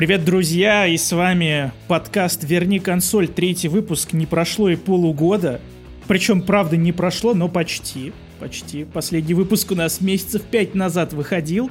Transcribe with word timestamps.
Привет, 0.00 0.24
друзья, 0.24 0.86
и 0.86 0.96
с 0.96 1.12
вами 1.12 1.72
подкаст 1.86 2.42
«Верни 2.42 2.78
консоль», 2.78 3.28
третий 3.28 3.68
выпуск, 3.68 4.14
не 4.14 4.24
прошло 4.24 4.70
и 4.70 4.76
полугода. 4.76 5.60
Причем, 6.08 6.40
правда, 6.40 6.78
не 6.78 6.90
прошло, 6.90 7.34
но 7.34 7.50
почти, 7.50 8.14
почти. 8.38 8.84
Последний 8.84 9.34
выпуск 9.34 9.72
у 9.72 9.74
нас 9.74 10.00
месяцев 10.00 10.40
пять 10.40 10.74
назад 10.74 11.12
выходил, 11.12 11.70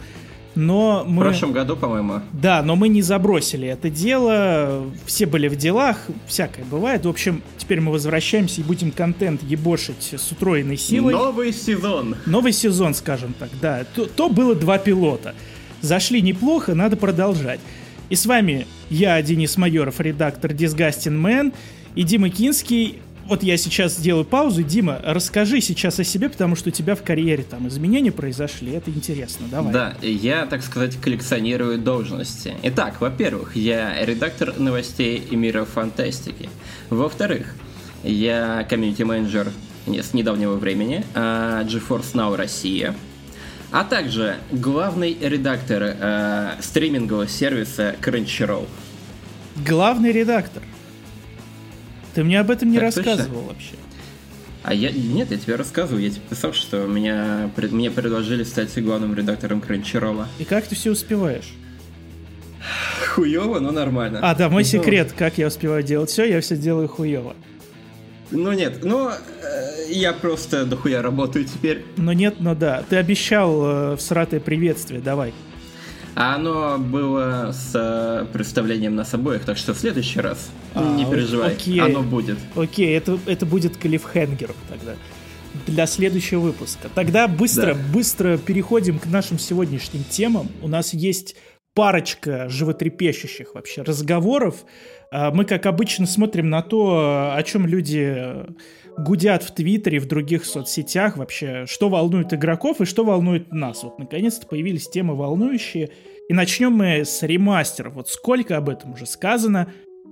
но 0.54 1.04
мы... 1.08 1.24
В 1.24 1.26
прошлом 1.26 1.54
году, 1.54 1.76
по-моему. 1.76 2.22
Да, 2.32 2.62
но 2.62 2.76
мы 2.76 2.88
не 2.90 3.02
забросили 3.02 3.68
это 3.68 3.90
дело, 3.90 4.86
все 5.08 5.26
были 5.26 5.48
в 5.48 5.56
делах, 5.56 5.98
всякое 6.28 6.66
бывает. 6.66 7.08
В 7.08 7.10
общем, 7.10 7.42
теперь 7.58 7.82
мы 7.82 7.92
возвращаемся 7.92 8.62
и 8.62 8.64
будем 8.64 8.92
контент 8.92 9.42
ебошить 9.42 10.14
с 10.16 10.32
утроенной 10.32 10.78
силой. 10.78 11.16
Новый 11.16 11.52
сезон. 11.52 12.16
Новый 12.28 12.54
сезон, 12.54 12.94
скажем 12.94 13.34
так, 13.40 13.50
да. 13.60 13.86
То, 13.96 14.06
то 14.06 14.30
было 14.30 14.54
два 14.54 14.78
пилота. 14.78 15.34
Зашли 15.82 16.22
неплохо, 16.22 16.76
надо 16.76 16.96
продолжать. 16.96 17.60
И 18.10 18.16
с 18.16 18.26
вами 18.26 18.66
я, 18.90 19.22
Денис 19.22 19.56
Майоров, 19.58 20.00
редактор 20.00 20.52
Disgusting 20.52 21.20
Man, 21.20 21.54
и 21.96 22.04
Дима 22.04 22.30
Кинский. 22.30 23.00
Вот 23.28 23.44
я 23.44 23.58
сейчас 23.58 23.98
сделаю 23.98 24.26
паузу. 24.26 24.64
Дима, 24.64 25.00
расскажи 25.04 25.62
сейчас 25.62 26.00
о 26.00 26.04
себе, 26.04 26.30
потому 26.30 26.56
что 26.56 26.70
у 26.70 26.72
тебя 26.72 26.96
в 26.96 27.04
карьере 27.04 27.44
там 27.44 27.68
изменения 27.68 28.12
произошли. 28.12 28.72
Это 28.72 28.90
интересно. 28.90 29.46
Давай. 29.52 29.72
Да, 29.72 29.94
я, 30.02 30.48
так 30.48 30.64
сказать, 30.64 30.96
коллекционирую 30.96 31.78
должности. 31.78 32.56
Итак, 32.64 33.00
во-первых, 33.02 33.56
я 33.56 34.04
редактор 34.04 34.58
новостей 34.58 35.22
и 35.30 35.36
мира 35.36 35.66
фантастики. 35.66 36.50
Во-вторых, 36.90 37.54
я 38.04 38.66
комьюнити-менеджер 38.68 39.52
с 39.86 40.14
недавнего 40.14 40.56
времени 40.56 41.04
а, 41.14 41.64
GeForce 41.64 42.14
Now 42.14 42.36
Россия 42.36 42.96
а 43.72 43.84
также 43.84 44.38
главный 44.52 45.18
редактор 45.20 45.96
э, 46.00 46.52
стримингового 46.62 47.28
сервиса 47.28 47.96
Crunchyroll. 48.02 48.68
Главный 49.66 50.12
редактор? 50.12 50.64
Ты 52.14 52.24
мне 52.24 52.40
об 52.40 52.50
этом 52.50 52.70
не 52.72 52.78
так 52.78 52.84
рассказывал 52.84 53.42
точно? 53.42 53.48
вообще. 53.48 53.76
А 54.64 54.74
я 54.74 54.92
нет, 54.92 55.32
я 55.32 55.38
тебе 55.38 55.56
рассказываю. 55.56 56.04
Я 56.04 56.10
тебе 56.10 56.22
писал, 56.30 56.54
что 56.54 56.86
меня, 56.86 57.50
мне 57.56 57.92
предложили 57.92 58.44
стать 58.44 58.82
главным 58.84 59.16
редактором 59.16 59.60
Crunchyroll. 59.60 60.26
И 60.38 60.46
как 60.46 60.66
ты 60.66 60.76
все 60.76 60.92
успеваешь? 60.92 61.54
Хуево, 63.08 63.60
но 63.60 63.72
нормально. 63.72 64.20
А, 64.22 64.36
да, 64.36 64.50
мой 64.50 64.64
ну, 64.64 64.68
секрет, 64.68 65.14
как 65.18 65.38
я 65.38 65.48
успеваю 65.48 65.84
делать 65.84 66.10
все, 66.10 66.26
я 66.26 66.42
все 66.42 66.58
делаю 66.58 66.88
хуево. 66.88 67.36
Ну 68.32 68.52
нет, 68.54 68.84
ну 68.84 69.10
э, 69.10 69.92
я 69.92 70.14
просто 70.14 70.66
дохуя 70.66 71.02
работаю 71.02 71.46
теперь. 71.46 71.86
Ну 71.98 72.12
нет, 72.12 72.36
ну 72.40 72.56
да. 72.56 72.84
Ты 72.88 72.98
обещал 72.98 73.94
э, 73.94 73.96
всратое 73.98 74.40
приветствие, 74.40 75.02
давай. 75.02 75.34
А 76.16 76.36
оно 76.36 76.78
было 76.78 77.52
с 77.54 77.72
э, 77.74 78.26
представлением 78.32 78.96
нас 78.96 79.14
обоих, 79.14 79.46
так 79.46 79.58
что 79.58 79.74
в 79.74 79.80
следующий 79.80 80.20
раз 80.20 80.50
а, 80.74 80.96
не 80.96 81.06
переживай, 81.06 81.54
окей. 81.54 81.80
оно 81.80 82.02
будет. 82.02 82.38
Окей, 82.56 82.96
это, 82.98 83.18
это 83.26 83.46
будет 83.46 83.78
клиффхенгер 83.78 84.52
тогда 84.70 84.96
для 85.66 85.88
следующего 85.88 86.42
выпуска. 86.42 86.90
Тогда 86.94 87.28
быстро, 87.28 87.74
да. 87.74 87.82
быстро 87.94 88.38
переходим 88.38 89.00
к 89.00 89.06
нашим 89.06 89.40
сегодняшним 89.40 90.04
темам. 90.04 90.50
У 90.62 90.68
нас 90.68 90.94
есть 90.94 91.36
парочка 91.80 92.50
животрепещущих 92.50 93.56
вообще 93.56 93.84
разговоров. 93.84 94.66
А, 95.12 95.32
мы, 95.32 95.46
как 95.46 95.66
обычно, 95.66 96.06
смотрим 96.08 96.50
на 96.50 96.62
то, 96.62 97.32
о 97.34 97.42
чем 97.44 97.66
люди 97.66 98.36
гудят 98.98 99.44
в 99.44 99.56
Твиттере, 99.56 100.00
в 100.00 100.06
других 100.06 100.44
соцсетях 100.44 101.16
вообще, 101.16 101.64
что 101.68 101.88
волнует 101.88 102.34
игроков 102.34 102.82
и 102.82 102.86
что 102.86 103.06
волнует 103.06 103.54
нас. 103.54 103.84
Вот, 103.84 103.98
наконец-то 103.98 104.46
появились 104.46 104.90
темы 104.90 105.16
волнующие. 105.16 105.92
И 106.28 106.34
начнем 106.34 106.74
мы 106.74 107.06
с 107.06 107.24
ремастера. 107.24 107.90
Вот 107.92 108.10
сколько 108.10 108.58
об 108.58 108.68
этом 108.68 108.92
уже 108.92 109.06
сказано, 109.06 109.72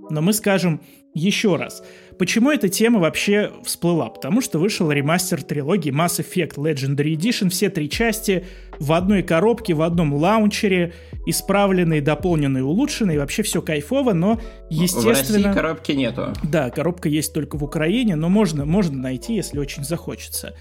но 0.10 0.22
мы 0.22 0.32
скажем 0.32 0.80
еще 1.14 1.58
раз. 1.58 1.84
Почему 2.18 2.52
эта 2.52 2.68
тема 2.68 3.00
вообще 3.00 3.52
всплыла? 3.64 4.10
Потому 4.10 4.42
что 4.42 4.58
вышел 4.58 4.92
ремастер 4.92 5.44
трилогии 5.44 5.92
Mass 5.92 6.20
Effect 6.20 6.56
Legendary 6.56 7.16
Edition, 7.16 7.50
все 7.50 7.70
три 7.70 7.90
части 7.90 8.46
в 8.80 8.94
одной 8.94 9.22
коробке, 9.22 9.74
в 9.74 9.82
одном 9.82 10.14
лаунчере, 10.14 10.94
исправленные, 11.26 12.02
дополненные, 12.02 12.64
улучшенные, 12.64 13.20
вообще 13.20 13.44
все 13.44 13.62
кайфово, 13.62 14.14
но 14.14 14.40
естественно... 14.70 15.14
В 15.14 15.46
России 15.46 15.54
коробки 15.54 15.92
нету. 15.92 16.34
Да, 16.44 16.70
коробка 16.70 17.08
есть 17.10 17.34
только 17.34 17.58
в 17.58 17.64
Украине, 17.64 18.16
но 18.16 18.30
можно, 18.30 18.66
можно 18.66 18.98
найти, 18.98 19.36
если 19.36 19.60
очень 19.60 19.84
захочется. 19.84 20.56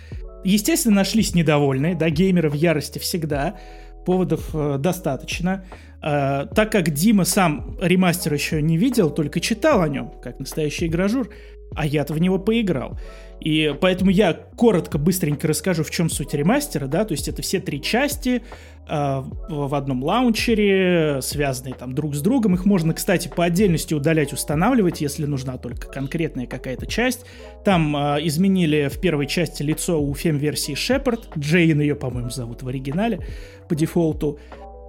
Естественно, 0.44 0.96
нашлись 0.96 1.34
недовольные, 1.34 1.94
да, 1.94 2.10
геймеры 2.10 2.50
в 2.50 2.54
ярости 2.54 2.98
всегда, 2.98 3.58
поводов 4.04 4.50
э, 4.54 4.76
достаточно. 4.78 5.64
Э, 6.02 6.46
так 6.54 6.70
как 6.70 6.90
Дима 6.90 7.24
сам 7.24 7.76
ремастер 7.80 8.32
еще 8.32 8.62
не 8.62 8.78
видел, 8.78 9.10
только 9.10 9.40
читал 9.40 9.82
о 9.82 9.88
нем, 9.88 10.12
как 10.22 10.38
настоящий 10.38 10.86
игражур, 10.86 11.28
а 11.74 11.86
я-то 11.86 12.14
в 12.14 12.20
него 12.20 12.38
поиграл. 12.38 12.98
И 13.40 13.74
поэтому 13.80 14.10
я 14.10 14.32
коротко, 14.32 14.98
быстренько 14.98 15.46
расскажу, 15.46 15.84
в 15.84 15.90
чем 15.90 16.08
суть 16.08 16.32
ремастера, 16.34 16.86
да, 16.86 17.04
то 17.04 17.12
есть 17.12 17.28
это 17.28 17.42
все 17.42 17.60
три 17.60 17.82
части 17.82 18.42
э, 18.88 19.22
в 19.48 19.74
одном 19.74 20.02
лаунчере, 20.02 21.20
связанные 21.20 21.74
там 21.74 21.94
друг 21.94 22.14
с 22.14 22.22
другом. 22.22 22.54
Их 22.54 22.64
можно, 22.64 22.94
кстати, 22.94 23.28
по 23.28 23.44
отдельности 23.44 23.92
удалять, 23.92 24.32
устанавливать, 24.32 25.00
если 25.00 25.26
нужна 25.26 25.58
только 25.58 25.86
конкретная 25.88 26.46
какая-то 26.46 26.86
часть. 26.86 27.26
Там 27.64 27.94
э, 27.96 28.18
изменили 28.22 28.88
в 28.88 28.98
первой 29.00 29.26
части 29.26 29.62
лицо 29.62 30.00
у 30.00 30.14
фем-версии 30.14 30.74
Шепард, 30.74 31.28
Джейн 31.38 31.80
ее, 31.80 31.94
по-моему, 31.94 32.30
зовут 32.30 32.62
в 32.62 32.68
оригинале 32.68 33.20
по 33.68 33.74
дефолту. 33.74 34.38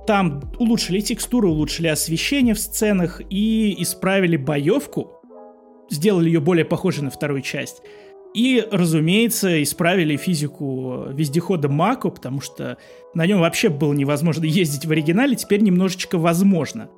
Там 0.08 0.54
улучшили 0.58 1.02
текстуры, 1.02 1.50
улучшили 1.50 1.88
освещение 1.88 2.56
в 2.56 2.60
сценах 2.60 3.22
и 3.30 3.76
исправили 3.84 4.38
боевку, 4.38 5.17
сделали 5.90 6.28
ее 6.28 6.40
более 6.40 6.66
похожей 6.66 7.04
на 7.04 7.10
вторую 7.10 7.42
часть. 7.42 7.82
И, 8.34 8.66
разумеется, 8.72 9.64
исправили 9.64 10.16
физику 10.16 11.06
вездехода 11.10 11.70
Мако, 11.70 12.10
потому 12.10 12.42
что 12.42 12.78
на 13.14 13.26
нем 13.26 13.40
вообще 13.40 13.70
было 13.70 13.94
невозможно 13.94 14.44
ездить 14.46 14.86
в 14.86 14.92
оригинале, 14.92 15.36
теперь 15.36 15.62
немножечко 15.62 16.18
возможно. 16.18 16.90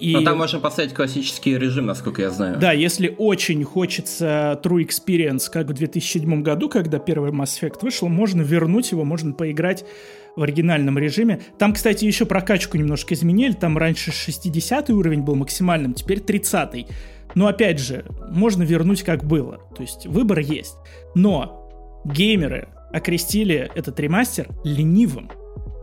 И... 0.00 0.12
Но 0.12 0.22
там 0.22 0.38
можно 0.38 0.58
поставить 0.58 0.92
классический 0.92 1.56
режим, 1.56 1.86
насколько 1.86 2.20
я 2.20 2.30
знаю. 2.30 2.58
Да, 2.58 2.72
если 2.72 3.14
очень 3.16 3.62
хочется 3.62 4.60
True 4.62 4.84
Experience, 4.84 5.44
как 5.50 5.68
в 5.68 5.72
2007 5.72 6.42
году, 6.42 6.68
когда 6.68 6.98
первый 6.98 7.30
Mass 7.30 7.60
Effect 7.60 7.78
вышел, 7.82 8.08
можно 8.08 8.42
вернуть 8.42 8.90
его, 8.90 9.04
можно 9.04 9.32
поиграть 9.32 9.84
в 10.34 10.42
оригинальном 10.42 10.98
режиме. 10.98 11.40
Там, 11.58 11.72
кстати, 11.72 12.04
еще 12.04 12.26
прокачку 12.26 12.76
немножко 12.76 13.14
изменили. 13.14 13.52
Там 13.52 13.78
раньше 13.78 14.10
60 14.10 14.90
уровень 14.90 15.22
был 15.22 15.36
максимальным, 15.36 15.94
теперь 15.94 16.18
30 16.18 16.74
-й. 16.74 16.86
Но 17.34 17.46
опять 17.46 17.80
же, 17.80 18.04
можно 18.30 18.62
вернуть 18.62 19.02
как 19.02 19.24
было. 19.24 19.60
То 19.76 19.82
есть 19.82 20.06
выбор 20.06 20.38
есть. 20.38 20.76
Но 21.14 21.68
геймеры 22.04 22.68
окрестили 22.92 23.70
этот 23.74 23.98
ремастер 23.98 24.48
ленивым. 24.62 25.30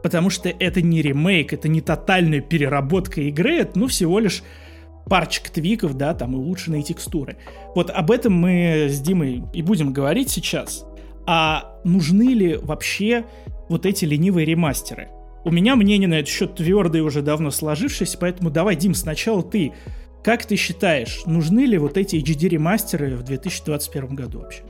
Потому 0.04 0.30
что 0.30 0.50
это 0.50 0.82
не 0.82 1.02
ремейк, 1.02 1.54
это 1.54 1.68
не 1.68 1.82
тотальная 1.82 2.42
переработка 2.42 3.22
игры, 3.22 3.58
это 3.58 3.78
ну 3.78 3.88
всего 3.88 4.20
лишь 4.20 4.44
парочка 5.06 5.52
твиков, 5.52 5.96
да, 5.96 6.14
там 6.14 6.36
улучшенные 6.36 6.84
текстуры. 6.84 7.38
Вот 7.76 7.90
об 7.90 8.12
этом 8.12 8.34
мы 8.34 8.88
с 8.90 9.00
Димой 9.00 9.44
и 9.54 9.62
будем 9.62 9.94
говорить 9.94 10.30
сейчас. 10.30 10.86
А 11.28 11.78
нужны 11.84 12.34
ли 12.34 12.56
вообще 12.56 13.26
вот 13.70 13.86
эти 13.86 14.06
ленивые 14.06 14.46
ремастеры? 14.46 15.10
У 15.44 15.52
меня 15.52 15.76
мнение 15.76 16.08
на 16.08 16.16
этот 16.16 16.30
счет 16.30 16.56
твердое 16.56 17.04
уже 17.04 17.22
давно 17.22 17.52
сложившееся, 17.52 18.18
поэтому 18.20 18.52
давай, 18.52 18.76
Дим, 18.76 18.94
сначала 18.94 19.44
ты 19.44 19.74
как 20.24 20.46
ты 20.46 20.56
считаешь, 20.56 21.24
нужны 21.26 21.62
ли 21.62 21.78
вот 21.78 21.98
эти 21.98 22.16
HD 22.16 22.50
ремастеры 22.50 23.16
в 23.16 23.24
2021 23.24 24.16
году 24.16 24.40
вообще? 24.40 24.64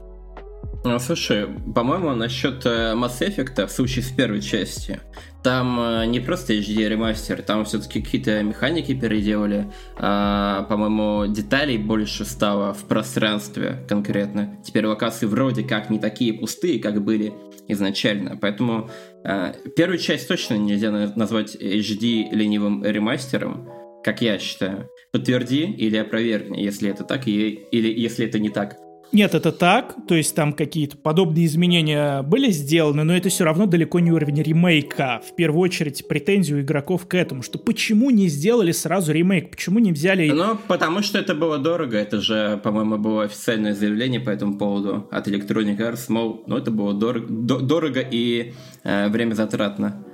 Ну, 0.84 0.98
слушай, 0.98 1.48
по-моему, 1.76 2.16
насчет 2.16 2.66
э, 2.66 2.94
Mass 2.96 3.20
Effect, 3.20 3.68
в 3.68 3.72
случае 3.72 4.04
с 4.04 4.10
первой 4.10 4.42
части, 4.42 5.00
там 5.44 5.80
э, 5.80 6.06
не 6.08 6.20
просто 6.20 6.54
HD 6.54 6.88
ремастер, 6.88 7.44
там 7.44 7.66
все-таки 7.66 8.02
какие-то 8.02 8.42
механики 8.42 8.96
переделали, 8.96 9.72
а, 9.98 10.64
по-моему, 10.64 11.32
деталей 11.32 11.78
больше 11.78 12.26
стало 12.26 12.74
в 12.74 12.86
пространстве 12.86 13.86
конкретно. 13.88 14.58
Теперь 14.64 14.88
локации 14.88 15.28
вроде 15.28 15.64
как 15.64 15.92
не 15.92 16.00
такие 16.00 16.34
пустые, 16.34 16.80
как 16.80 17.04
были 17.04 17.32
изначально. 17.68 18.38
Поэтому 18.38 18.90
а, 19.24 19.54
первую 19.76 20.00
часть 20.00 20.28
точно 20.28 20.56
нельзя 20.56 20.92
назвать 20.92 21.56
HD 21.56 22.30
ленивым 22.32 22.84
ремастером, 22.84 23.70
как 24.04 24.22
я 24.22 24.40
считаю. 24.40 24.90
Подтверди 25.12 25.64
или 25.64 25.98
опровергни, 25.98 26.62
если 26.62 26.90
это 26.90 27.04
так, 27.04 27.28
и, 27.28 27.50
или 27.72 27.92
если 28.00 28.26
это 28.26 28.40
не 28.40 28.50
так. 28.50 28.78
Нет, 29.12 29.36
это 29.36 29.52
так, 29.52 29.96
то 30.08 30.16
есть 30.16 30.34
там 30.36 30.54
какие-то 30.54 30.96
подобные 30.96 31.46
изменения 31.46 32.22
были 32.22 32.50
сделаны, 32.50 33.04
но 33.04 33.14
это 33.14 33.28
все 33.28 33.44
равно 33.44 33.66
далеко 33.66 34.00
не 34.00 34.10
уровень 34.10 34.42
ремейка. 34.42 35.22
В 35.28 35.36
первую 35.36 35.64
очередь 35.64 36.08
претензию 36.08 36.62
игроков 36.62 37.08
к 37.08 37.16
этому, 37.16 37.44
что 37.44 37.60
почему 37.60 38.10
не 38.10 38.30
сделали 38.30 38.72
сразу 38.72 39.12
ремейк, 39.12 39.52
почему 39.52 39.80
не 39.80 39.92
взяли... 39.92 40.30
Ну, 40.30 40.58
потому 40.70 41.02
что 41.02 41.20
это 41.20 41.36
было 41.36 41.58
дорого, 41.58 41.98
это 41.98 42.22
же, 42.22 42.58
по-моему, 42.64 42.98
было 42.98 43.24
официальное 43.24 43.74
заявление 43.74 44.22
по 44.22 44.30
этому 44.30 44.58
поводу 44.58 45.10
от 45.12 45.28
Electronic 45.28 45.78
Arts, 45.78 46.06
мол, 46.08 46.44
ну 46.48 46.56
это 46.56 46.72
было 46.72 46.94
дорого, 46.94 47.28
дорого 47.28 48.00
и 48.00 48.54
э, 48.84 49.10
время 49.10 49.34
затратно. 49.34 50.06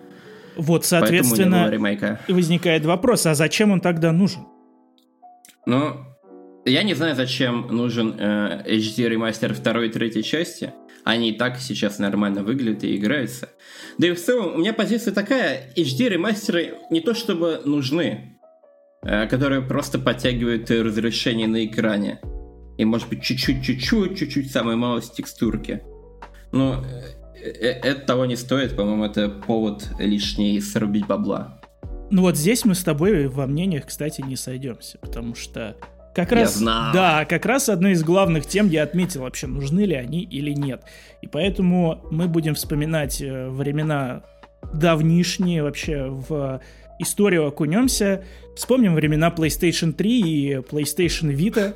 Вот, 0.55 0.85
соответственно, 0.85 1.71
возникает 2.27 2.83
вопрос, 2.83 3.27
а 3.27 3.35
зачем 3.35 3.69
он 3.69 3.79
тогда 3.79 4.11
нужен? 4.11 4.41
Ну, 5.67 5.97
я 6.63 6.81
не 6.83 6.93
знаю, 6.93 7.13
зачем 7.13 7.67
нужен 7.67 8.15
э, 8.17 8.63
HD 8.65 9.09
ремастер 9.09 9.53
второй 9.53 9.89
и 9.89 9.91
третьей 9.91 10.23
части. 10.23 10.73
Они 11.03 11.31
и 11.31 11.37
так 11.37 11.57
сейчас 11.57 11.99
нормально 11.99 12.41
выглядят 12.41 12.85
и 12.85 12.95
играются. 12.95 13.49
Да 13.97 14.07
и 14.07 14.13
в 14.13 14.19
целом, 14.19 14.55
у 14.55 14.57
меня 14.59 14.73
позиция 14.73 15.13
такая, 15.13 15.73
HD 15.75 16.07
ремастеры 16.07 16.75
не 16.89 17.01
то 17.01 17.13
чтобы 17.13 17.63
нужны, 17.65 18.39
э, 19.03 19.27
которые 19.27 19.61
просто 19.61 19.99
подтягивают 19.99 20.71
разрешение 20.71 21.49
на 21.49 21.65
экране. 21.65 22.21
И 22.77 22.85
может 22.85 23.09
быть 23.09 23.21
чуть-чуть, 23.21 23.61
чуть-чуть, 23.61 24.17
чуть-чуть 24.17 24.49
самой 24.49 24.77
малость 24.77 25.17
текстурки. 25.17 25.81
Но 26.53 26.81
э, 27.43 27.49
э, 27.49 27.71
это 27.83 28.05
того 28.05 28.25
не 28.25 28.37
стоит, 28.37 28.73
по-моему, 28.77 29.03
это 29.03 29.27
повод 29.27 29.85
лишний 29.99 30.61
срубить 30.61 31.07
бабла. 31.07 31.56
Ну 32.09 32.21
вот 32.21 32.37
здесь 32.37 32.65
мы 32.65 32.75
с 32.75 32.83
тобой 32.83 33.27
во 33.27 33.47
мнениях, 33.47 33.87
кстати, 33.87 34.21
не 34.21 34.35
сойдемся, 34.35 34.97
потому 34.99 35.35
что 35.35 35.75
как 36.17 36.31
раз, 36.31 36.53
я 36.53 36.59
знал. 36.59 36.93
Да, 36.93 37.25
как 37.25 37.45
раз 37.45 37.69
одной 37.69 37.91
из 37.91 38.03
главных 38.03 38.47
тем 38.47 38.69
я 38.69 38.83
отметил 38.83 39.21
вообще, 39.21 39.47
нужны 39.47 39.81
ли 39.81 39.93
они 39.93 40.23
или 40.23 40.51
нет. 40.51 40.83
И 41.21 41.27
поэтому 41.27 42.01
мы 42.09 42.27
будем 42.27 42.55
вспоминать 42.55 43.21
э, 43.21 43.49
времена 43.49 44.23
давнишние 44.73 45.61
вообще 45.61 46.05
в 46.07 46.61
историю 46.99 47.45
окунемся. 47.45 48.23
Вспомним 48.55 48.95
времена 48.95 49.29
PlayStation 49.29 49.93
3 49.93 50.21
и 50.21 50.55
PlayStation 50.55 51.31
Vita, 51.35 51.75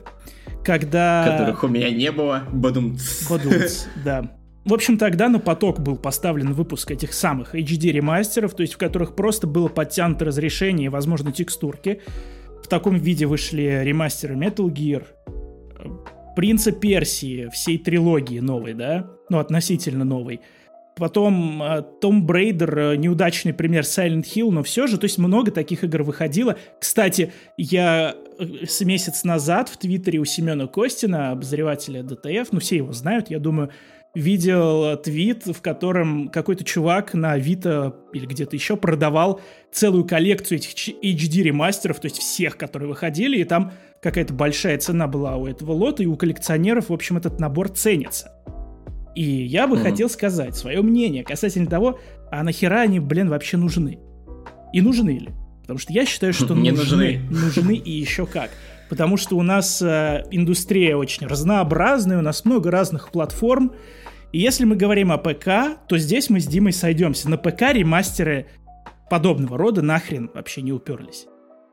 когда... 0.63 1.38
Которых 1.38 1.63
у 1.63 1.68
меня 1.68 1.92
не 1.92 2.12
было. 2.12 2.44
Бадумц. 2.51 3.30
Бадумц, 3.30 3.86
да. 4.04 4.40
В 4.63 4.74
общем, 4.74 4.98
тогда 4.98 5.28
на 5.28 5.40
поток 5.40 5.80
был 5.80 5.98
поставлен 5.98 6.54
выпуск 6.54 6.92
этих 6.92 7.13
самых 7.13 7.56
HD 7.56 7.92
ремастеров, 7.92 8.54
то 8.54 8.62
есть 8.62 8.74
в 8.74 8.78
которых 8.78 9.16
просто 9.16 9.48
было 9.48 9.68
подтянуто 9.68 10.25
разрешение 10.25 10.86
и, 10.86 10.90
возможно, 10.90 11.31
текстурки 11.31 12.02
таком 12.72 12.96
виде 12.96 13.25
вышли 13.25 13.81
ремастеры 13.84 14.36
Metal 14.36 14.68
Gear, 14.68 15.04
Принца 16.38 16.72
Персии, 16.72 17.50
всей 17.52 17.78
трилогии 17.78 18.40
новой, 18.40 18.74
да, 18.74 19.12
ну, 19.30 19.40
относительно 19.40 20.06
новой. 20.06 20.40
Потом 20.96 21.62
Том 22.00 22.25
Брейдер, 22.25 22.96
неудачный 22.96 23.54
пример 23.54 23.84
Silent 23.84 24.24
Hill, 24.24 24.52
но 24.52 24.63
все 24.63 24.88
же, 24.88 24.98
то 24.98 25.04
есть 25.04 25.18
много 25.18 25.52
таких 25.52 25.84
игр 25.84 26.04
выходило. 26.04 26.58
Кстати, 26.80 27.34
я 27.58 28.16
э, 28.40 28.66
с 28.66 28.80
месяц 28.81 29.25
назад 29.25 29.68
в 29.68 29.78
Твиттере 29.78 30.19
у 30.19 30.25
Семена 30.25 30.68
Костина, 30.68 31.31
обозревателя 31.31 32.04
ДТФ, 32.04 32.54
ну 32.54 32.60
все 32.60 32.78
его 32.78 32.94
знают, 32.94 33.30
я 33.30 33.40
думаю, 33.40 33.72
видел 34.13 34.98
твит, 34.98 35.46
в 35.46 35.62
котором 35.62 36.30
какой-то 36.30 36.63
чувак 36.63 37.13
на 37.13 37.34
Авито 37.34 37.96
или 38.13 38.25
где-то 38.25 38.56
еще 38.56 38.75
продавал 38.75 39.40
целую 39.72 40.06
коллекцию 40.06 40.58
этих 40.58 40.96
HD 41.02 41.44
ремастеров, 41.44 42.00
то 42.00 42.06
есть 42.08 42.19
всех, 42.19 42.58
которые 42.58 42.90
выходили, 42.90 43.38
и 43.38 43.44
там 43.44 43.72
какая-то 44.02 44.34
большая 44.34 44.78
цена 44.80 45.08
была 45.08 45.38
у 45.38 45.48
этого 45.48 45.72
лота, 45.72 46.04
и 46.04 46.08
у 46.08 46.16
коллекционеров, 46.18 46.90
в 46.90 46.94
общем, 46.94 47.18
этот 47.18 47.40
набор 47.40 47.69
ценится. 47.69 48.31
И 49.16 49.24
я 49.24 49.68
бы 49.68 49.78
mm-hmm. 49.78 49.84
хотел 49.84 50.10
сказать 50.10 50.56
свое 50.56 50.81
мнение 50.81 51.24
касательно 51.24 51.68
того, 51.68 52.00
а 52.31 52.44
нахера 52.44 52.81
они, 52.81 53.00
блин, 53.00 53.30
вообще 53.30 53.58
нужны? 53.58 54.00
И 54.74 54.81
нужны 54.81 55.19
ли? 55.19 55.30
Потому 55.62 55.80
что 55.80 55.94
я 55.94 56.06
считаю, 56.06 56.34
что 56.34 56.54
Не 56.56 56.72
нужны, 56.72 57.19
нужны. 57.30 57.46
Нужны 57.46 57.75
и 57.75 57.92
еще 57.92 58.25
как. 58.25 58.52
Потому 58.91 59.15
что 59.15 59.38
у 59.38 59.41
нас 59.41 59.81
э, 59.81 60.25
индустрия 60.31 60.97
очень 60.97 61.25
разнообразная, 61.25 62.17
у 62.17 62.21
нас 62.21 62.43
много 62.43 62.69
разных 62.69 63.09
платформ, 63.09 63.71
и 64.33 64.39
если 64.39 64.65
мы 64.65 64.75
говорим 64.75 65.13
о 65.13 65.17
ПК, 65.17 65.79
то 65.88 65.97
здесь 65.97 66.29
мы 66.29 66.41
с 66.41 66.45
Димой 66.45 66.73
сойдемся. 66.73 67.29
На 67.29 67.38
ПК 67.38 67.71
ремастеры 67.71 68.47
подобного 69.09 69.57
рода 69.57 69.81
нахрен 69.81 70.29
вообще 70.33 70.61
не 70.61 70.73
уперлись. 70.73 71.27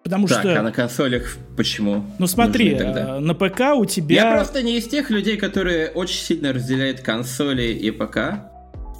Потому 0.05 0.29
так, 0.29 0.39
что... 0.39 0.61
а 0.61 0.63
на 0.63 0.71
консолях 0.71 1.37
почему? 1.57 2.05
Ну 2.21 2.29
смотри, 2.29 2.75
э, 2.75 3.19
на 3.19 3.35
ПК 3.35 3.75
у 3.75 3.85
тебя... 3.85 4.15
Я 4.15 4.37
просто 4.37 4.63
не 4.63 4.79
из 4.79 4.87
тех 4.87 5.11
людей, 5.11 5.37
которые 5.37 5.91
очень 5.91 6.21
сильно 6.21 6.53
разделяют 6.53 7.01
консоли 7.01 7.65
и 7.65 7.91
ПК. 7.91 8.19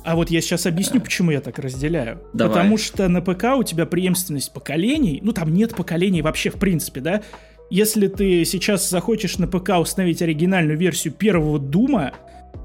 А 0.05 0.17
вот 0.17 0.29
я 0.31 0.41
сейчас 0.41 0.67
объясню, 0.67 1.01
почему 1.01 1.31
я 1.31 1.41
так 1.41 1.61
разделяю. 1.61 2.21
Давай. 2.33 2.53
Потому 2.53 2.79
что 2.79 3.07
на 3.07 3.21
ПК 3.21 3.57
у 3.57 3.63
тебя 3.63 3.87
преемственность 3.87 4.53
поколений, 4.53 5.21
ну 5.23 5.33
там 5.33 5.55
нет 5.55 5.77
поколений 5.77 6.21
вообще 6.21 6.51
в 6.51 6.57
принципе, 6.57 7.01
да? 7.01 7.23
Если 7.71 8.09
ты 8.09 8.45
сейчас 8.45 8.89
захочешь 8.89 9.39
на 9.39 9.47
ПК 9.47 9.79
установить 9.79 10.23
оригинальную 10.23 10.79
версию 10.79 11.13
первого 11.13 11.59
Дума, 11.59 12.13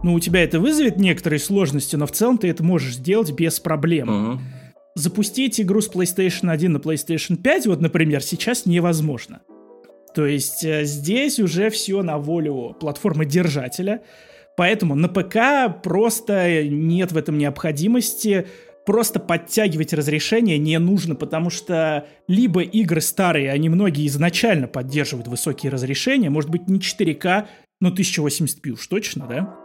ну, 0.01 0.13
у 0.13 0.19
тебя 0.19 0.43
это 0.43 0.59
вызовет 0.59 0.97
некоторые 0.97 1.39
сложности, 1.39 1.95
но 1.95 2.05
в 2.05 2.11
целом 2.11 2.37
ты 2.37 2.47
это 2.49 2.63
можешь 2.63 2.95
сделать 2.95 3.31
без 3.31 3.59
проблем. 3.59 4.09
Угу. 4.09 4.41
Запустить 4.95 5.59
игру 5.59 5.81
с 5.81 5.89
PlayStation 5.89 6.49
1 6.49 6.73
на 6.73 6.77
PlayStation 6.77 7.35
5, 7.35 7.67
вот, 7.67 7.81
например, 7.81 8.21
сейчас 8.21 8.65
невозможно. 8.65 9.41
То 10.13 10.25
есть 10.25 10.63
э, 10.63 10.85
здесь 10.85 11.39
уже 11.39 11.69
все 11.69 12.01
на 12.03 12.17
волю 12.17 12.75
платформы 12.79 13.25
держателя. 13.25 14.01
Поэтому 14.55 14.93
на 14.93 15.09
ПК 15.09 15.81
просто 15.81 16.63
нет 16.63 17.11
в 17.11 17.17
этом 17.17 17.37
необходимости. 17.37 18.45
Просто 18.85 19.19
подтягивать 19.19 19.93
разрешение 19.93 20.57
не 20.57 20.77
нужно, 20.77 21.15
потому 21.15 21.49
что 21.49 22.05
либо 22.27 22.61
игры 22.61 22.99
старые, 22.99 23.51
они 23.51 23.69
многие 23.69 24.07
изначально 24.07 24.67
поддерживают 24.67 25.27
высокие 25.27 25.71
разрешения, 25.71 26.29
может 26.29 26.49
быть 26.49 26.67
не 26.67 26.79
4К, 26.79 27.47
но 27.79 27.91
1080p 27.91 28.71
уж 28.71 28.87
точно, 28.87 29.25
да? 29.27 29.55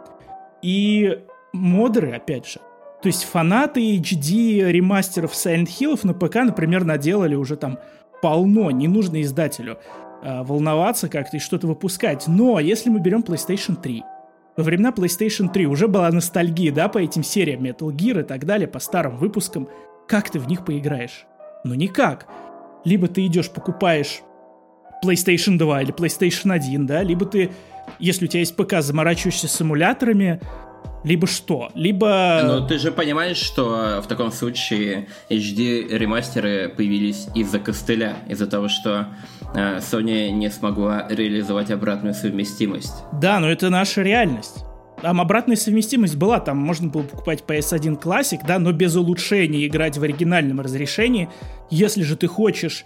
И 0.61 1.19
модеры, 1.51 2.11
опять 2.11 2.47
же, 2.47 2.59
то 3.01 3.07
есть 3.07 3.23
фанаты 3.23 3.97
HD 3.97 4.71
ремастеров 4.71 5.33
Silent 5.33 5.67
Hill 5.67 5.99
на 6.03 6.13
ПК, 6.13 6.35
например, 6.35 6.83
наделали 6.83 7.35
уже 7.35 7.55
там 7.55 7.79
полно, 8.21 8.71
не 8.71 8.87
нужно 8.87 9.21
издателю 9.21 9.79
э, 10.21 10.43
волноваться 10.43 11.07
как-то 11.07 11.37
и 11.37 11.39
что-то 11.39 11.67
выпускать. 11.67 12.27
Но 12.27 12.59
если 12.59 12.89
мы 12.89 12.99
берем 12.99 13.21
PlayStation 13.21 13.81
3, 13.81 14.03
во 14.59 14.63
времена 14.63 14.91
PlayStation 14.91 15.49
3 15.49 15.67
уже 15.67 15.87
была 15.87 16.11
ностальгия, 16.11 16.73
да, 16.73 16.89
по 16.89 16.97
этим 16.97 17.23
сериям 17.23 17.63
Metal 17.63 17.87
Gear 17.95 18.19
и 18.19 18.23
так 18.23 18.45
далее, 18.45 18.67
по 18.67 18.79
старым 18.79 19.15
выпускам. 19.15 19.69
Как 20.05 20.29
ты 20.29 20.37
в 20.37 20.49
них 20.49 20.65
поиграешь? 20.65 21.25
Ну 21.63 21.75
никак. 21.75 22.27
Либо 22.83 23.07
ты 23.07 23.25
идешь, 23.25 23.49
покупаешь 23.49 24.19
PlayStation 25.01 25.57
2 25.57 25.83
или 25.83 25.93
PlayStation 25.93 26.51
1, 26.51 26.85
да, 26.85 27.03
либо 27.03 27.25
ты 27.25 27.51
если 27.99 28.25
у 28.25 28.27
тебя 28.27 28.41
есть 28.41 28.57
ПК, 28.57 28.81
заморачиваешься 28.81 29.47
с 29.47 29.61
эмуляторами, 29.61 30.41
либо 31.03 31.27
что? 31.27 31.69
Либо... 31.75 32.41
Но 32.43 32.67
ты 32.67 32.77
же 32.77 32.91
понимаешь, 32.91 33.37
что 33.37 34.01
в 34.03 34.07
таком 34.07 34.31
случае 34.31 35.07
HD 35.29 35.87
ремастеры 35.97 36.69
появились 36.69 37.27
из-за 37.35 37.59
костыля, 37.59 38.17
из-за 38.27 38.47
того, 38.47 38.67
что 38.67 39.07
э, 39.53 39.77
Sony 39.77 40.29
не 40.31 40.49
смогла 40.49 41.07
реализовать 41.09 41.71
обратную 41.71 42.13
совместимость. 42.13 42.95
Да, 43.13 43.39
но 43.39 43.49
это 43.49 43.69
наша 43.69 44.01
реальность. 44.01 44.65
Там 45.01 45.21
обратная 45.21 45.55
совместимость 45.55 46.17
была, 46.17 46.41
там 46.41 46.57
можно 46.57 46.89
было 46.89 47.03
покупать 47.03 47.43
PS1 47.47 48.01
Classic, 48.01 48.39
да, 48.45 48.59
но 48.59 48.73
без 48.73 48.97
улучшений 48.97 49.65
играть 49.65 49.97
в 49.97 50.03
оригинальном 50.03 50.59
разрешении. 50.59 51.29
Если 51.69 52.03
же 52.03 52.17
ты 52.17 52.27
хочешь 52.27 52.85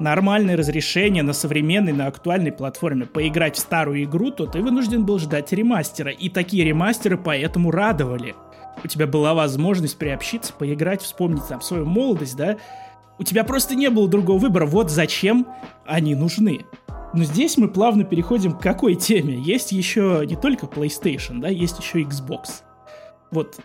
нормальное 0.00 0.56
разрешение 0.56 1.22
на 1.22 1.32
современной, 1.32 1.92
на 1.92 2.06
актуальной 2.06 2.52
платформе 2.52 3.06
поиграть 3.06 3.56
в 3.56 3.60
старую 3.60 4.04
игру, 4.04 4.30
то 4.30 4.46
ты 4.46 4.60
вынужден 4.60 5.04
был 5.04 5.18
ждать 5.18 5.52
ремастера. 5.52 6.10
И 6.10 6.28
такие 6.28 6.64
ремастеры 6.64 7.16
поэтому 7.16 7.70
радовали. 7.70 8.34
У 8.82 8.88
тебя 8.88 9.06
была 9.06 9.34
возможность 9.34 9.98
приобщиться, 9.98 10.52
поиграть, 10.52 11.02
вспомнить 11.02 11.46
там 11.48 11.60
свою 11.60 11.84
молодость, 11.84 12.36
да? 12.36 12.56
У 13.18 13.24
тебя 13.24 13.44
просто 13.44 13.74
не 13.74 13.90
было 13.90 14.08
другого 14.08 14.38
выбора. 14.38 14.66
Вот 14.66 14.90
зачем 14.90 15.46
они 15.86 16.14
нужны. 16.14 16.64
Но 17.12 17.24
здесь 17.24 17.58
мы 17.58 17.68
плавно 17.68 18.04
переходим 18.04 18.52
к 18.52 18.62
какой 18.62 18.94
теме. 18.94 19.34
Есть 19.34 19.72
еще 19.72 20.22
не 20.24 20.36
только 20.36 20.66
PlayStation, 20.66 21.40
да, 21.40 21.48
есть 21.48 21.78
еще 21.78 22.02
Xbox. 22.02 22.62
Вот 23.30 23.58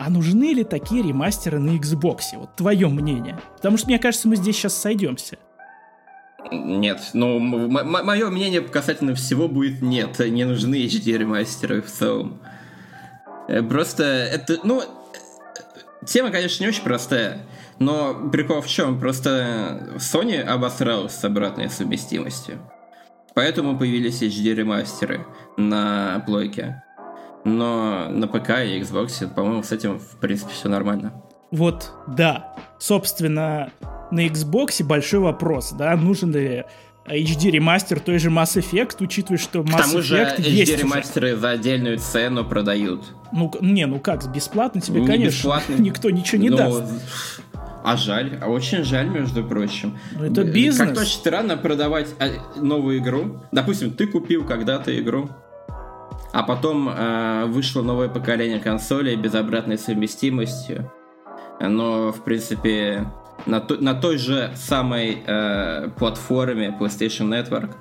а 0.00 0.08
нужны 0.08 0.54
ли 0.54 0.64
такие 0.64 1.02
ремастеры 1.02 1.58
на 1.58 1.76
Xbox? 1.76 2.20
Вот 2.34 2.56
твое 2.56 2.88
мнение. 2.88 3.38
Потому 3.56 3.76
что, 3.76 3.88
мне 3.88 3.98
кажется, 3.98 4.28
мы 4.28 4.36
здесь 4.36 4.56
сейчас 4.56 4.74
сойдемся. 4.74 5.36
Нет, 6.50 7.00
ну, 7.12 7.38
мое 7.38 8.30
мнение 8.30 8.60
касательно 8.60 9.14
всего 9.14 9.48
будет 9.48 9.82
нет, 9.82 10.18
не 10.18 10.44
нужны 10.44 10.86
HD 10.86 11.16
ремастеры 11.18 11.82
в 11.82 11.86
целом. 11.90 12.40
Э, 13.48 13.62
просто 13.62 14.04
это, 14.04 14.58
ну, 14.64 14.82
тема, 16.06 16.30
конечно, 16.30 16.62
не 16.62 16.68
очень 16.68 16.82
простая, 16.82 17.46
но 17.78 18.30
прикол 18.30 18.62
в 18.62 18.68
чем? 18.68 18.98
Просто 18.98 19.96
Sony 19.96 20.40
обосралась 20.40 21.14
с 21.14 21.24
обратной 21.24 21.70
совместимостью. 21.70 22.58
Поэтому 23.34 23.78
появились 23.78 24.22
HD 24.22 24.54
ремастеры 24.54 25.26
на 25.56 26.22
плойке. 26.26 26.82
Но 27.44 28.08
на 28.10 28.28
ПК 28.28 28.50
и 28.50 28.80
Xbox, 28.80 29.32
по-моему, 29.32 29.62
с 29.62 29.72
этим, 29.72 29.98
в 29.98 30.18
принципе, 30.18 30.52
все 30.52 30.68
нормально. 30.68 31.22
Вот, 31.50 31.90
да. 32.06 32.54
Собственно, 32.78 33.70
на 34.10 34.26
Xbox 34.26 34.82
большой 34.84 35.20
вопрос, 35.20 35.72
да, 35.72 35.96
нужен 35.96 36.32
ли 36.32 36.64
HD 37.06 37.50
ремастер 37.50 37.98
той 38.00 38.18
же 38.18 38.30
Mass 38.30 38.56
Effect, 38.56 38.96
учитывая, 39.00 39.38
что 39.38 39.60
Mass 39.60 39.72
К 39.72 39.82
тому 39.82 39.98
Effect 39.98 40.42
же 40.42 40.52
HD 40.52 40.76
ремастеры 40.76 41.32
уже. 41.32 41.40
за 41.40 41.50
отдельную 41.50 41.98
цену 41.98 42.44
продают. 42.44 43.04
Ну, 43.32 43.52
не, 43.60 43.86
ну 43.86 43.98
как, 43.98 44.30
бесплатно 44.32 44.80
тебе, 44.80 45.00
не 45.00 45.06
конечно, 45.06 45.36
бесплатно. 45.36 45.74
никто 45.78 46.10
ничего 46.10 46.40
не 46.40 46.50
ну, 46.50 46.56
даст. 46.56 46.84
А 47.82 47.96
жаль, 47.96 48.38
а 48.42 48.48
очень 48.48 48.84
жаль, 48.84 49.08
между 49.08 49.42
прочим. 49.42 49.98
Ну, 50.12 50.24
это 50.24 50.44
бизнес. 50.44 50.88
Как-то 50.88 51.00
очень 51.00 51.18
странно 51.18 51.56
продавать 51.56 52.08
а, 52.18 52.28
новую 52.60 52.98
игру. 52.98 53.40
Допустим, 53.52 53.92
ты 53.92 54.06
купил 54.06 54.44
когда-то 54.44 54.96
игру, 55.00 55.30
а 56.32 56.42
потом 56.42 56.90
э, 56.90 57.46
вышло 57.46 57.82
новое 57.82 58.08
поколение 58.08 58.60
консолей 58.60 59.16
без 59.16 59.34
обратной 59.34 59.78
совместимости. 59.78 60.84
Но, 61.60 62.10
в 62.10 62.22
принципе, 62.24 63.06
на, 63.46 63.60
то, 63.60 63.76
на 63.76 63.94
той 63.94 64.18
же 64.18 64.50
самой 64.54 65.22
э, 65.26 65.88
платформе 65.98 66.74
PlayStation 66.78 67.28
Network. 67.28 67.74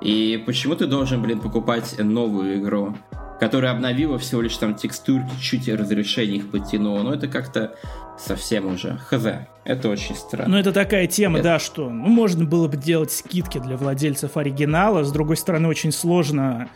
И 0.00 0.42
почему 0.46 0.76
ты 0.76 0.86
должен, 0.86 1.20
блин, 1.20 1.40
покупать 1.40 1.96
новую 1.98 2.60
игру, 2.60 2.96
которая 3.40 3.72
обновила 3.72 4.18
всего 4.18 4.40
лишь 4.40 4.56
там 4.56 4.74
текстурки, 4.74 5.30
чуть 5.40 5.68
разрешение 5.68 6.38
их 6.38 6.50
подтянула? 6.50 7.02
Ну, 7.02 7.12
это 7.12 7.26
как-то 7.26 7.74
совсем 8.18 8.66
уже. 8.66 8.98
Хз. 9.08 9.26
Это 9.64 9.88
очень 9.88 10.14
странно. 10.14 10.50
Ну, 10.50 10.58
это 10.58 10.72
такая 10.72 11.06
тема, 11.06 11.38
это... 11.38 11.44
да, 11.44 11.58
что 11.58 11.90
ну, 11.90 12.06
можно 12.08 12.44
было 12.44 12.68
бы 12.68 12.76
делать 12.76 13.12
скидки 13.12 13.58
для 13.58 13.76
владельцев 13.76 14.36
оригинала. 14.36 15.04
С 15.04 15.12
другой 15.12 15.36
стороны, 15.36 15.68
очень 15.68 15.92
сложно 15.92 16.68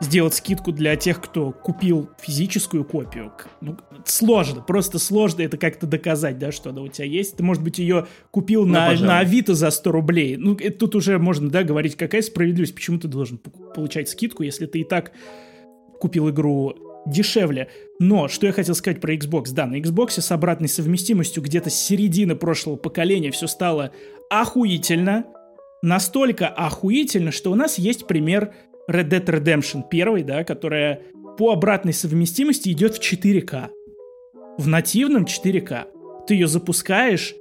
сделать 0.00 0.34
скидку 0.34 0.72
для 0.72 0.96
тех, 0.96 1.20
кто 1.20 1.52
купил 1.52 2.10
физическую 2.20 2.84
копию. 2.84 3.32
Ну, 3.60 3.76
сложно, 4.04 4.60
просто 4.60 4.98
сложно 4.98 5.42
это 5.42 5.56
как-то 5.56 5.86
доказать, 5.86 6.38
да, 6.38 6.52
что 6.52 6.70
она 6.70 6.82
у 6.82 6.88
тебя 6.88 7.06
есть. 7.06 7.36
Ты, 7.36 7.42
может 7.42 7.62
быть, 7.62 7.78
ее 7.78 8.06
купил 8.30 8.66
ну, 8.66 8.74
на, 8.74 8.92
на 8.92 9.18
Авито 9.20 9.54
за 9.54 9.70
100 9.70 9.92
рублей. 9.92 10.36
Ну, 10.36 10.54
это, 10.54 10.78
тут 10.78 10.94
уже 10.94 11.18
можно, 11.18 11.48
да, 11.48 11.62
говорить, 11.62 11.96
какая 11.96 12.22
справедливость, 12.22 12.74
почему 12.74 12.98
ты 12.98 13.08
должен 13.08 13.38
получать 13.38 14.08
скидку, 14.08 14.42
если 14.42 14.66
ты 14.66 14.80
и 14.80 14.84
так 14.84 15.12
купил 15.98 16.28
игру 16.30 16.76
дешевле. 17.06 17.68
Но, 17.98 18.28
что 18.28 18.46
я 18.46 18.52
хотел 18.52 18.74
сказать 18.74 19.00
про 19.00 19.14
Xbox. 19.14 19.52
Да, 19.52 19.66
на 19.66 19.80
Xbox 19.80 20.20
с 20.20 20.30
обратной 20.32 20.68
совместимостью 20.68 21.42
где-то 21.42 21.70
с 21.70 21.74
середины 21.74 22.36
прошлого 22.36 22.76
поколения 22.76 23.30
все 23.30 23.46
стало 23.46 23.92
охуительно. 24.28 25.24
Настолько 25.82 26.48
охуительно, 26.48 27.30
что 27.30 27.52
у 27.52 27.54
нас 27.54 27.78
есть 27.78 28.06
пример 28.06 28.54
Red 28.90 29.08
Dead 29.08 29.24
Redemption 29.24 29.84
1, 29.90 30.26
да, 30.26 30.44
которая 30.44 31.00
по 31.38 31.52
обратной 31.52 31.92
совместимости 31.92 32.70
идет 32.70 32.96
в 32.96 33.00
4К. 33.00 33.68
В 34.58 34.68
нативном 34.68 35.24
4К. 35.24 35.84
Ты 36.26 36.34
ее 36.34 36.48
запускаешь, 36.48 37.34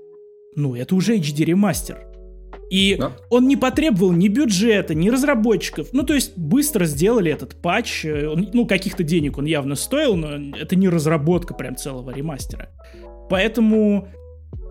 ну, 0.55 0.75
это 0.75 0.95
уже 0.95 1.17
HD 1.17 1.45
ремастер. 1.45 2.07
И 2.69 2.95
да. 2.99 3.15
он 3.29 3.47
не 3.47 3.57
потребовал 3.57 4.11
ни 4.11 4.27
бюджета, 4.27 4.95
ни 4.95 5.09
разработчиков. 5.09 5.89
Ну, 5.91 6.03
то 6.03 6.13
есть 6.13 6.37
быстро 6.37 6.85
сделали 6.85 7.31
этот 7.31 7.61
патч. 7.61 8.05
Он, 8.05 8.49
ну, 8.53 8.65
каких-то 8.65 9.03
денег 9.03 9.37
он 9.37 9.45
явно 9.45 9.75
стоил, 9.75 10.15
но 10.15 10.57
это 10.57 10.75
не 10.75 10.89
разработка 10.89 11.53
прям 11.53 11.75
целого 11.75 12.11
ремастера. 12.11 12.69
Поэтому 13.29 14.07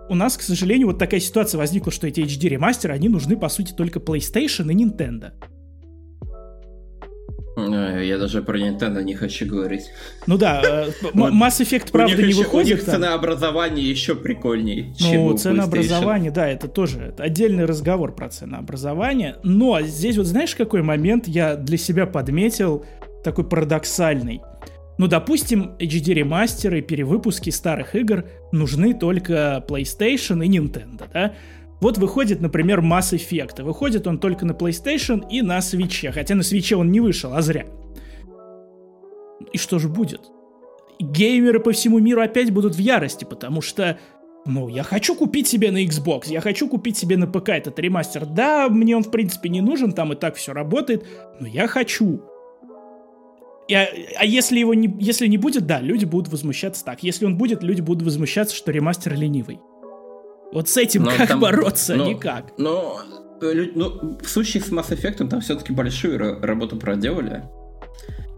у 0.09 0.14
нас, 0.14 0.37
к 0.37 0.43
сожалению, 0.43 0.88
вот 0.88 0.99
такая 0.99 1.21
ситуация 1.21 1.59
возникла, 1.59 1.93
что 1.93 2.07
эти 2.07 2.21
HD 2.21 2.49
ремастеры, 2.49 2.95
они 2.95 3.09
нужны, 3.09 3.37
по 3.37 3.49
сути, 3.49 3.73
только 3.73 4.00
PlayStation 4.00 4.71
и 4.73 4.75
Nintendo. 4.75 5.33
Я 7.56 8.18
даже 8.18 8.42
про 8.42 8.58
Nintendo 8.58 9.02
не 9.02 9.14
хочу 9.14 9.46
говорить. 9.46 9.90
Ну 10.26 10.37
да, 10.37 10.61
э, 10.64 10.88
Mass 11.14 11.61
Effect, 11.61 11.92
правда, 11.92 12.20
не 12.23 12.32
выходит. 12.32 12.73
У 12.73 12.75
них 12.76 12.84
ценообразование 12.84 13.88
еще 13.88 14.16
прикольнее, 14.16 14.92
Ну, 15.00 15.37
ценообразование, 15.37 16.32
да, 16.32 16.49
это 16.49 16.66
тоже 16.66 17.14
отдельный 17.18 17.64
разговор 17.64 18.14
про 18.14 18.28
ценообразование. 18.28 19.37
Но 19.44 19.80
здесь 19.82 20.16
вот 20.16 20.26
знаешь, 20.26 20.56
какой 20.56 20.82
момент 20.82 21.28
я 21.28 21.54
для 21.54 21.78
себя 21.78 22.06
подметил, 22.06 22.84
такой 23.23 23.44
парадоксальный. 23.44 24.42
Ну, 24.99 25.08
допустим, 25.08 25.73
HD 25.78 26.14
ремастеры, 26.14 26.80
перевыпуски 26.80 27.50
старых 27.50 27.94
игр 27.96 28.26
нужны 28.52 28.94
только 28.94 29.64
PlayStation 29.68 30.44
и 30.44 30.49
Nintendo, 30.49 31.04
да? 31.12 31.34
Вот 31.85 31.99
выходит, 31.99 32.41
например, 32.41 32.81
Mass 32.81 33.12
Effect. 33.12 33.62
Выходит 33.62 34.07
он 34.07 34.19
только 34.19 34.47
на 34.47 34.53
PlayStation 34.53 35.23
и 35.31 35.43
на 35.43 35.59
Switch. 35.59 36.11
Хотя 36.12 36.35
на 36.35 36.41
Switch 36.41 36.75
он 36.75 36.91
не 36.91 36.99
вышел, 36.99 37.35
а 37.35 37.43
зря. 37.43 37.67
И 39.53 39.59
что 39.59 39.79
же 39.79 39.91
будет? 39.91 40.23
Геймеры 40.99 41.61
по 41.61 41.73
всему 41.73 41.99
миру 41.99 42.23
опять 42.23 42.50
будут 42.53 42.75
в 42.75 42.79
ярости, 42.79 43.26
потому 43.26 43.61
что 43.61 43.99
ну, 44.47 44.69
я 44.69 44.83
хочу 44.83 45.14
купить 45.14 45.47
себе 45.47 45.71
на 45.71 45.85
Xbox, 45.85 46.23
я 46.29 46.41
хочу 46.41 46.69
купить 46.69 46.97
себе 46.97 47.19
на 47.19 47.26
ПК 47.26 47.50
этот 47.50 47.79
ремастер. 47.79 48.25
Да, 48.25 48.71
мне 48.71 48.97
он, 48.97 49.05
в 49.05 49.11
принципе, 49.11 49.50
не 49.50 49.61
нужен, 49.61 49.93
там 49.93 50.14
и 50.14 50.17
так 50.17 50.37
все 50.37 50.55
работает, 50.55 51.05
но 51.38 51.47
я 51.47 51.67
хочу. 51.67 52.23
И, 53.69 53.75
а, 53.75 53.87
а 54.17 54.25
если 54.25 54.59
его 54.59 54.73
не, 54.73 54.91
если 55.00 55.26
не 55.26 55.37
будет, 55.37 55.67
да, 55.67 55.83
люди 55.83 56.07
будут 56.07 56.33
возмущаться 56.33 56.83
так. 56.83 57.03
Если 57.03 57.26
он 57.26 57.37
будет, 57.37 57.62
люди 57.62 57.83
будут 57.83 58.05
возмущаться, 58.05 58.57
что 58.57 58.73
ремастер 58.73 59.14
ленивый. 59.14 59.61
Вот 60.52 60.68
с 60.68 60.76
этим 60.76 61.04
но 61.04 61.10
как 61.16 61.28
там, 61.28 61.40
бороться? 61.40 61.94
Но, 61.96 62.06
Никак. 62.06 62.52
Но, 62.58 63.00
ну, 63.40 64.18
в 64.22 64.28
случае 64.28 64.62
с 64.62 64.70
Mass 64.70 64.90
Effect 64.90 65.28
там 65.28 65.40
все-таки 65.40 65.72
большую 65.72 66.40
работу 66.40 66.76
проделали. 66.76 67.44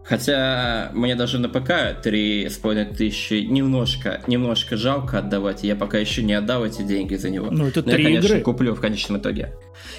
Хотя 0.09 0.91
мне 0.95 1.17
даже 1.17 1.39
на 1.39 1.49
ПК 1.49 1.71
3,5 2.05 2.97
тысячи 2.97 3.35
немножко, 3.45 4.23
немножко 4.29 4.77
жалко 4.77 5.19
отдавать. 5.19 5.65
Я 5.65 5.75
пока 5.75 5.99
еще 5.99 6.23
не 6.23 6.35
отдал 6.35 6.65
эти 6.65 6.83
деньги 6.83 7.17
за 7.17 7.29
него. 7.29 7.51
Ну, 7.51 7.67
это 7.67 7.83
три 7.83 8.05
я, 8.05 8.09
конечно, 8.11 8.35
игры. 8.35 8.41
куплю 8.43 8.75
в 8.77 8.81
конечном 8.81 9.19
итоге. 9.19 9.55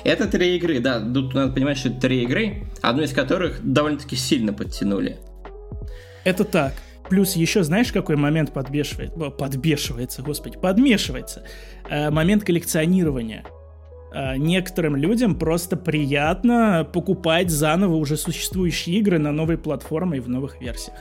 Это 0.06 0.28
три 0.28 0.56
игры, 0.56 0.80
да. 0.80 1.02
Тут 1.02 1.34
надо 1.34 1.52
понимать, 1.52 1.78
что 1.78 1.90
это 1.90 2.00
три 2.00 2.24
игры, 2.24 2.70
одну 2.82 3.04
из 3.04 3.12
которых 3.12 3.60
довольно-таки 3.62 4.16
сильно 4.16 4.54
подтянули. 4.54 5.18
Это 6.24 6.46
так. 6.46 6.74
Плюс 7.10 7.36
еще 7.36 7.64
знаешь, 7.64 7.92
какой 7.92 8.16
момент 8.16 8.54
подбешивает, 8.54 9.14
подбешивается, 9.38 10.22
господи, 10.22 10.58
подмешивается? 10.58 11.44
Э, 11.90 12.10
момент 12.10 12.44
коллекционирования. 12.44 13.44
Э, 14.14 14.38
некоторым 14.38 14.96
людям 14.96 15.36
просто 15.36 15.78
приятно 15.78 16.88
покупать 16.92 17.50
заново 17.50 17.96
уже 17.96 18.18
существующие 18.18 18.98
игры 18.98 19.20
на 19.20 19.32
новой 19.32 19.58
платформе 19.58 20.18
и 20.18 20.22
в 20.22 20.30
новых 20.30 20.62
версиях. 20.62 20.98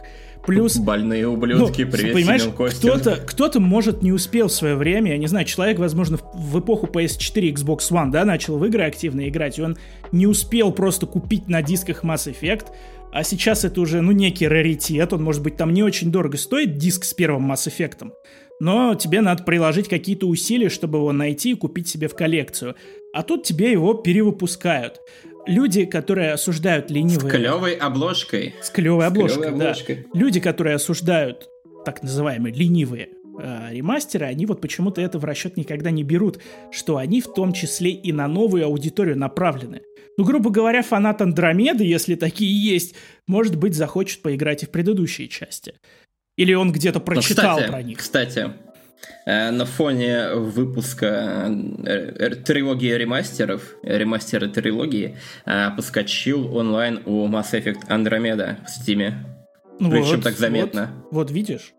Плюс... 0.47 0.77
Больные 0.77 1.27
ублюдки, 1.27 1.83
ну, 1.83 1.91
привет, 1.91 2.15
понимаешь, 2.15 2.49
кто-то, 2.77 3.17
кто-то, 3.17 3.59
может, 3.59 4.03
не 4.03 4.13
успел 4.13 4.47
в 4.47 4.53
свое 4.53 4.77
время, 4.77 5.11
я 5.11 5.19
не 5.19 5.27
знаю, 5.27 5.45
человек, 5.45 5.81
возможно, 5.81 6.19
в, 6.19 6.23
в 6.35 6.61
эпоху 6.61 6.87
PS4 6.87 7.53
Xbox 7.53 7.79
One, 7.91 8.11
да, 8.13 8.25
начал 8.25 8.57
в 8.57 8.65
игры 8.65 8.85
активно 8.85 9.29
играть, 9.29 9.59
и 9.59 9.63
он 9.63 9.77
не 10.13 10.29
успел 10.29 10.71
просто 10.71 11.07
купить 11.07 11.49
на 11.49 11.63
дисках 11.63 12.05
Mass 12.05 12.33
Effect, 12.33 12.67
а 13.13 13.23
сейчас 13.23 13.65
это 13.65 13.81
уже, 13.81 14.01
ну, 14.03 14.13
некий 14.13 14.47
раритет, 14.47 15.13
он, 15.13 15.23
может 15.23 15.43
быть, 15.43 15.57
там 15.57 15.73
не 15.73 15.83
очень 15.83 16.11
дорого 16.11 16.37
стоит, 16.37 16.77
диск 16.77 17.05
с 17.05 17.15
первым 17.15 17.51
Mass 17.51 17.67
Effect, 17.69 18.11
но 18.61 18.95
тебе 18.95 19.21
надо 19.21 19.45
приложить 19.45 19.89
какие-то 19.89 20.27
усилия, 20.27 20.69
чтобы 20.69 20.99
его 20.99 21.13
найти 21.13 21.53
и 21.53 21.55
купить 21.55 21.89
себе 21.89 22.09
в 22.09 22.15
коллекцию. 22.15 22.75
А 23.13 23.23
тут 23.23 23.45
тебе 23.45 23.71
его 23.71 23.95
перевыпускают. 23.95 25.01
Люди, 25.47 25.85
которые 25.85 26.33
осуждают 26.33 26.91
ленивые... 26.91 27.31
С 27.31 27.37
клевой 27.37 27.75
обложкой. 27.75 28.55
С 28.61 28.71
клевой 28.71 29.07
обложкой, 29.07 29.53
да. 29.53 29.75
Люди, 30.13 30.41
которые 30.41 30.77
осуждают 30.77 31.49
так 31.85 32.03
называемые 32.03 32.53
ленивые 32.53 33.11
э, 33.39 33.69
ремастеры, 33.71 34.27
они 34.27 34.45
вот 34.45 34.61
почему-то 34.61 35.01
это 35.01 35.19
в 35.19 35.25
расчет 35.25 35.57
никогда 35.57 35.91
не 35.91 36.03
берут, 36.03 36.41
что 36.73 36.97
они 36.97 37.21
в 37.21 37.33
том 37.33 37.53
числе 37.53 37.91
и 37.93 38.13
на 38.13 38.27
новую 38.27 38.65
аудиторию 38.65 39.17
направлены. 39.17 39.83
Ну, 40.17 40.25
грубо 40.25 40.51
говоря, 40.51 40.83
фанат 40.83 41.21
Андромеды, 41.21 41.85
если 41.85 42.15
такие 42.15 42.75
есть, 42.75 42.95
может 43.27 43.57
быть, 43.57 43.75
захочет 43.75 44.23
поиграть 44.23 44.63
и 44.63 44.67
в 44.67 44.71
предыдущие 44.71 45.29
части. 45.29 45.75
Или 46.37 46.55
он 46.55 46.73
где-то 46.73 47.01
прочитал 47.01 47.57
ну, 47.57 47.57
кстати, 47.57 47.71
про 47.71 47.83
них. 47.83 47.99
Кстати, 47.99 48.53
э, 49.27 49.51
на 49.51 49.67
фоне 49.67 50.35
выпуска 50.35 51.51
э, 51.85 52.35
трилогии 52.37 52.93
ремастеров, 52.93 53.77
ремастера 53.83 54.49
трилогии, 54.49 55.17
э, 55.45 55.71
поскочил 55.77 56.57
онлайн 56.57 57.03
у 57.05 57.27
Mass 57.29 57.53
Effect 57.53 57.89
Andromeda 57.89 58.57
в 58.65 58.71
Стиме. 58.71 59.25
Ну 59.81 59.91
Причем 59.91 60.17
вот, 60.17 60.23
так 60.25 60.37
заметно. 60.37 60.91
Вот, 61.05 61.13
вот 61.13 61.31
видишь. 61.31 61.75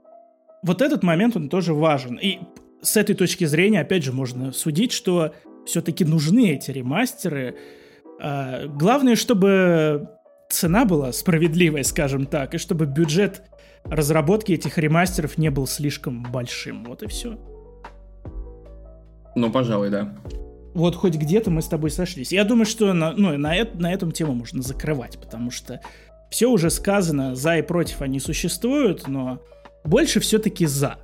Вот 0.63 0.81
этот 0.81 1.03
момент, 1.03 1.35
он 1.35 1.49
тоже 1.49 1.73
важен. 1.73 2.15
И 2.15 2.39
с 2.81 2.97
этой 2.97 3.15
точки 3.15 3.45
зрения, 3.45 3.81
опять 3.81 4.03
же, 4.03 4.11
можно 4.11 4.51
судить, 4.51 4.91
что 4.91 5.33
все-таки 5.65 6.05
нужны 6.05 6.51
эти 6.51 6.71
ремастеры, 6.71 7.57
а, 8.19 8.67
главное, 8.67 9.15
чтобы 9.15 10.09
цена 10.49 10.85
была 10.85 11.11
справедливой, 11.11 11.83
скажем 11.83 12.25
так, 12.25 12.55
и 12.55 12.57
чтобы 12.57 12.85
бюджет 12.85 13.43
разработки 13.85 14.51
этих 14.51 14.77
ремастеров 14.77 15.37
не 15.37 15.49
был 15.49 15.67
слишком 15.67 16.23
большим. 16.23 16.83
Вот 16.85 17.03
и 17.03 17.07
все. 17.07 17.37
Ну, 19.35 19.51
пожалуй, 19.51 19.89
да. 19.89 20.15
Вот 20.73 20.95
хоть 20.95 21.15
где-то 21.15 21.49
мы 21.51 21.61
с 21.61 21.67
тобой 21.67 21.89
сошлись. 21.89 22.31
Я 22.31 22.43
думаю, 22.43 22.65
что 22.65 22.93
на, 22.93 23.11
ну, 23.13 23.37
на, 23.37 23.55
это, 23.55 23.77
на 23.77 23.93
этом 23.93 24.11
тему 24.11 24.33
можно 24.33 24.61
закрывать, 24.61 25.19
потому 25.19 25.51
что 25.51 25.81
все 26.29 26.49
уже 26.49 26.69
сказано, 26.69 27.35
за 27.35 27.57
и 27.57 27.61
против 27.61 28.01
они 28.01 28.19
существуют, 28.19 29.07
но 29.07 29.41
больше 29.83 30.19
все-таки 30.19 30.65
за. 30.65 30.97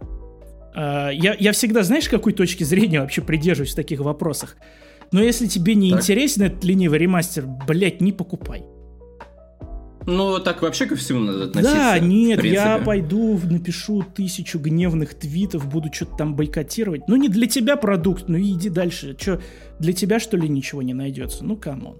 А, 0.75 1.09
я, 1.09 1.35
я 1.39 1.51
всегда, 1.53 1.83
знаешь, 1.83 2.09
какой 2.09 2.33
точки 2.33 2.63
зрения 2.63 3.01
вообще 3.01 3.21
придерживаюсь 3.21 3.73
в 3.73 3.75
таких 3.75 3.99
вопросах? 3.99 4.57
Но 5.13 5.21
если 5.21 5.45
тебе 5.45 5.75
не 5.75 5.91
так. 5.91 5.99
интересен 5.99 6.41
этот 6.41 6.63
ленивый 6.63 6.97
ремастер, 6.97 7.45
блять, 7.67 8.01
не 8.01 8.11
покупай. 8.11 8.65
Ну, 10.05 10.39
так 10.39 10.61
вообще 10.61 10.85
ко 10.85 10.95
всему 10.95 11.19
надо 11.21 11.45
относиться. 11.45 11.75
Да, 11.75 11.99
нет, 11.99 12.43
я 12.43 12.79
пойду 12.79 13.39
напишу 13.43 14.03
тысячу 14.03 14.59
гневных 14.59 15.13
твитов, 15.13 15.69
буду 15.69 15.93
что-то 15.93 16.17
там 16.17 16.35
бойкотировать. 16.35 17.07
Ну, 17.07 17.15
не 17.15 17.29
для 17.29 17.47
тебя 17.47 17.77
продукт, 17.77 18.25
ну 18.27 18.37
иди 18.37 18.69
дальше. 18.69 19.15
Что, 19.17 19.39
для 19.79 19.93
тебя, 19.93 20.19
что 20.19 20.35
ли, 20.35 20.49
ничего 20.49 20.81
не 20.81 20.93
найдется? 20.93 21.45
Ну, 21.45 21.55
come 21.55 21.80
on. 21.80 21.99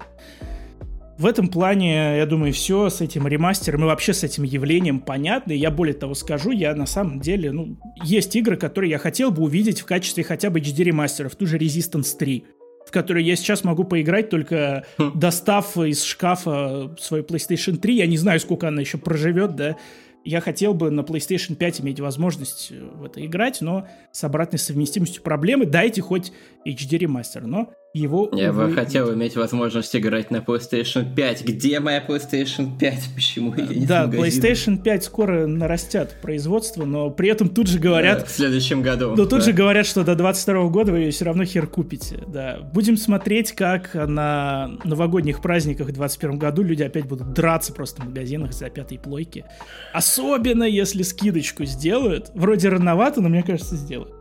В 1.17 1.27
этом 1.27 1.47
плане, 1.47 2.17
я 2.17 2.25
думаю, 2.25 2.51
все 2.51 2.89
с 2.89 2.99
этим 2.99 3.27
ремастером 3.27 3.83
и 3.83 3.85
вообще 3.85 4.13
с 4.13 4.23
этим 4.23 4.43
явлением 4.43 4.99
понятно. 4.99 5.51
И 5.51 5.57
я 5.57 5.69
более 5.69 5.93
того 5.93 6.15
скажу, 6.15 6.49
я 6.49 6.73
на 6.73 6.87
самом 6.87 7.21
деле, 7.21 7.51
ну, 7.51 7.77
есть 8.03 8.35
игры, 8.35 8.57
которые 8.57 8.89
я 8.89 8.97
хотел 8.97 9.29
бы 9.29 9.43
увидеть 9.43 9.81
в 9.81 9.85
качестве 9.85 10.23
хотя 10.23 10.49
бы 10.49 10.59
HD 10.59 10.83
ремастеров, 10.83 11.35
ту 11.35 11.45
же 11.45 11.59
Resistance 11.59 12.17
3 12.17 12.43
в 12.85 12.91
которую 12.91 13.23
я 13.23 13.35
сейчас 13.35 13.63
могу 13.63 13.83
поиграть, 13.83 14.29
только 14.29 14.85
хм. 14.97 15.11
достав 15.15 15.77
из 15.77 16.03
шкафа 16.03 16.95
свою 16.99 17.23
PlayStation 17.23 17.77
3. 17.77 17.95
Я 17.95 18.07
не 18.07 18.17
знаю, 18.17 18.39
сколько 18.39 18.67
она 18.67 18.81
еще 18.81 18.97
проживет, 18.97 19.55
да. 19.55 19.77
Я 20.25 20.39
хотел 20.39 20.73
бы 20.73 20.89
на 20.89 21.01
PlayStation 21.01 21.55
5 21.55 21.81
иметь 21.81 21.99
возможность 21.99 22.71
в 22.71 23.03
это 23.03 23.25
играть, 23.25 23.59
но 23.61 23.87
с 24.11 24.23
обратной 24.23 24.57
совместимостью 24.57 25.21
проблемы. 25.21 25.65
Дайте 25.65 26.01
хоть 26.01 26.31
HD 26.65 26.97
ремастер, 26.97 27.45
но 27.45 27.73
его... 27.93 28.27
Я 28.33 28.49
увы... 28.49 28.67
бы 28.67 28.73
хотел 28.73 29.13
иметь 29.13 29.35
возможность 29.35 29.95
играть 29.95 30.31
на 30.31 30.37
PlayStation 30.37 31.13
5. 31.13 31.45
Где 31.45 31.79
моя 31.79 32.03
PlayStation 32.03 32.77
5? 32.77 33.09
Почему 33.13 33.53
я 33.55 33.67
не 33.67 33.85
Да, 33.85 34.05
PlayStation 34.05 34.81
5 34.81 35.03
скоро 35.03 35.45
нарастят 35.45 36.19
производство, 36.19 36.85
но 36.85 37.11
при 37.11 37.29
этом 37.29 37.49
тут 37.49 37.67
же 37.67 37.77
говорят... 37.77 38.19
Да, 38.19 38.25
в 38.25 38.31
следующем 38.31 38.81
году. 38.81 39.11
Но 39.11 39.25
тут 39.25 39.39
да. 39.39 39.41
же 39.41 39.53
говорят, 39.53 39.85
что 39.85 40.03
до 40.03 40.15
22 40.15 40.69
года 40.69 40.91
вы 40.91 40.99
ее 40.99 41.11
все 41.11 41.25
равно 41.25 41.45
хер 41.45 41.67
купите. 41.67 42.23
Да. 42.27 42.59
Будем 42.73 42.97
смотреть, 42.97 43.51
как 43.51 43.93
на 43.93 44.71
новогодних 44.83 45.41
праздниках 45.41 45.87
в 45.87 45.91
21 45.91 46.39
году 46.39 46.63
люди 46.63 46.81
опять 46.81 47.05
будут 47.05 47.33
драться 47.33 47.73
просто 47.73 48.01
в 48.01 48.05
магазинах 48.05 48.53
за 48.53 48.71
пятой 48.71 48.97
плойки. 48.97 49.45
Особенно, 49.93 50.63
если 50.63 51.03
скидочку 51.03 51.63
сделают. 51.65 52.31
Вроде 52.33 52.69
рановато, 52.69 53.21
но 53.21 53.29
мне 53.29 53.43
кажется, 53.43 53.75
сделают. 53.75 54.15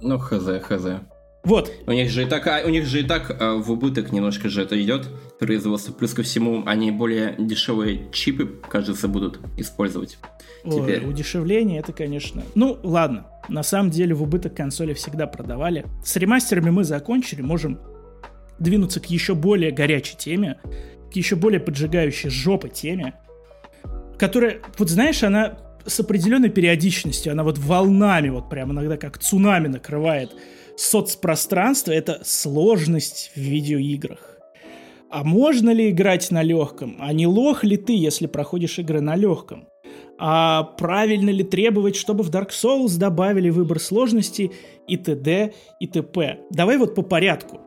Ну, 0.00 0.18
хз, 0.18 0.46
хз. 0.62 0.86
Вот. 1.46 1.72
У 1.86 1.92
них 1.92 2.10
же 2.10 2.24
и 2.24 2.26
так, 2.26 2.44
а, 2.48 2.62
у 2.66 2.70
них 2.70 2.86
же 2.86 3.00
и 3.00 3.02
так 3.04 3.36
а, 3.40 3.54
в 3.54 3.70
убыток 3.70 4.10
немножко 4.10 4.48
же 4.48 4.62
это 4.62 4.82
идет 4.82 5.08
производство. 5.38 5.92
Плюс 5.92 6.12
ко 6.12 6.24
всему, 6.24 6.64
они 6.66 6.90
более 6.90 7.36
дешевые 7.38 8.10
чипы, 8.12 8.50
кажется, 8.68 9.06
будут 9.06 9.38
использовать 9.56 10.18
Ой, 10.64 10.72
теперь. 10.72 11.06
Удешевление 11.06 11.78
это, 11.78 11.92
конечно. 11.92 12.42
Ну, 12.56 12.80
ладно. 12.82 13.28
На 13.48 13.62
самом 13.62 13.90
деле 13.90 14.12
в 14.12 14.24
убыток 14.24 14.56
консоли 14.56 14.92
всегда 14.92 15.28
продавали. 15.28 15.86
С 16.04 16.16
ремастерами 16.16 16.70
мы 16.70 16.82
закончили. 16.82 17.42
Можем 17.42 17.78
двинуться 18.58 18.98
к 18.98 19.06
еще 19.06 19.36
более 19.36 19.70
горячей 19.70 20.16
теме, 20.16 20.58
к 21.12 21.14
еще 21.14 21.36
более 21.36 21.60
поджигающей 21.60 22.28
жопы 22.28 22.70
теме, 22.70 23.14
которая, 24.18 24.62
вот 24.78 24.90
знаешь, 24.90 25.22
она 25.22 25.58
с 25.86 26.00
определенной 26.00 26.48
периодичностью, 26.48 27.30
она 27.30 27.44
вот 27.44 27.56
волнами, 27.56 28.30
вот 28.30 28.50
прям 28.50 28.72
иногда 28.72 28.96
как 28.96 29.18
цунами 29.18 29.68
накрывает 29.68 30.32
соцпространство— 30.76 31.90
это 31.92 32.20
сложность 32.24 33.32
в 33.34 33.40
видеоиграх. 33.40 34.38
А 35.10 35.24
можно 35.24 35.70
ли 35.70 35.90
играть 35.90 36.30
на 36.30 36.42
легком? 36.42 36.96
А 37.00 37.12
не 37.12 37.26
лох 37.26 37.64
ли 37.64 37.76
ты, 37.76 37.94
если 37.94 38.26
проходишь 38.26 38.78
игры 38.78 39.00
на 39.00 39.16
легком? 39.16 39.68
А 40.18 40.62
правильно 40.62 41.30
ли 41.30 41.44
требовать, 41.44 41.96
чтобы 41.96 42.24
в 42.24 42.30
Dark 42.30 42.50
Souls 42.50 42.98
добавили 42.98 43.50
выбор 43.50 43.78
сложности 43.78 44.52
и 44.88 44.96
т.д. 44.96 45.52
и 45.80 45.86
т.п.? 45.86 46.40
Давай 46.50 46.78
вот 46.78 46.94
по 46.94 47.02
порядку. 47.02 47.60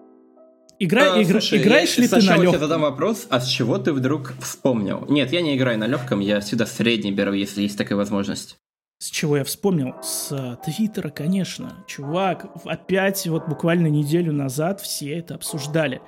Игра, 0.82 1.16
а, 1.16 1.22
игра, 1.22 1.42
слушай, 1.42 1.62
играешь 1.62 1.96
я 1.96 2.04
ли 2.04 2.08
ты 2.08 2.16
на 2.16 2.38
легком? 2.38 2.54
Я 2.54 2.60
задам 2.60 2.82
вопрос, 2.82 3.28
а 3.30 3.42
с 3.42 3.48
чего 3.48 3.78
ты 3.78 3.92
вдруг 3.92 4.34
вспомнил? 4.42 5.06
Нет, 5.10 5.34
я 5.34 5.42
не 5.42 5.58
играю 5.58 5.78
на 5.78 5.88
легком, 5.88 6.22
я 6.22 6.40
всегда 6.40 6.66
средний 6.66 7.12
беру, 7.12 7.34
если 7.34 7.64
есть 7.64 7.78
такая 7.78 7.98
возможность. 7.98 8.59
С 9.02 9.10
чего 9.10 9.38
я 9.38 9.46
вспомнил? 9.46 9.96
С 10.04 10.30
э, 10.34 10.58
Твиттера, 10.62 11.10
конечно. 11.10 11.86
Чувак, 11.88 12.48
опять 12.66 13.26
вот 13.28 13.48
буквально 13.48 13.88
неделю 13.88 14.34
назад 14.34 14.82
все 14.82 15.18
это 15.18 15.36
обсуждали. 15.36 16.02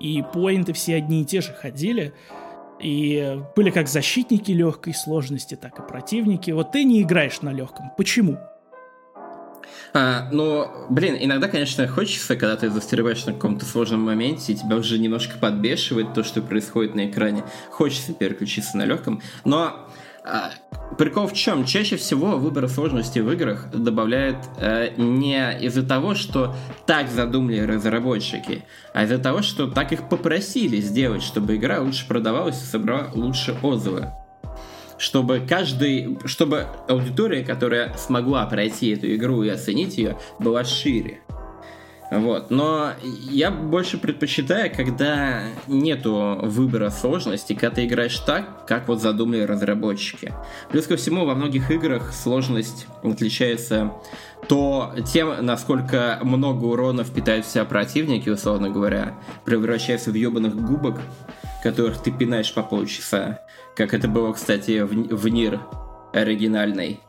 И 0.00 0.24
поинты 0.32 0.72
все 0.72 0.96
одни 0.96 1.20
и 1.20 1.24
те 1.26 1.42
же 1.42 1.52
ходили. 1.52 2.14
И 2.80 3.38
были 3.54 3.68
как 3.68 3.88
защитники 3.88 4.52
легкой 4.52 4.94
сложности, 4.94 5.54
так 5.54 5.78
и 5.80 5.86
противники. 5.86 6.50
Вот 6.50 6.72
ты 6.72 6.84
не 6.84 7.02
играешь 7.02 7.42
на 7.42 7.52
легком. 7.52 7.92
Почему? 7.98 8.38
А, 9.92 10.30
ну, 10.32 10.66
блин, 10.88 11.18
иногда, 11.20 11.46
конечно, 11.46 11.86
хочется, 11.88 12.36
когда 12.36 12.56
ты 12.56 12.70
застреваешь 12.70 13.26
на 13.26 13.34
каком-то 13.34 13.66
сложном 13.66 14.00
моменте, 14.00 14.54
и 14.54 14.56
тебя 14.56 14.76
уже 14.76 14.98
немножко 14.98 15.36
подбешивает 15.36 16.14
то, 16.14 16.24
что 16.24 16.40
происходит 16.40 16.94
на 16.94 17.10
экране. 17.10 17.44
Хочется 17.70 18.14
переключиться 18.14 18.78
на 18.78 18.86
легком. 18.86 19.20
Но 19.44 19.90
прикол 20.98 21.26
в 21.26 21.32
чем? 21.32 21.64
Чаще 21.64 21.96
всего 21.96 22.36
выбор 22.36 22.68
сложности 22.68 23.20
в 23.20 23.30
играх 23.32 23.70
добавляет 23.72 24.36
э, 24.58 24.90
не 24.96 25.58
из-за 25.62 25.82
того, 25.82 26.14
что 26.14 26.54
так 26.86 27.08
задумали 27.08 27.60
разработчики, 27.60 28.64
а 28.92 29.04
из-за 29.04 29.18
того, 29.18 29.42
что 29.42 29.66
так 29.68 29.92
их 29.92 30.08
попросили 30.08 30.76
сделать, 30.80 31.22
чтобы 31.22 31.56
игра 31.56 31.80
лучше 31.80 32.06
продавалась 32.06 32.62
и 32.62 32.66
собрала 32.66 33.10
лучше 33.14 33.56
отзывы. 33.62 34.08
Чтобы 34.98 35.40
каждый, 35.48 36.18
чтобы 36.26 36.66
аудитория, 36.86 37.42
которая 37.42 37.96
смогла 37.96 38.44
пройти 38.44 38.90
эту 38.90 39.14
игру 39.14 39.42
и 39.42 39.48
оценить 39.48 39.96
ее, 39.96 40.18
была 40.38 40.64
шире. 40.64 41.22
Вот. 42.10 42.50
Но 42.50 42.92
я 43.02 43.50
больше 43.50 43.98
предпочитаю, 43.98 44.74
когда 44.74 45.42
нету 45.68 46.38
выбора 46.42 46.90
сложности, 46.90 47.52
когда 47.52 47.76
ты 47.76 47.86
играешь 47.86 48.18
так, 48.18 48.66
как 48.66 48.88
вот 48.88 49.00
задумали 49.00 49.42
разработчики. 49.42 50.34
Плюс 50.70 50.86
ко 50.86 50.96
всему, 50.96 51.24
во 51.24 51.34
многих 51.34 51.70
играх 51.70 52.12
сложность 52.12 52.86
отличается 53.02 53.92
то 54.48 54.94
тем, 55.06 55.44
насколько 55.44 56.18
много 56.22 56.64
урона 56.64 57.04
впитают 57.04 57.46
в 57.46 57.50
себя 57.50 57.64
противники, 57.64 58.28
условно 58.28 58.70
говоря, 58.70 59.14
превращаются 59.44 60.10
в 60.10 60.14
ебаных 60.14 60.56
губок, 60.56 60.98
которых 61.62 62.02
ты 62.02 62.10
пинаешь 62.10 62.52
по 62.52 62.62
полчаса. 62.62 63.40
Как 63.76 63.94
это 63.94 64.08
было, 64.08 64.32
кстати, 64.32 64.80
в, 64.80 64.88
в 64.88 65.28
Нир 65.28 65.60
оригинальной. 66.12 67.00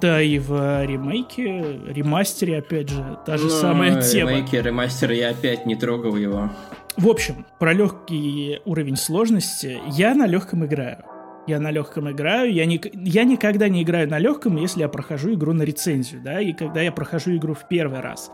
Да, 0.00 0.20
и 0.20 0.38
в 0.38 0.84
ремейке, 0.84 1.80
ремастере, 1.86 2.58
опять 2.58 2.88
же, 2.88 3.18
та 3.26 3.36
же 3.36 3.44
ну, 3.44 3.50
самая 3.50 4.02
тема. 4.02 4.30
Ремейке, 4.30 4.62
ремастере 4.62 5.18
я 5.18 5.30
опять 5.30 5.66
не 5.66 5.76
трогал 5.76 6.16
его. 6.16 6.50
В 6.96 7.08
общем, 7.08 7.46
про 7.58 7.72
легкий 7.72 8.60
уровень 8.64 8.96
сложности. 8.96 9.78
Я 9.88 10.14
на 10.14 10.26
легком 10.26 10.64
играю. 10.64 11.04
Я 11.46 11.58
на 11.58 11.70
легком 11.70 12.10
играю. 12.10 12.52
Я, 12.52 12.66
не, 12.66 12.80
я 12.94 13.24
никогда 13.24 13.68
не 13.68 13.82
играю 13.82 14.08
на 14.08 14.18
легком, 14.18 14.56
если 14.56 14.80
я 14.80 14.88
прохожу 14.88 15.34
игру 15.34 15.52
на 15.52 15.62
рецензию, 15.62 16.20
да, 16.22 16.40
и 16.40 16.52
когда 16.52 16.80
я 16.80 16.92
прохожу 16.92 17.34
игру 17.36 17.54
в 17.54 17.66
первый 17.66 18.00
раз. 18.00 18.30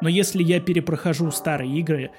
Но 0.00 0.08
если 0.08 0.42
я 0.42 0.60
перепрохожу 0.60 1.30
старые 1.30 1.78
игры, 1.78 2.10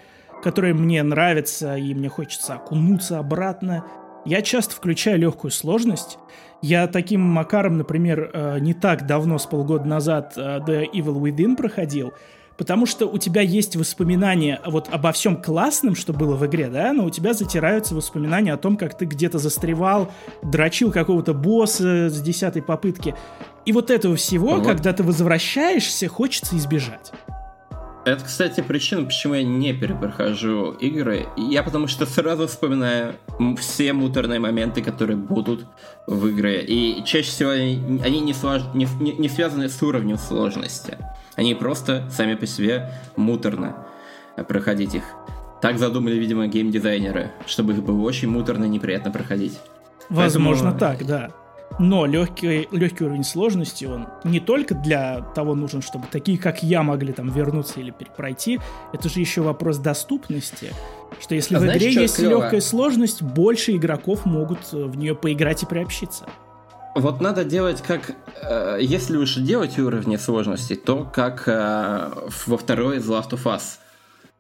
которые 0.44 0.74
мне 0.74 1.02
нравятся, 1.04 1.76
и 1.76 1.94
мне 1.94 2.10
хочется 2.10 2.56
окунуться 2.56 3.20
обратно, 3.20 3.86
я 4.26 4.42
часто 4.42 4.76
включаю 4.76 5.20
легкую 5.20 5.52
сложность, 5.52 6.18
я 6.62 6.88
таким 6.88 7.22
макаром, 7.22 7.78
например, 7.78 8.32
э, 8.34 8.60
не 8.60 8.74
так 8.74 9.08
давно, 9.08 9.38
с 9.38 9.46
полгода 9.46 9.86
назад, 9.86 10.34
э, 10.36 10.60
The 10.60 10.86
Evil 10.92 11.22
Within 11.22 11.56
проходил, 11.56 12.14
потому 12.58 12.86
что 12.86 13.08
у 13.08 13.18
тебя 13.18 13.42
есть 13.42 13.78
воспоминания 13.78 14.60
вот 14.66 14.90
обо 14.92 15.14
всем 15.14 15.42
классном, 15.42 15.96
что 15.96 16.12
было 16.12 16.36
в 16.36 16.46
игре, 16.46 16.68
да, 16.68 16.92
но 16.92 17.06
у 17.06 17.10
тебя 17.10 17.34
затираются 17.34 17.96
воспоминания 17.96 18.54
о 18.54 18.58
том, 18.58 18.76
как 18.76 18.98
ты 18.98 19.06
где-то 19.06 19.40
застревал, 19.40 20.12
дрочил 20.44 20.92
какого-то 20.92 21.34
босса 21.34 22.10
с 22.10 22.22
десятой 22.22 22.62
попытки. 22.62 23.16
И 23.66 23.72
вот 23.72 23.90
этого 23.90 24.18
всего, 24.18 24.56
вот. 24.56 24.66
когда 24.66 24.92
ты 24.92 25.04
возвращаешься, 25.04 26.10
хочется 26.10 26.58
избежать. 26.58 27.14
Это, 28.06 28.24
кстати, 28.24 28.62
причина, 28.62 29.04
почему 29.04 29.34
я 29.34 29.44
не 29.44 29.74
перепрохожу 29.74 30.72
игры. 30.72 31.28
Я 31.36 31.64
потому 31.64 31.88
что 31.88 32.06
сразу 32.06 32.48
вспоминаю 32.48 33.16
все 33.60 33.94
муторные 33.94 34.40
моменты, 34.40 34.82
которые 34.82 35.18
будут 35.18 35.66
в 36.08 36.30
игре. 36.30 36.64
И 36.64 37.04
чаще 37.04 37.30
всего 37.30 37.50
они, 37.52 38.02
они 38.04 38.22
не, 38.22 38.34
слож... 38.34 38.62
не, 38.74 38.88
не, 39.00 39.14
не 39.14 39.30
связаны 39.30 39.70
с 39.70 39.82
уровнем 39.84 40.18
сложности. 40.18 40.98
Они 41.36 41.56
просто 41.56 42.10
сами 42.10 42.36
по 42.36 42.46
себе 42.46 42.92
муторно 43.16 43.86
проходить 44.48 44.96
их. 44.96 45.04
Так 45.62 45.78
задумали, 45.78 46.16
видимо, 46.16 46.48
геймдизайнеры, 46.48 47.32
чтобы 47.46 47.74
их 47.74 47.84
было 47.84 48.02
очень 48.02 48.30
муторно 48.30 48.66
и 48.66 48.70
неприятно 48.70 49.12
проходить. 49.12 49.60
Возможно, 50.10 50.72
Поэтому... 50.72 50.98
так, 50.98 51.06
да. 51.06 51.32
Но 51.78 52.06
легкий, 52.06 52.68
легкий 52.72 53.06
уровень 53.06 53.24
сложности, 53.24 53.86
он 53.86 54.08
не 54.24 54.40
только 54.40 54.76
для 54.76 55.22
того 55.36 55.56
нужен, 55.56 55.82
чтобы 55.82 56.08
такие, 56.12 56.38
как 56.38 56.64
я, 56.64 56.84
могли 56.84 57.14
там 57.14 57.30
вернуться 57.30 57.80
или 57.80 57.92
пройти, 57.92 58.60
это 58.92 59.08
же 59.08 59.20
еще 59.20 59.42
вопрос 59.42 59.78
доступности. 59.78 60.74
Что 61.22 61.36
если 61.36 61.56
а 61.56 61.60
в 61.60 61.66
игре 61.66 61.94
есть 61.94 62.18
клево? 62.18 62.42
легкая 62.42 62.62
сложность, 62.62 63.22
больше 63.22 63.76
игроков 63.76 64.26
могут 64.26 64.60
э, 64.74 64.84
в 64.84 64.98
нее 64.98 65.16
поиграть 65.16 65.64
и 65.64 65.66
приобщиться. 65.66 66.26
Вот 66.96 67.22
надо 67.22 67.46
делать 67.46 67.82
как... 67.86 68.14
Э, 68.42 68.78
если 68.82 69.18
уж 69.18 69.36
делать 69.36 69.78
уровни 69.80 70.18
сложности, 70.18 70.76
то 70.76 71.06
как 71.06 71.44
э, 71.48 72.12
во 72.46 72.58
второй 72.58 72.98
из 72.98 73.10
Last 73.10 73.32
of 73.32 73.44
Us. 73.46 73.78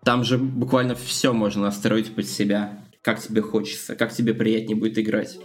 Там 0.03 0.23
же 0.23 0.37
буквально 0.37 0.95
все 0.95 1.33
можно 1.33 1.63
настроить 1.63 2.15
под 2.15 2.27
себя 2.27 2.79
как 3.01 3.21
тебе 3.21 3.41
хочется, 3.41 3.95
как 3.95 4.11
тебе 4.11 4.33
приятнее 4.33 4.75
будет 4.75 4.97
играть. 4.97 5.39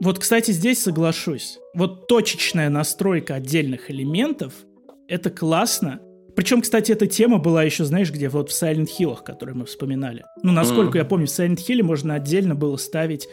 Вот, 0.00 0.18
кстати, 0.18 0.50
здесь 0.50 0.82
соглашусь. 0.82 1.58
Вот 1.74 2.06
точечная 2.06 2.68
настройка 2.68 3.34
отдельных 3.34 3.90
элементов— 3.90 4.52
это 5.08 5.30
классно. 5.30 6.00
Причем, 6.34 6.60
кстати, 6.60 6.92
эта 6.92 7.06
тема 7.06 7.38
была 7.38 7.62
еще, 7.62 7.84
знаешь, 7.84 8.12
где 8.12 8.28
вот 8.28 8.50
в 8.50 8.62
Silent 8.62 8.88
Hill, 8.98 9.16
которые 9.24 9.56
мы 9.56 9.64
вспоминали. 9.64 10.24
Ну, 10.42 10.52
насколько 10.52 10.98
mm. 10.98 11.00
я 11.00 11.04
помню, 11.06 11.26
в 11.26 11.30
Silent 11.30 11.58
Hill 11.66 11.82
можно 11.82 12.14
отдельно 12.14 12.54
было 12.54 12.76
ставить 12.76 13.26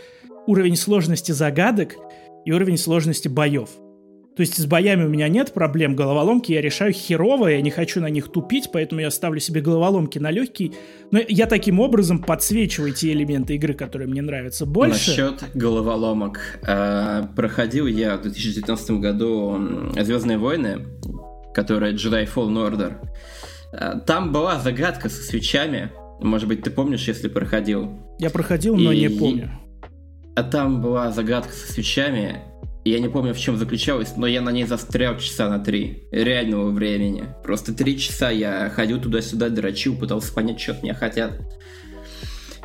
уровень 0.47 0.78
сложности 0.78 1.34
загадок 1.34 1.95
и 2.45 2.52
уровень 2.52 2.78
сложности 2.78 3.28
боев. 3.28 3.69
То 4.36 4.41
есть 4.41 4.58
с 4.58 4.65
боями 4.65 5.04
у 5.04 5.10
меня 5.10 5.28
нет 5.28 5.54
проблем, 5.54 5.96
головоломки 5.96 6.52
я 6.52 6.62
решаю 6.62 6.91
херово, 6.91 7.50
я 7.50 7.62
не 7.62 7.69
хочу 7.69 8.02
на 8.02 8.10
них 8.10 8.32
тупить, 8.32 8.69
поэтому 8.74 9.02
я 9.02 9.12
ставлю 9.12 9.39
себе 9.39 9.62
головоломки 9.62 10.17
на 10.17 10.32
легкий. 10.32 10.74
Но 11.12 11.19
я 11.28 11.46
таким 11.46 11.80
образом 11.80 12.19
подсвечиваю 12.19 12.93
те 12.93 13.12
элементы 13.12 13.56
игры, 13.56 13.76
которые 13.76 14.08
мне 14.08 14.22
нравятся 14.24 14.65
больше. 14.65 15.12
Насчет 15.12 15.43
головоломок. 15.54 16.39
Э, 16.65 17.24
проходил 17.36 17.86
я 17.86 18.17
в 18.17 18.24
2019 18.24 18.91
году 18.91 19.93
Звездные 20.00 20.38
войны, 20.38 20.88
которая 21.54 21.93
Jedi 21.93 22.28
Fallen 22.34 22.72
Order. 22.72 24.06
Там 24.06 24.32
была 24.32 24.60
загадка 24.60 25.10
со 25.10 25.22
свечами. 25.22 25.91
Может 26.19 26.48
быть, 26.48 26.63
ты 26.63 26.72
помнишь, 26.72 27.08
если 27.08 27.28
проходил? 27.28 28.00
Я 28.19 28.30
проходил, 28.30 28.76
но 28.76 28.91
и... 28.91 29.02
не 29.02 29.10
помню. 29.10 29.52
А 30.36 30.43
там 30.43 30.82
была 30.82 31.12
загадка 31.12 31.52
со 31.52 31.72
свечами, 31.72 32.41
я 32.91 33.00
не 33.00 33.10
помню, 33.10 33.34
в 33.34 33.39
чем 33.39 33.58
заключалась, 33.58 34.15
но 34.17 34.28
я 34.28 34.41
на 34.41 34.52
ней 34.52 34.65
застрял 34.65 35.17
часа 35.17 35.50
на 35.50 35.60
три 35.60 36.04
реального 36.12 36.69
времени. 36.69 37.26
Просто 37.43 37.74
три 37.74 37.98
часа 37.98 38.30
я 38.30 38.69
ходил 38.69 39.00
туда-сюда, 39.00 39.50
дрочил, 39.50 39.96
пытался 39.96 40.34
понять, 40.34 40.60
что 40.60 40.74
от 40.74 40.84
меня 40.84 40.93
хотят. 40.93 41.39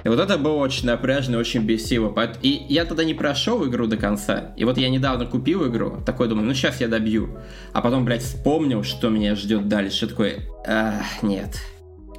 И 0.05 0.09
вот 0.09 0.21
это 0.21 0.39
было 0.39 0.55
очень 0.55 0.87
напряжно 0.87 1.37
и 1.37 1.39
очень 1.39 1.63
бесиво. 1.63 2.15
И 2.43 2.67
я 2.69 2.85
тогда 2.85 3.05
не 3.05 3.15
прошел 3.15 3.67
игру 3.69 3.87
до 3.87 3.97
конца. 3.97 4.55
И 4.57 4.65
вот 4.65 4.79
я 4.79 4.89
недавно 4.89 5.27
купил 5.27 5.69
игру, 5.69 6.01
такой 6.05 6.29
думаю, 6.29 6.47
ну 6.47 6.55
сейчас 6.55 6.81
я 6.81 6.89
добью. 6.89 7.39
А 7.73 7.81
потом, 7.81 8.05
блядь, 8.05 8.23
вспомнил, 8.23 8.85
что 8.85 9.09
меня 9.09 9.35
ждет 9.35 9.69
дальше. 9.69 10.07
Такой, 10.07 10.47
а, 10.67 11.03
нет. 11.23 11.61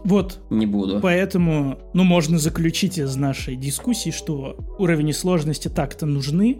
Вот. 0.04 0.40
Не 0.50 0.66
буду. 0.66 1.00
Поэтому, 1.02 1.80
ну, 1.94 2.04
можно 2.04 2.38
заключить 2.38 2.98
из 2.98 3.16
нашей 3.16 3.56
дискуссии, 3.56 4.12
что 4.12 4.58
уровни 4.78 5.12
сложности 5.12 5.68
так-то 5.68 6.06
нужны, 6.06 6.58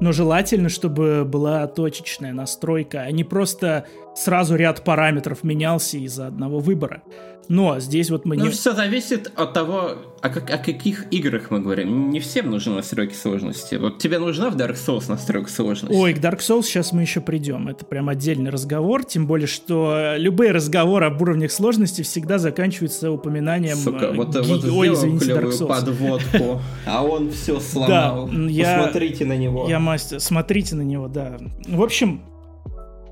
но 0.00 0.12
желательно, 0.12 0.68
чтобы 0.68 1.24
была 1.24 1.66
точечная 1.66 2.32
настройка, 2.32 3.02
а 3.02 3.10
не 3.10 3.24
просто 3.24 3.86
сразу 4.14 4.56
ряд 4.56 4.84
параметров 4.84 5.44
менялся 5.44 5.98
из-за 5.98 6.26
одного 6.26 6.58
выбора. 6.58 7.02
Но 7.48 7.78
здесь 7.78 8.10
вот 8.10 8.24
мы 8.24 8.36
ну, 8.36 8.46
не... 8.46 8.50
все 8.50 8.72
зависит 8.72 9.32
от 9.36 9.52
того, 9.52 9.92
о, 10.26 10.28
как, 10.28 10.50
о 10.50 10.58
каких 10.58 11.06
играх 11.12 11.50
мы 11.50 11.60
говорим. 11.60 12.10
Не 12.10 12.20
всем 12.20 12.50
нужны 12.50 12.74
настройки 12.74 13.14
сложности. 13.14 13.76
Вот 13.76 13.98
тебе 13.98 14.18
нужна 14.18 14.50
в 14.50 14.56
Dark 14.56 14.74
Souls 14.74 15.04
настройка 15.08 15.50
сложности? 15.50 15.96
Ой, 15.96 16.14
к 16.14 16.18
Dark 16.18 16.38
Souls 16.38 16.62
сейчас 16.62 16.92
мы 16.92 17.02
еще 17.02 17.20
придем. 17.20 17.68
Это 17.68 17.84
прям 17.84 18.08
отдельный 18.08 18.50
разговор. 18.50 19.04
Тем 19.04 19.26
более, 19.26 19.46
что 19.46 20.14
любые 20.16 20.52
разговоры 20.52 21.06
об 21.06 21.20
уровнях 21.22 21.52
сложности 21.52 22.02
всегда 22.02 22.38
заканчиваются 22.38 23.10
упоминанием 23.10 23.76
Сука, 23.76 24.12
вот, 24.12 24.36
ги... 24.36 24.48
вот 24.48 24.64
Ой, 24.64 24.92
извините, 24.92 25.32
Dark 25.32 25.50
Souls. 25.50 25.68
подводку, 25.68 26.60
а 26.86 27.04
он 27.04 27.30
все 27.30 27.60
сломал. 27.60 28.28
Да, 28.28 28.34
я... 28.48 28.78
Посмотрите 28.78 29.24
на 29.24 29.36
него. 29.36 29.68
Я 29.68 29.78
мастер. 29.78 30.20
Смотрите 30.20 30.74
на 30.74 30.82
него, 30.82 31.08
да. 31.08 31.36
В 31.68 31.82
общем, 31.82 32.22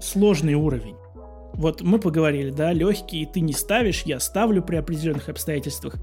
сложный 0.01 0.55
уровень 0.55 0.95
вот 1.57 1.83
мы 1.83 1.99
поговорили, 1.99 2.51
да, 2.51 2.73
легкие 2.73 3.27
ты 3.27 3.41
не 3.41 3.53
ставишь, 3.53 4.03
я 4.03 4.21
ставлю 4.21 4.63
при 4.63 4.77
определенных 4.77 5.29
обстоятельствах. 5.29 5.97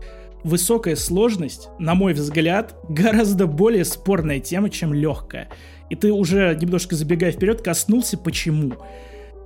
Высокая 0.43 0.95
сложность, 0.95 1.69
на 1.77 1.93
мой 1.93 2.13
взгляд, 2.13 2.75
гораздо 2.89 3.45
более 3.45 3.85
спорная 3.85 4.39
тема, 4.39 4.69
чем 4.69 4.93
легкая. 4.93 5.49
И 5.89 5.95
ты 5.95 6.11
уже, 6.11 6.57
немножко 6.59 6.95
забегая 6.95 7.31
вперед, 7.31 7.61
коснулся 7.61 8.17
почему. 8.17 8.73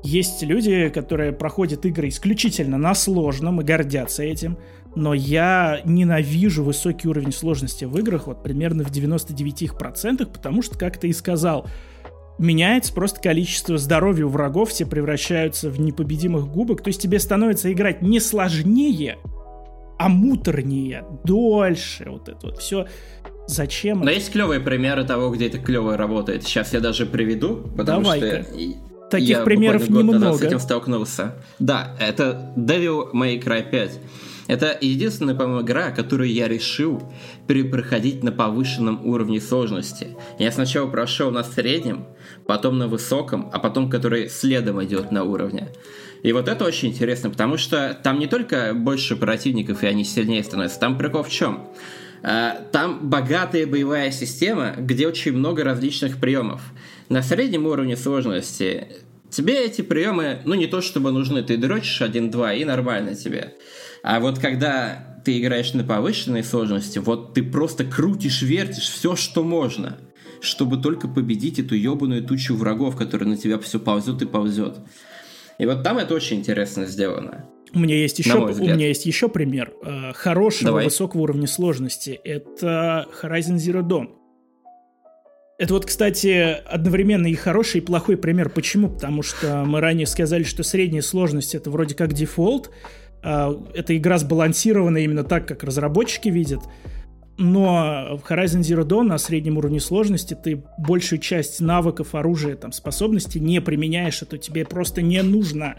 Есть 0.03 0.43
люди, 0.43 0.89
которые 0.89 1.31
проходят 1.31 1.85
игры 1.85 2.09
исключительно 2.09 2.77
на 2.77 2.93
сложном 2.93 3.59
и 3.59 3.63
гордятся 3.63 4.23
этим, 4.23 4.57
но 4.95 5.13
я 5.13 5.81
ненавижу 5.83 6.63
высокий 6.63 7.07
уровень 7.07 7.33
сложности 7.33 7.85
в 7.85 7.97
играх, 7.97 8.27
вот 8.27 8.43
примерно 8.43 8.83
в 8.83 8.91
99%, 8.91 10.25
потому 10.27 10.61
что, 10.61 10.77
как 10.77 10.97
ты 10.97 11.09
и 11.09 11.13
сказал, 11.13 11.67
меняется 12.37 12.93
просто 12.93 13.19
количество 13.19 13.77
здоровья 13.77 14.25
у 14.25 14.29
врагов, 14.29 14.69
все 14.69 14.85
превращаются 14.85 15.69
в 15.69 15.79
непобедимых 15.79 16.47
губок, 16.47 16.81
то 16.81 16.89
есть 16.89 17.01
тебе 17.01 17.19
становится 17.19 17.71
играть 17.71 18.01
не 18.01 18.19
сложнее, 18.19 19.17
а 19.97 20.09
муторнее, 20.09 21.05
дольше, 21.23 22.05
вот 22.09 22.29
это 22.29 22.47
вот 22.47 22.57
все. 22.59 22.87
Зачем? 23.47 23.99
Но 23.99 24.05
это? 24.05 24.13
есть 24.13 24.31
клевые 24.31 24.59
примеры 24.59 25.03
того, 25.03 25.29
где 25.29 25.47
это 25.47 25.59
клево 25.59 25.97
работает. 25.97 26.43
Сейчас 26.43 26.73
я 26.73 26.79
даже 26.79 27.05
приведу, 27.05 27.57
потому 27.77 28.03
Давай-ка. 28.03 28.43
что 28.43 29.09
Таких 29.09 29.29
я 29.29 29.43
примеров 29.43 29.87
немного. 29.87 30.33
с 30.33 30.41
этим 30.41 30.59
столкнулся. 30.59 31.35
Да, 31.59 31.95
это 31.99 32.51
Devil 32.57 33.11
May 33.13 33.41
Cry 33.41 33.69
5. 33.69 33.99
Это 34.47 34.77
единственная, 34.79 35.35
по-моему, 35.35 35.61
игра, 35.61 35.91
которую 35.91 36.31
я 36.31 36.47
решил 36.47 37.01
перепроходить 37.47 38.23
на 38.23 38.31
повышенном 38.31 39.05
уровне 39.05 39.41
сложности. 39.41 40.15
Я 40.37 40.51
сначала 40.51 40.87
прошел 40.87 41.31
на 41.31 41.43
среднем, 41.43 42.05
потом 42.45 42.77
на 42.77 42.87
высоком, 42.87 43.49
а 43.51 43.59
потом 43.59 43.89
который 43.89 44.29
следом 44.29 44.83
идет 44.83 45.11
на 45.11 45.23
уровне. 45.23 45.69
И 46.25 46.31
вот 46.33 46.47
это 46.47 46.65
очень 46.65 46.89
интересно, 46.89 47.29
потому 47.29 47.55
что 47.55 47.95
там 48.01 48.17
не 48.17 48.25
только 48.25 48.73
больше 48.73 49.15
противников, 49.15 49.83
и 49.83 49.85
они 49.85 50.03
сильнее 50.03 50.43
становятся, 50.43 50.79
там 50.79 50.97
прикол 50.97 51.21
в 51.21 51.29
чем? 51.29 51.67
А, 52.23 52.63
там 52.71 53.07
богатая 53.11 53.67
боевая 53.67 54.09
система, 54.09 54.73
где 54.75 55.07
очень 55.07 55.33
много 55.33 55.63
различных 55.63 56.19
приемов. 56.19 56.63
На 57.09 57.21
среднем 57.21 57.67
уровне 57.67 57.95
сложности 57.95 58.87
тебе 59.29 59.65
эти 59.65 59.83
приемы, 59.83 60.41
ну 60.45 60.55
не 60.55 60.65
то 60.65 60.81
чтобы 60.81 61.11
нужны, 61.11 61.43
ты 61.43 61.57
дрочишь 61.57 62.01
один-два 62.01 62.55
и 62.55 62.65
нормально 62.65 63.13
тебе. 63.13 63.53
А 64.01 64.19
вот 64.19 64.39
когда 64.39 65.21
ты 65.23 65.39
играешь 65.39 65.75
на 65.75 65.83
повышенной 65.83 66.43
сложности, 66.43 66.97
вот 66.97 67.35
ты 67.35 67.43
просто 67.43 67.83
крутишь, 67.83 68.41
вертишь 68.41 68.89
все, 68.89 69.15
что 69.15 69.43
можно, 69.43 69.99
чтобы 70.41 70.77
только 70.77 71.07
победить 71.07 71.59
эту 71.59 71.75
ебаную 71.75 72.23
тучу 72.23 72.55
врагов, 72.55 72.95
которая 72.95 73.29
на 73.29 73.37
тебя 73.37 73.59
все 73.59 73.79
ползет 73.79 74.23
и 74.23 74.25
ползет. 74.25 74.79
И 75.57 75.65
вот 75.65 75.83
там 75.83 75.97
это 75.97 76.13
очень 76.13 76.37
интересно 76.37 76.85
сделано. 76.85 77.45
У 77.73 77.79
меня 77.79 77.95
есть 77.95 78.19
еще, 78.19 78.37
у 78.37 78.63
меня 78.63 78.87
есть 78.87 79.05
еще 79.05 79.27
пример 79.27 79.73
э, 79.83 80.13
хорошего 80.13 80.71
Давай. 80.71 80.85
высокого 80.85 81.21
уровня 81.21 81.47
сложности. 81.47 82.19
Это 82.23 83.07
Horizon 83.21 83.55
Zero 83.55 83.81
Dawn. 83.81 84.09
Это 85.57 85.73
вот, 85.73 85.85
кстати, 85.85 86.57
одновременно 86.65 87.27
и 87.27 87.35
хороший, 87.35 87.77
и 87.77 87.81
плохой 87.81 88.17
пример. 88.17 88.49
Почему? 88.49 88.89
Потому 88.89 89.21
что 89.21 89.63
мы 89.65 89.79
ранее 89.79 90.05
сказали, 90.05 90.43
что 90.43 90.63
средняя 90.63 91.01
сложность 91.01 91.55
это 91.55 91.69
вроде 91.69 91.95
как 91.95 92.13
дефолт, 92.13 92.71
а, 93.23 93.51
эта 93.73 93.95
игра 93.97 94.17
сбалансирована 94.17 94.97
именно 94.97 95.23
так, 95.23 95.47
как 95.47 95.63
разработчики 95.63 96.29
видят. 96.29 96.59
Но 97.37 98.17
в 98.23 98.31
Horizon 98.31 98.61
Zero 98.61 98.85
Dawn 98.85 99.03
на 99.03 99.17
среднем 99.17 99.57
уровне 99.57 99.81
сложности 99.81 100.37
ты 100.41 100.63
большую 100.77 101.19
часть 101.19 101.59
навыков, 101.59 102.15
оружия, 102.15 102.55
там, 102.55 102.71
способностей 102.71 103.41
не 103.41 103.59
применяешь, 103.59 104.21
это 104.21 104.37
тебе 104.37 104.65
просто 104.65 105.01
не 105.01 105.21
нужно. 105.21 105.75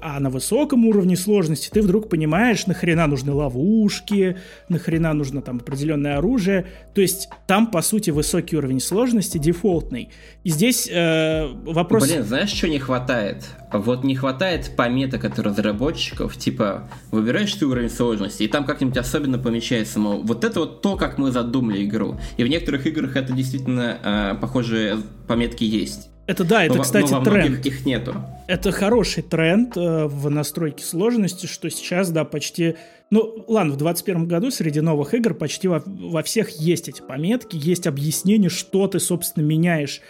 А 0.00 0.20
на 0.20 0.30
высоком 0.30 0.84
уровне 0.84 1.16
сложности 1.16 1.70
ты 1.70 1.82
вдруг 1.82 2.08
понимаешь, 2.08 2.66
нахрена 2.66 3.06
нужны 3.06 3.32
ловушки, 3.32 4.36
нахрена 4.68 5.12
нужно 5.12 5.42
там 5.42 5.56
определенное 5.58 6.18
оружие. 6.18 6.66
То 6.94 7.00
есть 7.00 7.28
там, 7.46 7.68
по 7.68 7.82
сути, 7.82 8.10
высокий 8.10 8.56
уровень 8.56 8.80
сложности 8.80 9.38
дефолтный. 9.38 10.10
И 10.44 10.50
здесь 10.50 10.88
э, 10.90 11.48
вопрос... 11.64 12.08
Блин, 12.08 12.24
знаешь, 12.24 12.50
что 12.50 12.68
не 12.68 12.78
хватает? 12.78 13.44
Вот 13.72 14.04
не 14.04 14.14
хватает 14.14 14.72
пометок 14.76 15.24
от 15.24 15.38
разработчиков, 15.38 16.36
типа, 16.36 16.90
выбираешь 17.10 17.54
ты 17.54 17.66
уровень 17.66 17.90
сложности, 17.90 18.42
и 18.42 18.48
там 18.48 18.64
как-нибудь 18.64 18.96
особенно 18.96 19.38
помещается, 19.38 19.98
мол, 19.98 20.22
вот 20.22 20.44
это 20.44 20.60
вот 20.60 20.82
то, 20.82 20.96
как 20.96 21.18
мы 21.18 21.30
задумали 21.30 21.84
игру. 21.84 22.18
И 22.36 22.44
в 22.44 22.48
некоторых 22.48 22.86
играх 22.86 23.16
это 23.16 23.32
действительно 23.32 23.98
э, 24.02 24.34
похожие 24.40 24.98
пометки 25.26 25.64
есть. 25.64 26.08
Это 26.26 26.44
да, 26.44 26.64
это, 26.64 26.76
но, 26.76 26.82
кстати, 26.82 27.10
но 27.10 27.22
тренд. 27.22 27.66
их 27.66 27.84
нету. 27.84 28.14
Это 28.46 28.70
хороший 28.70 29.22
тренд 29.22 29.76
э, 29.76 30.06
в 30.06 30.30
настройке 30.30 30.84
сложности, 30.84 31.46
что 31.46 31.68
сейчас, 31.68 32.10
да, 32.10 32.24
почти... 32.24 32.76
Ну, 33.10 33.44
ладно, 33.48 33.72
в 33.72 33.76
2021 33.76 34.28
году 34.28 34.50
среди 34.50 34.80
новых 34.80 35.14
игр 35.14 35.34
почти 35.34 35.68
во, 35.68 35.82
во 35.84 36.22
всех 36.22 36.50
есть 36.50 36.88
эти 36.88 37.02
пометки, 37.02 37.56
есть 37.56 37.86
объяснение, 37.86 38.50
что 38.50 38.86
ты, 38.86 39.00
собственно, 39.00 39.44
меняешь. 39.44 40.00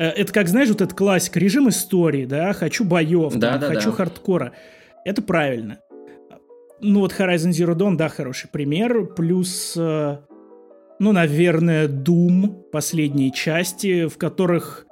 Э, 0.00 0.08
это 0.08 0.32
как, 0.32 0.48
знаешь, 0.48 0.68
вот 0.68 0.80
этот 0.80 0.96
classic, 0.96 1.36
режим 1.36 1.68
истории, 1.68 2.24
да, 2.24 2.54
хочу 2.54 2.84
боев, 2.84 3.34
да, 3.34 3.52
там, 3.52 3.60
да, 3.60 3.66
хочу 3.68 3.90
да. 3.90 3.96
хардкора. 3.96 4.52
Это 5.04 5.20
правильно. 5.20 5.78
Ну, 6.80 7.00
вот 7.00 7.12
Horizon 7.12 7.50
Zero 7.50 7.74
Dawn, 7.74 7.96
да, 7.96 8.08
хороший 8.08 8.48
пример. 8.48 9.04
Плюс, 9.14 9.74
э, 9.76 10.16
ну, 10.98 11.12
наверное, 11.12 11.86
Doom, 11.86 12.70
последние 12.72 13.30
части, 13.30 14.06
в 14.06 14.16
которых 14.16 14.86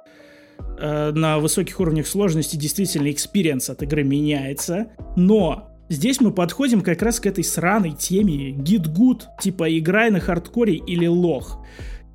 э, 0.77 1.11
на 1.11 1.39
высоких 1.39 1.79
уровнях 1.79 2.05
сложности 2.05 2.55
действительно 2.55 3.09
experience 3.09 3.71
от 3.71 3.81
игры 3.81 4.03
меняется, 4.03 4.91
но 5.17 5.65
Здесь 5.91 6.21
мы 6.21 6.31
подходим 6.31 6.81
как 6.81 7.01
раз 7.01 7.19
к 7.19 7.25
этой 7.25 7.43
сраной 7.43 7.93
теме 7.93 8.51
git 8.51 8.82
gud, 8.82 9.23
типа 9.41 9.75
играй 9.75 10.11
на 10.11 10.19
хардкоре 10.19 10.75
или 10.75 11.07
лох. 11.07 11.65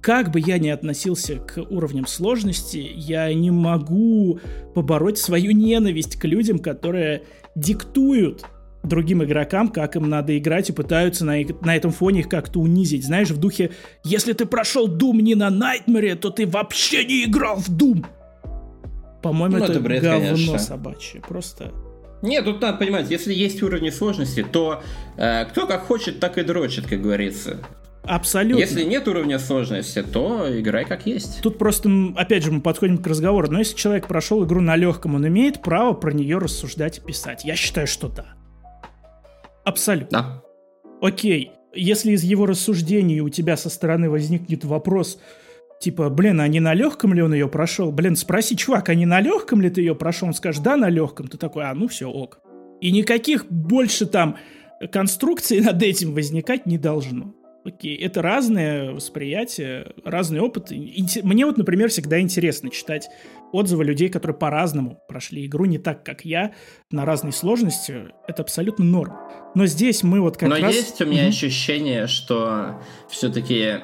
Как 0.05 0.31
бы 0.31 0.39
я 0.39 0.59
ни 0.59 0.69
относился 0.69 1.37
к 1.37 1.57
уровням 1.71 2.07
сложности, 2.07 2.93
я 2.95 3.33
не 3.33 3.51
могу 3.51 4.39
побороть 4.75 5.17
свою 5.17 5.53
ненависть 5.53 6.17
к 6.17 6.27
людям, 6.27 6.59
которые 6.59 7.23
диктуют 7.55 8.45
другим 8.83 9.25
игрокам, 9.25 9.69
как 9.69 9.97
им 9.97 10.11
надо 10.11 10.37
играть, 10.37 10.69
и 10.69 10.75
пытаются 10.75 11.25
на, 11.25 11.37
на 11.63 11.75
этом 11.75 11.91
фоне 11.91 12.21
их 12.21 12.29
как-то 12.29 12.61
унизить. 12.61 13.03
Знаешь, 13.03 13.31
в 13.31 13.41
духе, 13.41 13.71
если 14.05 14.35
ты 14.35 14.45
прошел 14.45 14.95
Doom 14.95 15.23
не 15.23 15.37
на 15.37 15.49
Nightmare, 15.49 16.17
то 16.17 16.29
ты 16.29 16.47
вообще 16.47 17.07
не 17.07 17.25
играл 17.25 17.57
в 17.57 17.71
Doom. 17.71 18.05
По-моему, 19.23 19.57
ну, 19.57 19.65
это, 19.65 19.73
это 19.73 19.81
бред, 19.81 20.03
говно 20.03 20.27
конечно. 20.33 20.59
собачье. 20.59 21.23
Просто... 21.27 21.73
Нет, 22.21 22.45
тут 22.45 22.61
надо 22.61 22.77
понимать, 22.77 23.11
если 23.11 23.33
есть 23.33 23.63
уровни 23.63 23.89
сложности, 23.89 24.43
то 24.45 24.83
э, 25.17 25.47
кто 25.47 25.67
как 25.67 25.85
хочет, 25.85 26.21
так 26.21 26.37
и 26.37 26.43
дрочит, 26.43 26.87
как 26.87 27.01
говорится. 27.01 27.61
Абсолютно. 28.07 28.61
Если 28.61 28.85
нет 28.85 29.09
уровня 29.09 29.39
сложности, 29.39 30.03
то 30.03 30.47
играй 30.51 30.85
как 30.85 31.07
есть. 31.07 31.41
Тут 31.43 31.59
просто, 31.59 31.89
опять 32.17 32.43
же, 32.43 32.53
мы 32.53 32.61
подходим 32.61 32.99
к 32.99 33.07
разговору. 33.07 33.51
Но 33.51 33.59
если 33.59 33.75
человек 33.77 34.07
прошел 34.07 34.45
игру 34.45 34.61
на 34.61 34.77
легком, 34.77 35.15
он 35.15 35.27
имеет 35.27 35.63
право 35.63 35.95
про 35.95 36.13
нее 36.13 36.39
рассуждать 36.39 36.99
и 36.99 37.01
писать. 37.01 37.45
Я 37.45 37.57
считаю, 37.57 37.87
что 37.87 38.09
да. 38.09 38.27
Абсолютно. 39.65 40.19
Да. 40.19 40.43
Окей, 41.01 41.53
если 41.75 42.13
из 42.13 42.23
его 42.23 42.47
рассуждений 42.47 43.21
у 43.21 43.31
тебя 43.31 43.57
со 43.57 43.71
стороны 43.71 44.11
возникнет 44.11 44.65
вопрос, 44.65 45.19
типа, 45.81 46.11
блин, 46.11 46.41
а 46.41 46.49
не 46.49 46.61
на 46.61 46.75
легком 46.75 47.15
ли 47.15 47.23
он 47.23 47.33
ее 47.33 47.49
прошел? 47.49 47.91
Блин, 47.91 48.17
спроси, 48.17 48.57
чувак, 48.57 48.91
а 48.91 48.95
не 48.95 49.07
на 49.07 49.21
легком 49.21 49.63
ли 49.63 49.71
ты 49.71 49.81
ее 49.81 49.95
прошел? 49.95 50.29
Он 50.29 50.35
скажет, 50.35 50.63
да, 50.63 50.77
на 50.77 50.91
легком. 50.91 51.29
Ты 51.29 51.39
такой, 51.39 51.65
а 51.65 51.75
ну 51.75 51.89
все, 51.89 52.09
ок. 52.09 52.41
И 52.81 52.91
никаких 52.91 53.47
больше 53.51 54.05
там 54.05 54.37
конструкций 54.93 55.61
над 55.65 55.83
этим 55.83 56.13
возникать 56.13 56.67
не 56.67 56.77
должно. 56.77 57.35
Окей, 57.65 57.97
это 57.97 58.21
разное 58.21 58.93
восприятие, 58.93 59.93
разный 60.05 60.41
опыт. 60.41 60.71
Мне 60.71 61.47
вот, 61.47 61.57
например, 61.57 61.89
всегда 61.89 62.21
интересно 62.21 62.69
читать 62.69 63.09
отзывы 63.53 63.85
людей, 63.85 64.11
которые 64.11 64.37
по-разному 64.37 64.99
прошли 65.09 65.47
игру, 65.47 65.65
не 65.65 65.79
так, 65.79 66.05
как 66.05 66.27
я, 66.27 66.53
на 66.91 67.07
разной 67.07 67.33
сложности. 67.33 68.13
Это 68.29 68.43
абсолютно 68.43 68.85
норм. 68.85 69.15
Но 69.55 69.65
здесь 69.65 70.03
мы 70.03 70.21
вот 70.21 70.37
как 70.37 70.51
Но 70.51 70.57
раз... 70.57 70.63
Но 70.63 70.71
есть 70.71 71.01
у 71.01 71.07
меня 71.07 71.23
угу. 71.23 71.29
ощущение, 71.31 72.07
что 72.07 72.83
все-таки 73.09 73.79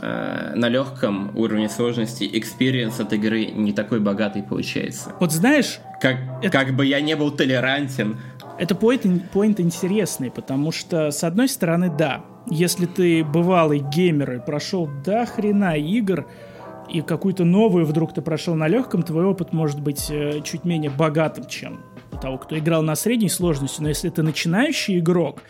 э, 0.00 0.52
на 0.54 0.68
легком 0.68 1.34
уровне 1.34 1.70
сложности 1.70 2.24
experience 2.24 3.00
от 3.00 3.12
игры 3.14 3.46
не 3.46 3.72
такой 3.72 4.00
богатый 4.00 4.42
получается. 4.42 5.14
Вот 5.18 5.32
знаешь... 5.32 5.78
Как, 6.00 6.18
это... 6.42 6.50
как 6.50 6.76
бы 6.76 6.84
я 6.84 7.00
не 7.00 7.16
был 7.16 7.30
толерантен. 7.30 8.18
Это 8.58 8.74
поинт, 8.74 9.30
поинт 9.32 9.58
интересный, 9.58 10.30
потому 10.30 10.70
что, 10.70 11.10
с 11.10 11.24
одной 11.24 11.48
стороны, 11.48 11.90
да, 11.90 12.24
если 12.48 12.86
ты 12.86 13.24
бывалый 13.24 13.80
геймер 13.80 14.32
и 14.34 14.38
прошел 14.38 14.88
до 15.04 15.26
хрена 15.26 15.76
игр, 15.76 16.26
и 16.88 17.00
какую-то 17.00 17.44
новую 17.44 17.86
вдруг 17.86 18.12
ты 18.12 18.22
прошел 18.22 18.54
на 18.54 18.68
легком, 18.68 19.02
твой 19.02 19.24
опыт 19.24 19.52
может 19.52 19.80
быть 19.80 20.10
э, 20.10 20.40
чуть 20.44 20.64
менее 20.64 20.90
богатым, 20.90 21.46
чем 21.46 21.80
у 22.12 22.16
того, 22.16 22.38
кто 22.38 22.58
играл 22.58 22.82
на 22.82 22.94
средней 22.94 23.30
сложности. 23.30 23.80
Но 23.80 23.88
если 23.88 24.10
ты 24.10 24.22
начинающий 24.22 24.98
игрок, 24.98 25.42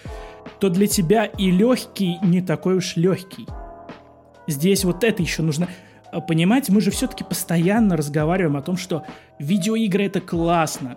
то 0.61 0.69
для 0.69 0.87
тебя 0.87 1.25
и 1.25 1.51
легкий 1.51 2.19
не 2.23 2.41
такой 2.41 2.77
уж 2.77 2.97
легкий. 2.97 3.47
Здесь 4.47 4.85
вот 4.85 5.03
это 5.03 5.23
еще 5.23 5.43
нужно 5.43 5.69
э, 6.13 6.21
понимать. 6.21 6.69
Мы 6.69 6.81
же 6.81 6.91
все-таки 6.91 7.25
постоянно 7.25 7.97
разговариваем 7.97 8.57
о 8.57 8.63
том, 8.63 8.77
что 8.77 9.05
видеоигры 9.39 10.05
это 10.05 10.21
классно. 10.21 10.97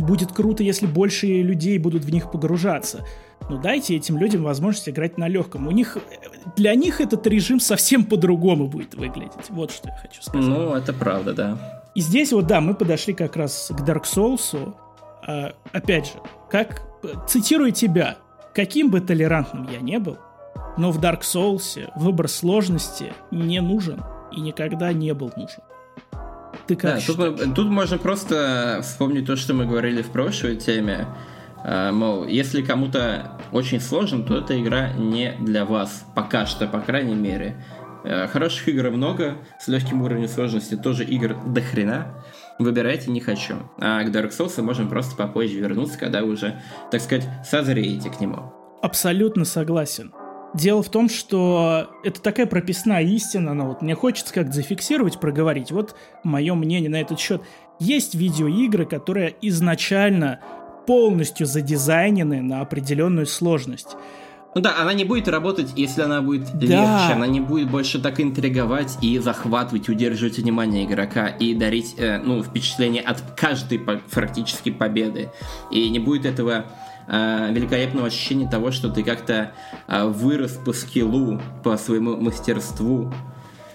Будет 0.00 0.32
круто, 0.32 0.62
если 0.62 0.86
больше 0.86 1.26
людей 1.26 1.78
будут 1.78 2.04
в 2.04 2.10
них 2.10 2.30
погружаться. 2.30 3.06
Но 3.48 3.58
дайте 3.58 3.96
этим 3.96 4.16
людям 4.18 4.42
возможность 4.42 4.88
играть 4.88 5.18
на 5.18 5.28
легком. 5.28 5.66
У 5.66 5.70
них, 5.70 5.98
для 6.56 6.74
них 6.74 7.00
этот 7.00 7.26
режим 7.26 7.60
совсем 7.60 8.04
по-другому 8.04 8.66
будет 8.66 8.94
выглядеть. 8.94 9.50
Вот 9.50 9.70
что 9.70 9.88
я 9.88 9.96
хочу 9.96 10.22
сказать. 10.22 10.48
Ну, 10.48 10.74
это 10.74 10.92
правда, 10.92 11.34
да. 11.34 11.82
И 11.94 12.00
здесь 12.00 12.32
вот, 12.32 12.46
да, 12.46 12.60
мы 12.60 12.74
подошли 12.74 13.12
как 13.12 13.36
раз 13.36 13.70
к 13.76 13.80
Dark 13.80 14.04
Souls. 14.04 14.74
А, 15.26 15.52
опять 15.72 16.06
же, 16.06 16.12
как, 16.50 16.82
цитирую 17.28 17.72
тебя, 17.72 18.16
каким 18.54 18.90
бы 18.90 19.00
толерантным 19.00 19.68
я 19.70 19.80
не 19.80 19.98
был, 19.98 20.18
но 20.76 20.92
в 20.92 21.00
Dark 21.00 21.20
Souls 21.22 21.90
выбор 21.96 22.28
сложности 22.28 23.12
не 23.30 23.60
нужен 23.60 24.00
и 24.32 24.40
никогда 24.40 24.92
не 24.92 25.12
был 25.12 25.32
нужен. 25.36 25.62
Ты 26.66 26.76
как 26.76 26.96
да, 26.96 27.00
тут, 27.06 27.18
мы, 27.18 27.54
тут 27.54 27.68
можно 27.68 27.98
просто 27.98 28.80
вспомнить 28.82 29.26
то, 29.26 29.36
что 29.36 29.54
мы 29.54 29.66
говорили 29.66 30.02
в 30.02 30.10
прошлой 30.10 30.56
теме. 30.56 31.06
А, 31.62 31.92
мол, 31.92 32.26
если 32.26 32.62
кому-то 32.62 33.38
очень 33.52 33.80
сложно, 33.80 34.22
то 34.22 34.38
эта 34.38 34.60
игра 34.60 34.90
не 34.92 35.34
для 35.40 35.64
вас. 35.64 36.04
Пока 36.14 36.46
что, 36.46 36.66
по 36.66 36.80
крайней 36.80 37.14
мере. 37.14 37.56
А, 38.04 38.28
хороших 38.28 38.68
игр 38.68 38.90
много, 38.90 39.36
с 39.58 39.68
легким 39.68 40.02
уровнем 40.02 40.28
сложности 40.28 40.76
тоже 40.76 41.04
игр 41.04 41.36
до 41.46 41.60
хрена. 41.60 42.14
Выбирайте 42.58 43.10
не 43.10 43.20
хочу. 43.20 43.54
А 43.78 44.02
к 44.02 44.08
Dark 44.08 44.30
Souls 44.30 44.60
можем 44.62 44.88
просто 44.88 45.16
попозже 45.16 45.58
вернуться, 45.58 45.98
когда 45.98 46.22
уже, 46.22 46.60
так 46.90 47.00
сказать, 47.00 47.26
созреете 47.44 48.10
к 48.10 48.20
нему. 48.20 48.52
Абсолютно 48.82 49.44
согласен. 49.44 50.12
Дело 50.52 50.82
в 50.82 50.88
том, 50.88 51.08
что 51.08 51.90
это 52.02 52.20
такая 52.20 52.46
прописная 52.46 53.02
истина, 53.02 53.54
но 53.54 53.66
вот 53.68 53.82
мне 53.82 53.94
хочется 53.94 54.34
как-то 54.34 54.52
зафиксировать, 54.52 55.20
проговорить. 55.20 55.70
Вот 55.70 55.94
мое 56.24 56.54
мнение 56.54 56.90
на 56.90 57.00
этот 57.00 57.20
счет. 57.20 57.42
Есть 57.78 58.14
видеоигры, 58.14 58.84
которые 58.84 59.34
изначально 59.42 60.40
полностью 60.86 61.46
задизайнены 61.46 62.42
на 62.42 62.60
определенную 62.62 63.26
сложность. 63.26 63.96
Ну 64.54 64.60
да, 64.60 64.80
она 64.80 64.92
не 64.92 65.04
будет 65.04 65.28
работать, 65.28 65.72
если 65.76 66.02
она 66.02 66.20
будет 66.22 66.52
да. 66.54 66.66
легче, 66.66 67.14
она 67.14 67.28
не 67.28 67.40
будет 67.40 67.70
больше 67.70 68.00
так 68.00 68.20
интриговать 68.20 68.98
и 69.00 69.18
захватывать, 69.20 69.88
удерживать 69.88 70.38
внимание 70.38 70.84
игрока 70.86 71.28
и 71.28 71.54
дарить 71.54 71.94
э, 71.96 72.18
ну, 72.18 72.42
впечатление 72.42 73.02
от 73.02 73.22
каждой 73.36 73.78
практически 73.78 74.70
победы. 74.72 75.30
И 75.70 75.88
не 75.88 76.00
будет 76.00 76.26
этого 76.26 76.64
э, 77.08 77.52
великолепного 77.52 78.06
ощущения 78.08 78.48
того, 78.48 78.70
что 78.70 78.88
ты 78.88 79.02
как-то 79.02 79.52
э, 79.88 80.04
вырос 80.06 80.52
по 80.52 80.72
скиллу, 80.72 81.40
по 81.62 81.76
своему 81.76 82.16
мастерству. 82.16 83.12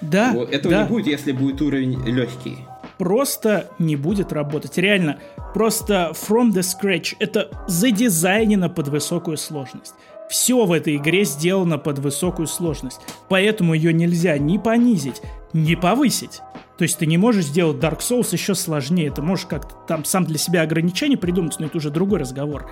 Да. 0.01 0.31
Вот, 0.33 0.51
этого 0.51 0.73
да. 0.73 0.83
не 0.83 0.89
будет, 0.89 1.07
если 1.07 1.31
будет 1.31 1.61
уровень 1.61 2.03
легкий 2.05 2.65
просто 2.97 3.69
не 3.79 3.95
будет 3.95 4.31
работать. 4.33 4.77
Реально, 4.77 5.19
просто 5.53 6.11
from 6.13 6.51
the 6.51 6.61
scratch. 6.61 7.15
Это 7.19 7.49
задизайнено 7.67 8.69
под 8.69 8.87
высокую 8.87 9.37
сложность. 9.37 9.95
Все 10.29 10.65
в 10.65 10.71
этой 10.71 10.95
игре 10.95 11.23
сделано 11.23 11.77
под 11.77 11.99
высокую 11.99 12.47
сложность. 12.47 12.99
Поэтому 13.29 13.73
ее 13.73 13.93
нельзя 13.93 14.37
ни 14.37 14.57
понизить, 14.57 15.21
ни 15.53 15.75
повысить. 15.75 16.41
То 16.77 16.83
есть 16.83 16.97
ты 16.97 17.05
не 17.05 17.17
можешь 17.17 17.45
сделать 17.45 17.77
Dark 17.77 17.99
Souls 17.99 18.29
еще 18.31 18.55
сложнее. 18.55 19.11
Ты 19.11 19.21
можешь 19.21 19.45
как-то 19.45 19.75
там 19.87 20.03
сам 20.03 20.25
для 20.25 20.37
себя 20.37 20.63
ограничения 20.63 21.17
придумать, 21.17 21.55
но 21.59 21.67
это 21.67 21.77
уже 21.77 21.89
другой 21.89 22.19
разговор. 22.19 22.69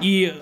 И 0.00 0.34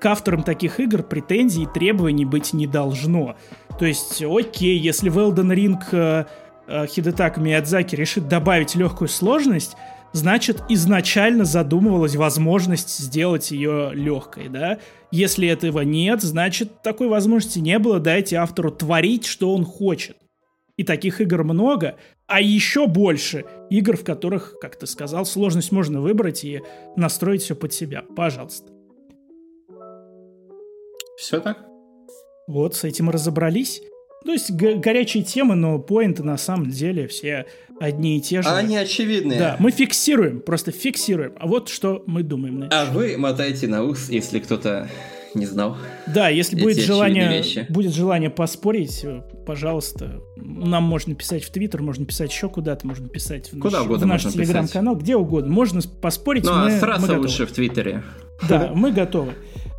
к 0.00 0.06
авторам 0.06 0.42
таких 0.42 0.80
игр 0.80 1.02
претензий 1.02 1.62
и 1.62 1.66
требований 1.66 2.24
быть 2.24 2.52
не 2.52 2.66
должно. 2.66 3.36
То 3.78 3.86
есть, 3.86 4.22
окей, 4.22 4.78
если 4.78 5.08
в 5.08 5.18
Elden 5.18 5.54
Ring 5.54 5.82
э, 5.92 6.24
э, 6.66 6.86
Хидетак 6.86 7.38
Миядзаки 7.38 7.94
решит 7.94 8.28
добавить 8.28 8.74
легкую 8.74 9.08
сложность, 9.08 9.76
значит, 10.12 10.62
изначально 10.68 11.44
задумывалась 11.44 12.16
возможность 12.16 12.98
сделать 12.98 13.50
ее 13.50 13.90
легкой, 13.92 14.48
да? 14.48 14.78
Если 15.10 15.48
этого 15.48 15.80
нет, 15.82 16.22
значит, 16.22 16.82
такой 16.82 17.08
возможности 17.08 17.58
не 17.58 17.78
было, 17.78 18.00
дайте 18.00 18.36
автору 18.36 18.70
творить, 18.70 19.26
что 19.26 19.54
он 19.54 19.64
хочет. 19.64 20.16
И 20.76 20.84
таких 20.84 21.20
игр 21.22 21.42
много, 21.42 21.96
а 22.26 22.40
еще 22.40 22.86
больше 22.86 23.44
игр, 23.70 23.96
в 23.96 24.04
которых, 24.04 24.56
как 24.60 24.76
ты 24.76 24.86
сказал, 24.86 25.24
сложность 25.24 25.72
можно 25.72 26.00
выбрать 26.00 26.44
и 26.44 26.60
настроить 26.96 27.42
все 27.42 27.54
под 27.54 27.72
себя. 27.72 28.02
Пожалуйста. 28.14 28.75
Все 31.16 31.40
так? 31.40 31.58
Вот, 32.46 32.76
с 32.76 32.84
этим 32.84 33.10
разобрались. 33.10 33.82
То 34.24 34.32
есть 34.32 34.50
горячие 34.50 35.22
темы, 35.22 35.54
но 35.54 35.78
поинты 35.78 36.22
на 36.22 36.36
самом 36.36 36.70
деле 36.70 37.06
все 37.06 37.46
одни 37.80 38.18
и 38.18 38.20
те 38.20 38.42
же. 38.42 38.48
Они 38.48 38.76
очевидные. 38.76 39.38
Да, 39.38 39.56
мы 39.58 39.70
фиксируем, 39.70 40.40
просто 40.40 40.72
фиксируем. 40.72 41.34
А 41.38 41.46
вот 41.46 41.68
что 41.68 42.02
мы 42.06 42.22
думаем. 42.22 42.60
На 42.60 42.68
а 42.72 42.84
вы 42.86 43.16
мотаете 43.16 43.68
на 43.68 43.84
ус, 43.84 44.08
если 44.08 44.40
кто-то 44.40 44.88
не 45.34 45.46
знал. 45.46 45.76
Да, 46.06 46.28
если 46.28 46.60
будет 46.60 46.78
желание, 46.78 47.66
будет 47.68 47.94
желание 47.94 48.30
поспорить, 48.30 49.04
пожалуйста, 49.46 50.20
нам 50.36 50.82
можно 50.82 51.14
писать 51.14 51.44
в 51.44 51.50
Твиттер, 51.50 51.82
можно 51.82 52.04
писать 52.04 52.32
еще 52.32 52.48
куда-то, 52.48 52.86
можно 52.86 53.08
писать 53.08 53.52
в 53.52 53.60
Куда 53.60 53.78
наш, 53.78 53.86
угодно 53.86 54.06
в 54.06 54.08
наш 54.08 54.24
телеграм-канал, 54.24 54.96
где 54.96 55.14
угодно. 55.14 55.52
Можно 55.52 55.82
поспорить. 55.82 56.44
Ну, 56.44 56.52
а 56.52 56.70
сразу 56.70 57.12
мы 57.12 57.18
лучше 57.20 57.46
в 57.46 57.52
Твиттере. 57.52 58.02
Да, 58.48 58.72
мы 58.74 58.90
готовы. 58.92 59.34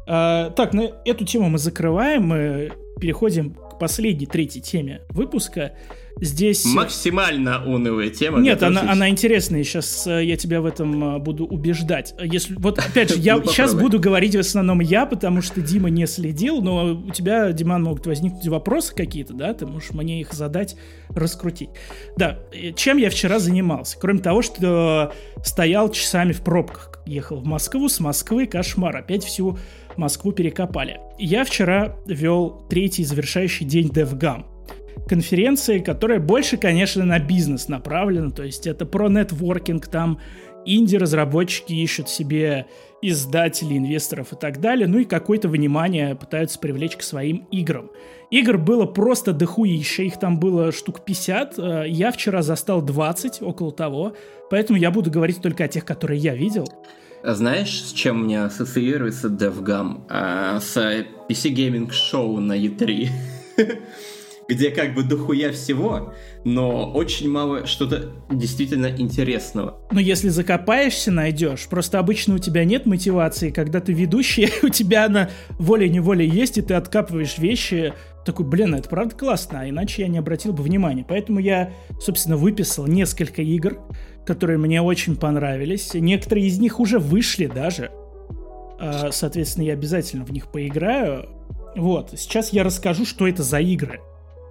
А, 0.07 0.51
так, 0.51 0.73
на 0.73 0.91
эту 1.05 1.25
тему 1.25 1.49
мы 1.49 1.57
закрываем. 1.57 2.27
Мы 2.27 2.71
переходим 2.99 3.53
к 3.53 3.77
последней, 3.77 4.25
третьей 4.25 4.61
теме 4.61 5.01
выпуска. 5.09 5.73
Здесь... 6.19 6.65
Максимально 6.65 7.63
унылая 7.63 8.09
тема. 8.09 8.39
Нет, 8.39 8.63
она, 8.63 8.91
она 8.91 9.07
интересная, 9.07 9.63
сейчас 9.63 10.07
э, 10.07 10.25
я 10.25 10.35
тебя 10.35 10.61
в 10.61 10.65
этом 10.65 11.17
э, 11.17 11.19
буду 11.19 11.45
убеждать. 11.45 12.15
Если, 12.19 12.55
вот 12.55 12.79
опять 12.79 13.13
же, 13.13 13.15
я 13.19 13.37
ну, 13.37 13.45
сейчас 13.45 13.75
буду 13.75 13.99
говорить 13.99 14.35
в 14.35 14.39
основном 14.39 14.79
я, 14.79 15.05
потому 15.05 15.43
что 15.43 15.61
Дима 15.61 15.91
не 15.91 16.07
следил, 16.07 16.61
но 16.63 16.95
у 16.95 17.11
тебя, 17.11 17.51
Диман, 17.51 17.83
могут 17.83 18.07
возникнуть 18.07 18.47
вопросы 18.47 18.95
какие-то, 18.95 19.33
да, 19.33 19.53
ты 19.53 19.67
можешь 19.67 19.91
мне 19.91 20.21
их 20.21 20.33
задать, 20.33 20.75
раскрутить. 21.09 21.69
Да, 22.15 22.39
чем 22.75 22.97
я 22.97 23.11
вчера 23.11 23.37
занимался? 23.37 23.97
Кроме 23.99 24.19
того, 24.19 24.41
что 24.41 25.13
стоял 25.43 25.91
часами 25.91 26.31
в 26.31 26.41
пробках, 26.41 26.99
ехал 27.05 27.37
в 27.37 27.45
Москву, 27.45 27.89
с 27.89 27.99
Москвы 27.99 28.47
кошмар, 28.47 28.97
опять 28.97 29.23
всю 29.23 29.59
Москву 29.97 30.31
перекопали. 30.31 30.99
Я 31.17 31.43
вчера 31.43 31.95
вел 32.05 32.61
третий 32.69 33.03
завершающий 33.03 33.65
день 33.65 33.89
DevGam 33.89 34.45
конференции, 35.07 35.79
которая 35.79 36.19
больше, 36.19 36.57
конечно, 36.57 37.05
на 37.05 37.19
бизнес 37.19 37.69
направлена, 37.69 38.31
то 38.31 38.43
есть 38.43 38.67
это 38.67 38.85
про 38.85 39.09
нетворкинг, 39.09 39.87
там 39.87 40.19
инди-разработчики 40.65 41.73
ищут 41.73 42.09
себе 42.09 42.65
издателей, 43.01 43.77
инвесторов 43.77 44.33
и 44.33 44.35
так 44.35 44.59
далее, 44.59 44.87
ну 44.87 44.99
и 44.99 45.05
какое-то 45.05 45.47
внимание 45.47 46.15
пытаются 46.15 46.59
привлечь 46.59 46.97
к 46.97 47.03
своим 47.03 47.47
играм. 47.51 47.89
Игр 48.31 48.57
было 48.57 48.85
просто 48.85 49.33
дохуища, 49.33 50.03
их 50.03 50.19
там 50.19 50.39
было 50.39 50.71
штук 50.71 51.05
50, 51.05 51.57
э, 51.57 51.83
я 51.87 52.11
вчера 52.11 52.41
застал 52.41 52.81
20, 52.81 53.41
около 53.41 53.71
того, 53.71 54.13
поэтому 54.49 54.77
я 54.77 54.91
буду 54.91 55.09
говорить 55.09 55.41
только 55.41 55.63
о 55.63 55.67
тех, 55.67 55.85
которые 55.85 56.19
я 56.19 56.35
видел. 56.35 56.67
А 57.23 57.33
знаешь, 57.33 57.83
с 57.83 57.91
чем 57.93 58.23
мне 58.23 58.43
ассоциируется 58.43 59.27
DevGam? 59.27 60.05
А, 60.09 60.59
с 60.59 60.77
PC 60.77 61.53
Gaming 61.53 61.89
Show 61.89 62.39
на 62.39 62.57
E3. 62.57 63.09
где 64.47 64.71
как 64.71 64.93
бы 64.93 65.03
дохуя 65.03 65.51
всего, 65.51 66.13
но 66.43 66.91
очень 66.91 67.29
мало 67.29 67.65
что-то 67.65 68.13
действительно 68.31 68.87
интересного. 68.87 69.79
Но 69.91 69.99
если 69.99 70.29
закопаешься, 70.29 71.11
найдешь. 71.11 71.67
Просто 71.67 71.99
обычно 71.99 72.35
у 72.35 72.37
тебя 72.37 72.63
нет 72.63 72.85
мотивации, 72.85 73.51
когда 73.51 73.81
ты 73.81 73.93
ведущий, 73.93 74.49
у 74.63 74.69
тебя 74.69 75.05
она 75.05 75.29
волей-неволей 75.59 76.27
есть, 76.29 76.57
и 76.57 76.61
ты 76.61 76.75
откапываешь 76.75 77.37
вещи, 77.37 77.93
такой, 78.27 78.45
блин, 78.45 78.75
это 78.75 78.87
правда 78.87 79.15
классно, 79.15 79.61
а 79.61 79.69
иначе 79.69 80.03
я 80.03 80.07
не 80.07 80.19
обратил 80.19 80.53
бы 80.53 80.61
внимания. 80.61 81.05
Поэтому 81.07 81.39
я, 81.39 81.71
собственно, 81.99 82.37
выписал 82.37 82.85
несколько 82.85 83.41
игр, 83.41 83.79
которые 84.25 84.59
мне 84.59 84.81
очень 84.81 85.15
понравились. 85.15 85.93
Некоторые 85.93 86.45
из 86.45 86.59
них 86.59 86.79
уже 86.79 86.99
вышли 86.99 87.47
даже. 87.47 87.91
А, 88.79 89.09
соответственно, 89.11 89.65
я 89.65 89.73
обязательно 89.73 90.25
в 90.25 90.31
них 90.31 90.51
поиграю. 90.51 91.29
Вот, 91.75 92.11
сейчас 92.17 92.53
я 92.53 92.63
расскажу, 92.63 93.05
что 93.05 93.27
это 93.27 93.43
за 93.43 93.59
игры. 93.59 94.01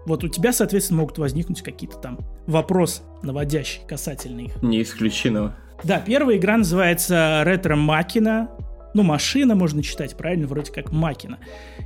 Вот 0.06 0.24
у 0.24 0.28
тебя, 0.28 0.52
соответственно, 0.52 1.00
могут 1.00 1.18
возникнуть 1.18 1.62
какие-то 1.62 1.98
там 1.98 2.18
вопросы 2.46 3.02
наводящие 3.22 3.86
касательно 3.86 4.40
их. 4.40 4.62
Не 4.62 4.82
исключено. 4.82 5.56
Да, 5.84 5.98
первая 5.98 6.38
игра 6.38 6.56
называется 6.56 7.42
Ретро 7.44 7.76
Макина. 7.76 8.48
Ну, 8.96 9.02
машина 9.02 9.54
можно 9.54 9.82
читать, 9.82 10.16
правильно, 10.16 10.46
вроде 10.46 10.72
как 10.72 10.90
Макина. 10.90 11.38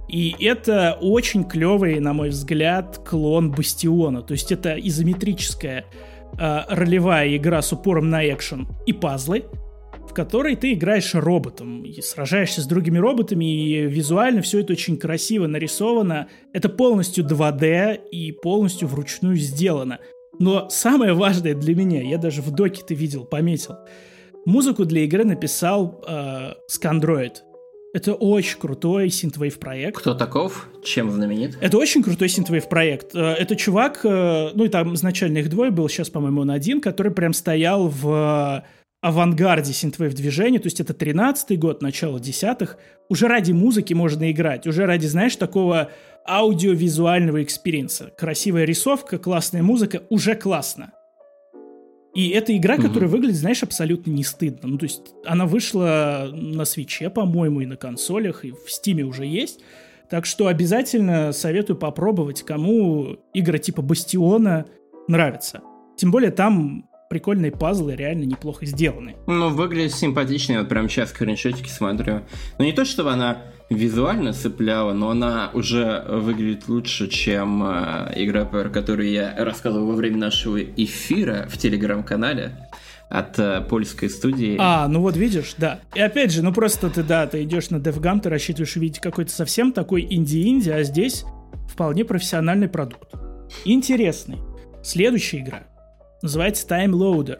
И 0.08 0.36
это 0.38 0.96
очень 1.00 1.42
клевый, 1.42 1.98
на 1.98 2.12
мой 2.12 2.28
взгляд, 2.28 3.00
клон 3.04 3.50
Бастиона. 3.50 4.22
То 4.22 4.30
есть 4.30 4.52
это 4.52 4.76
изометрическая 4.78 5.86
э, 6.38 6.60
ролевая 6.68 7.36
игра 7.36 7.62
с 7.62 7.72
упором 7.72 8.10
на 8.10 8.24
экшен 8.24 8.68
и 8.86 8.92
пазлы 8.92 9.46
в 10.08 10.14
которой 10.14 10.56
ты 10.56 10.72
играешь 10.72 11.14
роботом 11.14 11.84
и 11.84 12.00
сражаешься 12.00 12.62
с 12.62 12.66
другими 12.66 12.98
роботами, 12.98 13.44
и 13.44 13.86
визуально 13.86 14.42
все 14.42 14.60
это 14.60 14.72
очень 14.72 14.96
красиво 14.96 15.46
нарисовано. 15.46 16.28
Это 16.52 16.68
полностью 16.68 17.24
2D 17.24 18.08
и 18.10 18.32
полностью 18.32 18.88
вручную 18.88 19.36
сделано. 19.36 20.00
Но 20.40 20.68
самое 20.68 21.12
важное 21.12 21.54
для 21.54 21.76
меня, 21.76 22.02
я 22.02 22.18
даже 22.18 22.42
в 22.42 22.50
доке 22.50 22.82
ты 22.84 22.94
видел, 22.94 23.24
пометил, 23.24 23.76
музыку 24.46 24.85
для 24.85 25.03
игры 25.03 25.24
написал 25.24 26.03
э, 26.07 26.53
Scandroid. 26.66 27.44
Это 27.92 28.14
очень 28.14 28.59
крутой 28.59 29.11
synthwave 29.10 29.58
проект. 29.59 29.98
Кто 29.98 30.14
таков? 30.14 30.68
Чем 30.85 31.11
знаменит? 31.11 31.59
Это 31.61 31.76
очень 31.76 32.05
крутой 32.05 32.29
synthwave 32.28 32.68
проект. 32.68 33.14
Э, 33.14 33.33
это 33.33 33.57
чувак, 33.57 34.00
э, 34.05 34.50
ну 34.55 34.64
и 34.64 34.68
там 34.68 34.94
изначально 34.94 35.38
их 35.38 35.50
двое 35.50 35.70
был, 35.70 35.88
сейчас, 35.88 36.09
по-моему, 36.09 36.42
он 36.42 36.50
один, 36.50 36.81
который 36.81 37.12
прям 37.12 37.33
стоял 37.33 37.88
в 37.88 38.64
авангарде 39.00 39.72
synthwave 39.72 40.14
движения, 40.14 40.59
то 40.59 40.66
есть 40.66 40.81
это 40.81 40.92
13-й 40.92 41.57
год, 41.57 41.81
начало 41.83 42.20
десятых, 42.20 42.76
уже 43.09 43.29
ради 43.29 43.53
музыки 43.53 43.94
можно 43.94 44.31
играть, 44.31 44.66
уже 44.66 44.85
ради, 44.85 45.07
знаешь, 45.07 45.37
такого 45.37 45.90
аудиовизуального 46.29 47.42
experience 47.42 48.01
а. 48.01 48.12
Красивая 48.16 48.64
рисовка, 48.64 49.18
классная 49.18 49.62
музыка, 49.62 50.03
уже 50.11 50.35
классно. 50.35 50.92
И 52.14 52.30
это 52.30 52.56
игра, 52.56 52.76
mm-hmm. 52.76 52.82
которая 52.82 53.08
выглядит, 53.08 53.36
знаешь, 53.36 53.62
абсолютно 53.62 54.10
не 54.10 54.24
стыдно. 54.24 54.68
Ну, 54.68 54.78
то 54.78 54.84
есть 54.84 55.02
она 55.24 55.46
вышла 55.46 56.30
на 56.32 56.64
свече, 56.64 57.08
по-моему, 57.08 57.60
и 57.60 57.66
на 57.66 57.76
консолях, 57.76 58.44
и 58.44 58.50
в 58.50 58.70
стиме 58.70 59.04
уже 59.04 59.26
есть. 59.26 59.60
Так 60.08 60.26
что 60.26 60.48
обязательно 60.48 61.32
советую 61.32 61.76
попробовать, 61.76 62.42
кому 62.42 63.16
игры 63.32 63.58
типа 63.60 63.80
Бастиона 63.80 64.66
нравятся. 65.06 65.60
Тем 65.96 66.10
более 66.10 66.32
там 66.32 66.90
прикольные 67.08 67.52
пазлы, 67.52 67.94
реально 67.94 68.24
неплохо 68.24 68.66
сделаны. 68.66 69.16
Ну, 69.26 69.50
выглядит 69.50 69.92
симпатично, 69.92 70.60
вот 70.60 70.68
прям 70.68 70.88
сейчас 70.88 71.10
скриншотики 71.10 71.68
смотрю. 71.68 72.22
Ну, 72.58 72.64
не 72.64 72.72
то, 72.72 72.84
чтобы 72.84 73.12
она 73.12 73.42
визуально 73.70 74.33
цепляла, 74.33 74.92
но 74.92 75.11
она 75.11 75.50
уже 75.54 76.04
выглядит 76.09 76.68
лучше, 76.68 77.09
чем 77.09 77.62
э, 77.62 78.12
игра, 78.16 78.44
про 78.44 78.68
которую 78.68 79.11
я 79.11 79.35
рассказывал 79.38 79.87
во 79.87 79.94
время 79.94 80.18
нашего 80.18 80.61
эфира 80.61 81.46
в 81.48 81.56
телеграм-канале 81.56 82.68
от 83.09 83.38
э, 83.38 83.61
польской 83.62 84.11
студии. 84.11 84.56
А, 84.59 84.88
ну 84.88 85.00
вот 85.00 85.16
видишь, 85.16 85.54
да. 85.56 85.80
И 85.94 86.00
опять 86.00 86.33
же, 86.33 86.42
ну 86.42 86.52
просто 86.52 86.90
ты, 86.90 87.02
да, 87.02 87.26
ты 87.26 87.44
идешь 87.44 87.70
на 87.70 87.76
DevGam, 87.76 88.20
ты 88.20 88.28
рассчитываешь 88.28 88.76
увидеть 88.76 89.00
какой-то 89.00 89.33
совсем 89.33 89.72
такой 89.72 90.06
инди-инди, 90.11 90.70
а 90.70 90.83
здесь 90.83 91.24
вполне 91.72 92.04
профессиональный 92.04 92.68
продукт. 92.68 93.14
Интересный. 93.64 94.38
Следующая 94.83 95.38
игра 95.38 95.62
Называется 96.22 96.66
Time 96.66 96.90
Loader. 96.90 97.38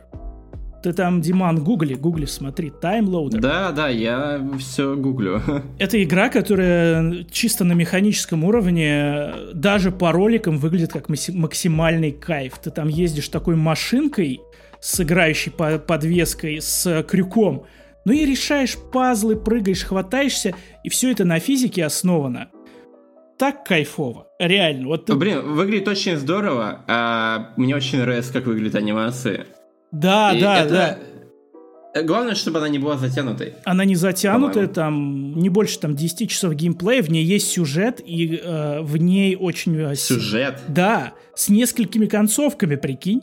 Ты 0.83 0.95
там, 0.95 1.21
Диман, 1.21 1.63
гугли, 1.63 1.95
гугли, 1.95 2.25
смотри, 2.25 2.73
Loader. 2.83 3.39
Да, 3.39 3.71
да, 3.73 3.89
я 3.89 4.41
все 4.59 4.97
гуглю. 4.97 5.43
Это 5.79 6.03
игра, 6.03 6.31
которая 6.31 7.25
чисто 7.31 7.65
на 7.65 7.75
механическом 7.75 8.45
уровне, 8.45 9.33
даже 9.53 9.93
по 9.93 10.11
роликам 10.13 10.57
выглядит 10.57 10.93
как 10.93 11.09
максимальный 11.09 12.13
кайф. 12.13 12.59
Ты 12.59 12.71
там 12.71 12.89
ездишь 12.89 13.29
такой 13.29 13.57
машинкой 13.57 14.41
с 14.81 15.01
играющей 15.01 15.53
подвеской, 15.53 16.61
с 16.63 17.03
крюком, 17.03 17.67
ну 18.07 18.13
и 18.15 18.25
решаешь 18.25 18.79
пазлы, 18.93 19.37
прыгаешь, 19.37 19.85
хватаешься, 19.85 20.55
и 20.83 20.89
все 20.89 21.11
это 21.11 21.27
на 21.27 21.39
физике 21.39 21.85
основано 21.85 22.49
так 23.41 23.65
кайфово. 23.65 24.27
Реально. 24.39 24.89
Вот 24.89 25.07
ты... 25.07 25.15
Блин, 25.15 25.55
выглядит 25.55 25.89
очень 25.89 26.17
здорово. 26.19 26.85
А 26.87 27.55
мне 27.57 27.75
очень 27.75 27.99
нравится, 27.99 28.35
как 28.35 28.45
выглядит 28.45 28.75
анимация. 28.75 29.47
Да, 29.93 30.33
И 30.33 30.41
да, 30.41 30.61
это... 30.63 30.71
да. 30.71 30.99
Э, 31.93 32.03
главное, 32.03 32.35
чтобы 32.35 32.59
она 32.59 32.69
не 32.69 32.79
была 32.79 32.97
затянутой. 32.97 33.55
Она 33.65 33.85
не 33.85 33.97
затянутая, 33.97 34.69
там 34.69 35.37
не 35.39 35.49
больше 35.49 35.79
там 35.79 35.97
10 35.97 36.31
часов 36.31 36.55
геймплея, 36.55 37.03
в 37.03 37.11
ней 37.11 37.25
есть 37.25 37.51
сюжет, 37.51 38.01
и 38.05 38.41
э, 38.43 38.81
в 38.83 38.97
ней 38.97 39.37
очень... 39.37 39.77
Э, 39.77 39.95
сюжет? 39.97 40.61
Да, 40.69 41.15
с 41.35 41.49
несколькими 41.49 42.07
концовками, 42.07 42.77
прикинь. 42.77 43.23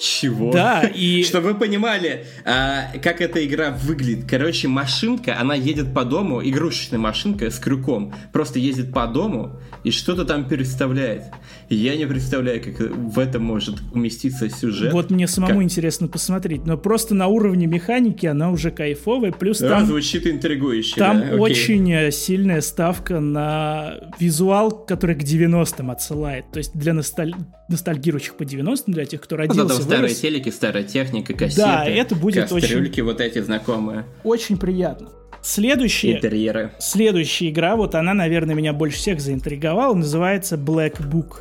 Чего? 0.00 0.50
Да, 0.50 0.80
и... 0.82 1.22
Чтобы 1.28 1.52
вы 1.52 1.58
понимали, 1.58 2.24
а, 2.46 2.90
как 3.02 3.20
эта 3.20 3.44
игра 3.44 3.70
выглядит. 3.70 4.24
Короче, 4.28 4.66
машинка, 4.66 5.38
она 5.38 5.54
едет 5.54 5.92
по 5.92 6.06
дому, 6.06 6.42
игрушечная 6.42 6.98
машинка 6.98 7.50
с 7.50 7.58
крюком, 7.58 8.14
просто 8.32 8.58
ездит 8.58 8.94
по 8.94 9.06
дому 9.06 9.60
и 9.84 9.90
что-то 9.90 10.24
там 10.24 10.48
переставляет. 10.48 11.24
Я 11.68 11.96
не 11.96 12.06
представляю, 12.06 12.62
как 12.62 12.80
в 12.80 13.18
этом 13.18 13.44
может 13.44 13.76
уместиться 13.92 14.48
сюжет. 14.48 14.92
Вот 14.94 15.10
мне 15.10 15.28
самому 15.28 15.56
как... 15.56 15.64
интересно 15.64 16.08
посмотреть, 16.08 16.64
но 16.64 16.78
просто 16.78 17.14
на 17.14 17.26
уровне 17.26 17.66
механики 17.66 18.24
она 18.24 18.50
уже 18.50 18.70
кайфовая, 18.70 19.32
плюс 19.32 19.58
да, 19.58 19.68
там... 19.68 19.86
звучит 19.86 20.26
интригующе. 20.26 20.96
Там 20.96 21.20
да? 21.20 21.36
очень 21.36 21.94
Окей. 21.94 22.12
сильная 22.12 22.62
ставка 22.62 23.20
на 23.20 23.96
визуал, 24.18 24.70
который 24.70 25.14
к 25.14 25.22
90-м 25.22 25.90
отсылает. 25.90 26.50
То 26.52 26.58
есть 26.58 26.72
для 26.74 26.94
носталь... 26.94 27.34
ностальгирующих 27.68 28.36
по 28.36 28.44
90-м, 28.44 28.94
для 28.94 29.04
тех, 29.04 29.20
кто 29.20 29.36
родился 29.36 29.89
старые 29.96 30.14
телеки, 30.14 30.48
старая 30.50 30.82
техника, 30.84 31.34
кассеты. 31.34 31.62
Да, 31.62 31.84
это 31.86 32.14
будет 32.14 32.48
кастрюльки 32.48 33.00
очень... 33.00 33.02
вот 33.04 33.20
эти 33.20 33.40
знакомые. 33.40 34.04
Очень 34.24 34.58
приятно. 34.58 35.08
Следующая, 35.42 36.16
Интерьеры. 36.16 36.72
следующая 36.78 37.48
игра, 37.48 37.74
вот 37.76 37.94
она, 37.94 38.12
наверное, 38.12 38.54
меня 38.54 38.72
больше 38.72 38.98
всех 38.98 39.20
заинтриговала, 39.20 39.94
называется 39.94 40.56
Black 40.56 41.00
Book. 41.00 41.38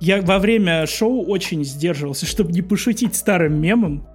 Я 0.00 0.22
во 0.22 0.38
время 0.38 0.86
шоу 0.86 1.24
очень 1.26 1.64
сдерживался, 1.64 2.26
чтобы 2.26 2.52
не 2.52 2.62
пошутить 2.62 3.14
старым 3.14 3.60
мемом. 3.60 4.06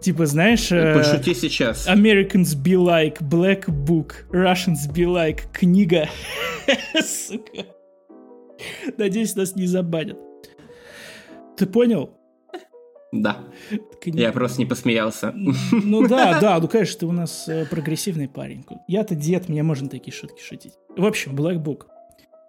Типа, 0.00 0.26
знаешь... 0.26 0.70
Э, 0.72 0.94
Пошути 0.94 1.34
сейчас. 1.34 1.88
Americans 1.88 2.54
be 2.54 2.74
like 2.74 3.20
Black 3.20 3.66
Book, 3.66 4.26
Russians 4.30 4.88
be 4.92 5.04
like 5.04 5.42
книга. 5.52 6.08
Сука. 7.04 7.66
Надеюсь, 8.96 9.34
нас 9.36 9.54
не 9.54 9.66
забанят. 9.66 10.18
Ты 11.56 11.66
понял? 11.66 12.16
Да. 13.22 13.38
Я 14.04 14.32
просто 14.32 14.60
не 14.60 14.66
посмеялся. 14.66 15.32
Ну 15.34 16.06
да, 16.06 16.40
да, 16.40 16.58
ну 16.60 16.68
конечно, 16.68 17.00
ты 17.00 17.06
у 17.06 17.12
нас 17.12 17.48
э, 17.48 17.66
прогрессивный 17.66 18.28
парень. 18.28 18.64
Я-то 18.88 19.14
дед, 19.14 19.48
мне 19.48 19.62
можно 19.62 19.88
такие 19.88 20.12
шутки 20.12 20.42
шутить. 20.42 20.74
В 20.96 21.04
общем, 21.04 21.34
Black 21.34 21.62
Book. 21.62 21.86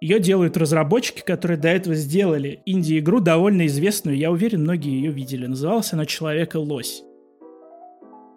Ее 0.00 0.20
делают 0.20 0.56
разработчики, 0.56 1.22
которые 1.22 1.58
до 1.58 1.68
этого 1.68 1.96
сделали 1.96 2.60
инди-игру 2.66 3.20
довольно 3.20 3.66
известную. 3.66 4.16
Я 4.16 4.30
уверен, 4.30 4.62
многие 4.62 4.92
ее 4.92 5.10
видели. 5.10 5.46
Называлась 5.46 5.92
она 5.92 6.06
«Человека-лось». 6.06 7.02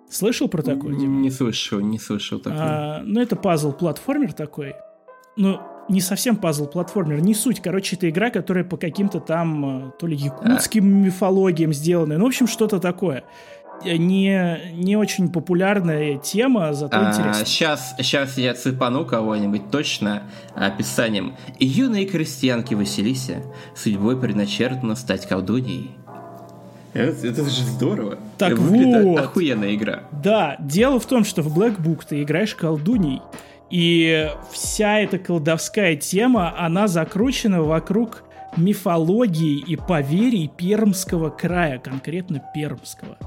Слышал 0.10 0.50
про 0.50 0.62
такое? 0.62 0.94
Не 0.94 1.30
слышал, 1.30 1.80
не 1.80 1.98
слышал 1.98 2.40
такое. 2.40 2.60
А, 2.60 3.02
ну, 3.04 3.22
это 3.22 3.36
пазл-платформер 3.36 4.34
такой. 4.34 4.74
Ну, 5.38 5.62
не 5.90 6.02
совсем 6.02 6.36
пазл-платформер, 6.36 7.22
не 7.22 7.34
суть. 7.34 7.62
Короче, 7.62 7.96
это 7.96 8.10
игра, 8.10 8.30
которая 8.30 8.64
по 8.64 8.78
каким-то 8.78 9.20
там 9.20 9.88
э, 9.88 9.92
то 10.00 10.08
ли 10.08 10.16
якутским 10.16 10.84
а. 10.84 11.06
мифологиям 11.06 11.74
сделана. 11.74 12.18
Ну, 12.18 12.26
в 12.26 12.28
общем, 12.28 12.48
что-то 12.48 12.80
такое. 12.80 13.24
Э, 13.84 13.98
не, 13.98 14.60
не 14.74 14.96
очень 14.96 15.32
популярная 15.32 16.18
тема, 16.18 16.74
зато 16.74 16.98
а, 16.98 17.10
интересная. 17.10 17.46
Сейчас, 17.46 17.96
сейчас 17.98 18.38
я 18.38 18.54
цепану 18.54 19.06
кого-нибудь 19.06 19.70
точно 19.72 20.24
описанием. 20.56 21.36
Юные 21.60 22.06
крестьянки 22.06 22.74
Василисе 22.74 23.44
судьбой 23.76 24.20
предначертано 24.20 24.96
стать 24.96 25.28
колдуньей. 25.28 25.92
Это, 26.94 27.28
это 27.28 27.50
же 27.50 27.64
здорово. 27.64 28.18
Так 28.38 28.54
это 28.54 29.04
вот. 29.04 29.20
охуенная 29.20 29.76
игра. 29.76 30.04
Да, 30.12 30.58
дело 30.60 31.00
в 31.00 31.06
том, 31.06 31.24
что 31.24 31.42
в 31.42 31.58
Black 31.58 31.82
Book 31.82 32.02
ты 32.08 32.22
играешь 32.22 32.54
колдуней, 32.54 33.22
и 33.72 34.30
вся 34.51 34.99
эта 34.99 35.17
колдовская 35.17 35.95
тема, 35.95 36.53
она 36.57 36.88
закручена 36.88 37.63
вокруг 37.63 38.24
мифологии 38.57 39.59
и 39.59 39.78
поверий 39.78 40.49
Пермского 40.49 41.30
края, 41.30 41.80
конкретно 41.80 42.43
Пермского. 42.53 43.17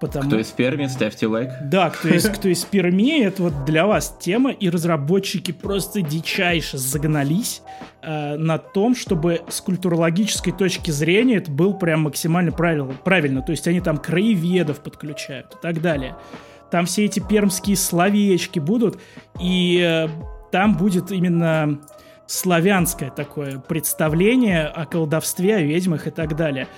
Потому... 0.00 0.28
Кто 0.28 0.38
из 0.38 0.46
Перми, 0.46 0.86
ставьте 0.86 1.26
лайк. 1.26 1.50
Да, 1.64 1.90
кто 1.90 2.08
из, 2.08 2.28
кто 2.30 2.48
из 2.48 2.64
Перми, 2.64 3.20
это 3.22 3.42
вот 3.42 3.64
для 3.64 3.86
вас 3.86 4.16
тема, 4.20 4.50
и 4.50 4.70
разработчики 4.70 5.50
просто 5.50 6.02
дичайше 6.02 6.78
загнались 6.78 7.62
э, 8.00 8.36
на 8.36 8.58
том, 8.58 8.94
чтобы 8.94 9.42
с 9.48 9.60
культурологической 9.60 10.52
точки 10.52 10.92
зрения 10.92 11.36
это 11.36 11.50
был 11.50 11.74
прям 11.74 12.02
максимально 12.02 12.52
правильно, 12.52 12.94
правильно. 13.04 13.42
То 13.42 13.50
есть 13.50 13.66
они 13.66 13.80
там 13.80 13.98
краеведов 13.98 14.80
подключают 14.80 15.54
и 15.54 15.56
так 15.60 15.82
далее. 15.82 16.16
Там 16.70 16.86
все 16.86 17.04
эти 17.04 17.20
пермские 17.20 17.76
словечки 17.76 18.58
будут, 18.58 19.00
и 19.40 19.80
э, 19.80 20.08
там 20.50 20.76
будет 20.76 21.10
именно 21.10 21.80
славянское 22.26 23.10
такое 23.10 23.58
представление 23.58 24.66
о 24.66 24.84
колдовстве, 24.86 25.56
о 25.56 25.62
ведьмах 25.62 26.06
и 26.06 26.10
так 26.10 26.36
далее. 26.36 26.68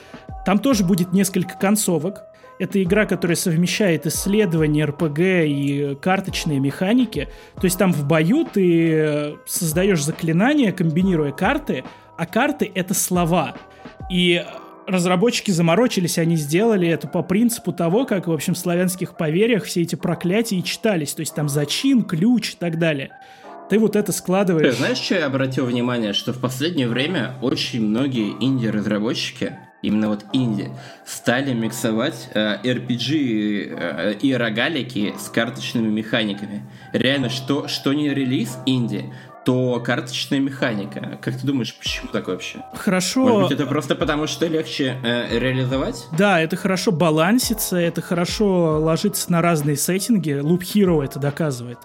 Там 0.47 0.59
тоже 0.59 0.85
будет 0.85 1.13
несколько 1.13 1.59
концовок, 1.59 2.23
это 2.61 2.83
игра, 2.83 3.07
которая 3.07 3.37
совмещает 3.37 4.07
исследования 4.07 4.85
РПГ 4.85 5.19
и 5.19 5.97
карточные 6.01 6.61
механики. 6.61 7.29
То 7.55 7.65
есть 7.65 7.79
там 7.79 7.91
в 7.91 8.07
бою 8.07 8.45
ты 8.45 8.93
э, 8.93 9.37
создаешь 9.47 10.05
заклинания, 10.05 10.71
комбинируя 10.71 11.33
карты, 11.33 11.85
а 12.19 12.27
карты— 12.27 12.71
это 12.75 12.93
слова. 12.93 13.55
И 14.11 14.45
разработчики 14.91 15.51
заморочились, 15.51 16.19
они 16.19 16.37
сделали 16.37 16.89
это 16.89 17.09
по 17.09 17.23
принципу 17.23 17.73
того, 17.73 18.05
как, 18.05 18.27
в 18.27 18.33
общем, 18.33 18.55
в 18.55 18.59
славянских 18.59 19.17
поверьях 19.17 19.65
все 19.65 19.83
эти 19.83 19.95
проклятия 19.95 20.61
читались. 20.63 21.15
То 21.15 21.21
есть 21.21 21.35
там 21.35 21.49
зачин, 21.49 22.03
ключ 22.03 22.53
и 22.53 22.57
так 22.59 22.79
далее. 22.79 23.11
Ты 23.69 23.79
вот 23.79 23.95
это 23.95 24.11
складываешь. 24.13 24.77
Знаешь, 24.77 24.99
что 24.99 25.15
я 25.15 25.27
обратил 25.27 25.65
внимание? 25.67 26.13
Что 26.13 26.33
в 26.33 26.41
последнее 26.41 26.89
время 26.89 27.35
очень 27.41 27.87
многие 27.87 28.35
инди-разработчики 28.41 29.57
именно 29.83 30.09
вот 30.09 30.25
инди, 30.33 30.71
стали 31.07 31.53
миксовать 31.53 32.29
э, 32.35 32.59
RPG 32.63 33.75
э, 33.79 34.15
и 34.21 34.33
рогалики 34.35 35.15
с 35.19 35.29
карточными 35.29 35.89
механиками. 35.89 36.63
Реально, 36.93 37.31
что, 37.31 37.69
что 37.69 37.93
не 37.93 38.13
релиз 38.13 38.59
инди, 38.67 39.13
то 39.45 39.81
карточная 39.81 40.39
механика. 40.39 41.19
Как 41.23 41.39
ты 41.39 41.47
думаешь, 41.47 41.75
почему 41.75 42.09
так 42.13 42.29
вообще? 42.29 42.63
Хорошо. 42.75 43.21
Может 43.21 43.51
быть, 43.51 43.59
это 43.61 43.67
просто 43.67 43.95
потому, 43.95 44.27
что 44.27 44.47
легче 44.47 44.99
э, 45.03 45.39
реализовать? 45.39 46.07
Да, 46.17 46.41
это 46.41 46.57
хорошо 46.57 46.93
балансится, 46.93 47.77
это 47.77 48.03
хорошо 48.03 48.79
ложится 48.81 49.33
на 49.33 49.43
разные 49.43 49.77
сеттинги. 49.77 50.41
Loop 50.41 50.61
Hero 50.61 51.03
это 51.03 51.19
доказывает. 51.19 51.79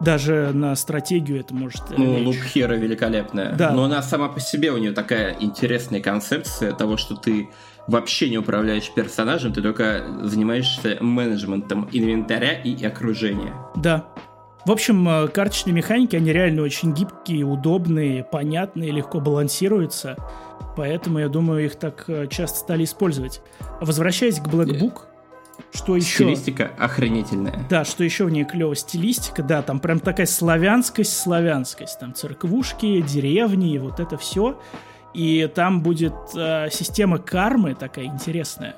Даже 0.00 0.50
на 0.52 0.76
стратегию 0.76 1.40
это 1.40 1.54
может... 1.54 1.82
Ну, 1.96 2.18
Лук 2.18 2.36
Хера 2.36 2.74
великолепная. 2.74 3.54
Да. 3.54 3.72
Но 3.72 3.84
она 3.84 4.02
сама 4.02 4.28
по 4.28 4.40
себе, 4.40 4.70
у 4.70 4.76
нее 4.76 4.92
такая 4.92 5.36
интересная 5.40 6.00
концепция 6.00 6.72
того, 6.72 6.96
что 6.96 7.16
ты 7.16 7.48
вообще 7.86 8.28
не 8.28 8.36
управляешь 8.36 8.90
персонажем, 8.94 9.52
ты 9.52 9.62
только 9.62 10.04
занимаешься 10.22 10.98
менеджментом 11.00 11.88
инвентаря 11.92 12.52
и 12.52 12.84
окружения. 12.84 13.54
Да. 13.76 14.06
В 14.66 14.72
общем, 14.72 15.08
э, 15.08 15.28
карточные 15.28 15.72
механики, 15.72 16.16
они 16.16 16.32
реально 16.32 16.62
очень 16.62 16.92
гибкие, 16.92 17.44
удобные, 17.44 18.24
понятные, 18.24 18.90
легко 18.90 19.20
балансируются. 19.20 20.16
Поэтому, 20.76 21.20
я 21.20 21.28
думаю, 21.28 21.66
их 21.66 21.76
так 21.76 22.04
э, 22.08 22.26
часто 22.26 22.58
стали 22.58 22.82
использовать. 22.82 23.42
Возвращаясь 23.80 24.40
к 24.40 24.48
Black 24.48 24.76
Book, 24.80 25.02
что 25.72 25.94
еще? 25.94 26.24
Стилистика 26.24 26.72
охренительная. 26.78 27.64
Да, 27.70 27.84
что 27.84 28.02
еще 28.02 28.24
в 28.24 28.30
ней 28.30 28.44
клево 28.44 28.74
стилистика, 28.74 29.44
да, 29.44 29.62
там 29.62 29.78
прям 29.78 30.00
такая 30.00 30.26
славянскость, 30.26 31.16
славянскость, 31.16 32.00
там 32.00 32.12
церквушки, 32.12 33.02
деревни, 33.02 33.74
и 33.74 33.78
вот 33.78 34.00
это 34.00 34.18
все. 34.18 34.60
И 35.14 35.48
там 35.54 35.80
будет 35.80 36.12
э, 36.34 36.70
система 36.72 37.18
кармы 37.18 37.76
такая 37.76 38.06
интересная. 38.06 38.74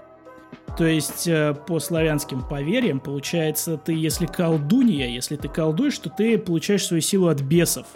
То 0.76 0.86
есть 0.86 1.26
э, 1.26 1.54
по 1.66 1.80
славянским 1.80 2.46
поверьям, 2.46 3.00
получается, 3.00 3.76
ты 3.76 3.92
если 3.92 4.26
колдунья, 4.26 5.08
если 5.08 5.36
ты 5.36 5.48
колдуешь, 5.48 5.98
то 5.98 6.08
ты 6.08 6.38
получаешь 6.38 6.86
свою 6.86 7.00
силу 7.00 7.28
от 7.28 7.40
бесов. 7.40 7.86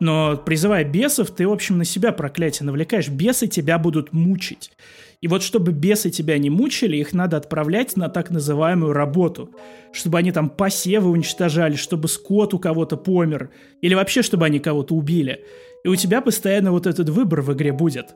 Но 0.00 0.36
призывая 0.36 0.84
бесов, 0.84 1.30
ты, 1.30 1.46
в 1.46 1.52
общем, 1.52 1.78
на 1.78 1.84
себя 1.84 2.12
проклятие 2.12 2.66
навлекаешь. 2.66 3.08
Бесы 3.08 3.46
тебя 3.46 3.78
будут 3.78 4.12
мучить. 4.12 4.72
И 5.20 5.26
вот 5.26 5.42
чтобы 5.42 5.72
бесы 5.72 6.10
тебя 6.10 6.38
не 6.38 6.50
мучили, 6.50 6.96
их 6.96 7.12
надо 7.12 7.36
отправлять 7.36 7.96
на 7.96 8.08
так 8.08 8.30
называемую 8.30 8.92
работу. 8.92 9.50
Чтобы 9.92 10.18
они 10.18 10.30
там 10.30 10.48
посевы 10.48 11.10
уничтожали, 11.10 11.74
чтобы 11.74 12.06
скот 12.08 12.54
у 12.54 12.58
кого-то 12.58 12.96
помер. 12.96 13.50
Или 13.80 13.94
вообще, 13.94 14.22
чтобы 14.22 14.46
они 14.46 14.60
кого-то 14.60 14.94
убили. 14.94 15.44
И 15.84 15.88
у 15.88 15.96
тебя 15.96 16.20
постоянно 16.20 16.70
вот 16.70 16.86
этот 16.86 17.08
выбор 17.08 17.42
в 17.42 17.52
игре 17.52 17.72
будет. 17.72 18.14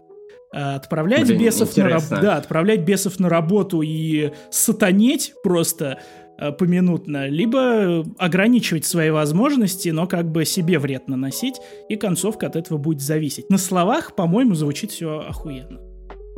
А, 0.54 0.76
отправлять 0.76 1.26
Блин, 1.26 1.40
бесов 1.40 1.76
на 1.76 1.88
работу. 1.88 2.22
Да, 2.22 2.36
отправлять 2.36 2.80
бесов 2.80 3.18
на 3.18 3.28
работу 3.28 3.82
и 3.82 4.32
сатанеть 4.50 5.32
просто 5.42 5.98
а, 6.38 6.52
поминутно, 6.52 7.28
либо 7.28 8.04
ограничивать 8.18 8.84
свои 8.84 9.10
возможности, 9.10 9.88
но 9.88 10.06
как 10.06 10.30
бы 10.30 10.44
себе 10.44 10.78
вред 10.78 11.08
наносить, 11.08 11.54
и 11.88 11.96
концовка 11.96 12.46
от 12.46 12.56
этого 12.56 12.76
будет 12.78 13.00
зависеть. 13.00 13.48
На 13.48 13.58
словах, 13.58 14.14
по-моему, 14.14 14.54
звучит 14.54 14.90
все 14.90 15.20
охуенно. 15.20 15.80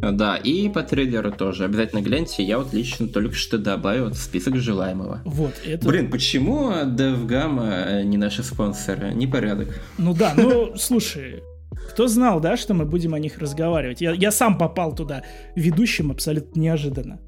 Да, 0.01 0.37
и 0.37 0.69
по 0.69 0.83
трейлеру 0.83 1.33
тоже. 1.33 1.65
Обязательно 1.65 2.03
гляньте. 2.03 2.43
Я 2.43 2.59
вот 2.59 2.75
лично 2.75 3.09
только 3.09 3.35
что 3.35 3.59
добавил 3.59 4.11
в 4.11 4.17
список 4.17 4.57
желаемого. 4.57 5.23
Вот, 5.25 5.55
это... 5.65 5.89
Блин, 5.89 6.11
почему 6.11 6.71
DevGam 6.71 8.03
не 8.03 8.17
наши 8.17 8.43
спонсоры? 8.43 9.15
Непорядок. 9.15 9.69
Ну 9.97 10.13
да, 10.13 10.35
ну 10.37 10.75
слушай, 10.77 11.43
кто 11.91 12.09
знал, 12.09 12.41
да, 12.41 12.57
что 12.57 12.75
мы 12.75 12.85
будем 12.85 13.15
о 13.15 13.19
них 13.19 13.39
разговаривать? 13.39 14.01
Я, 14.01 14.13
я 14.13 14.31
сам 14.31 14.59
попал 14.59 14.95
туда 14.95 15.23
ведущим 15.55 16.11
абсолютно 16.11 16.61
неожиданно. 16.61 17.21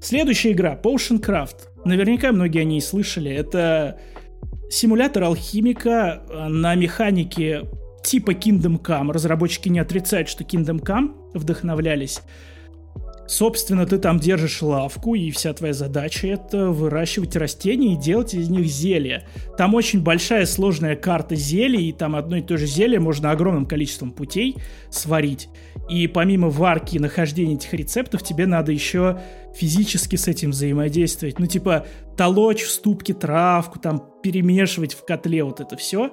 Следующая 0.00 0.52
игра, 0.52 0.78
Potion 0.80 1.20
Craft. 1.20 1.84
Наверняка 1.84 2.32
многие 2.32 2.60
о 2.60 2.64
ней 2.64 2.80
слышали. 2.80 3.30
Это 3.30 3.98
симулятор 4.70 5.24
алхимика 5.24 6.22
на 6.30 6.74
механике 6.74 7.64
типа 8.04 8.32
Kingdom 8.32 8.80
Come. 8.80 9.12
Разработчики 9.12 9.68
не 9.68 9.80
отрицают, 9.80 10.28
что 10.28 10.44
Kingdom 10.44 10.80
Come 10.80 11.14
вдохновлялись. 11.34 12.22
Собственно, 13.28 13.84
ты 13.84 13.98
там 13.98 14.18
держишь 14.18 14.62
лавку, 14.62 15.14
и 15.14 15.30
вся 15.30 15.52
твоя 15.52 15.74
задача 15.74 16.26
это 16.28 16.70
выращивать 16.70 17.36
растения 17.36 17.92
и 17.92 17.96
делать 17.96 18.32
из 18.32 18.48
них 18.48 18.64
зелья. 18.66 19.28
Там 19.58 19.74
очень 19.74 20.02
большая 20.02 20.46
сложная 20.46 20.96
карта 20.96 21.34
зелий, 21.34 21.90
и 21.90 21.92
там 21.92 22.16
одно 22.16 22.36
и 22.36 22.42
то 22.42 22.56
же 22.56 22.64
зелье 22.64 23.00
можно 23.00 23.30
огромным 23.30 23.66
количеством 23.66 24.12
путей 24.12 24.56
сварить. 24.90 25.50
И 25.90 26.06
помимо 26.06 26.48
варки 26.48 26.96
и 26.96 26.98
нахождения 26.98 27.54
этих 27.54 27.74
рецептов, 27.74 28.22
тебе 28.22 28.46
надо 28.46 28.72
еще 28.72 29.20
физически 29.54 30.16
с 30.16 30.26
этим 30.26 30.50
взаимодействовать. 30.50 31.38
Ну, 31.38 31.46
типа, 31.46 31.86
толочь 32.16 32.62
в 32.62 32.70
ступке 32.70 33.12
травку, 33.12 33.78
там, 33.78 34.02
перемешивать 34.22 34.94
в 34.94 35.04
котле 35.04 35.44
вот 35.44 35.60
это 35.60 35.76
все 35.76 36.12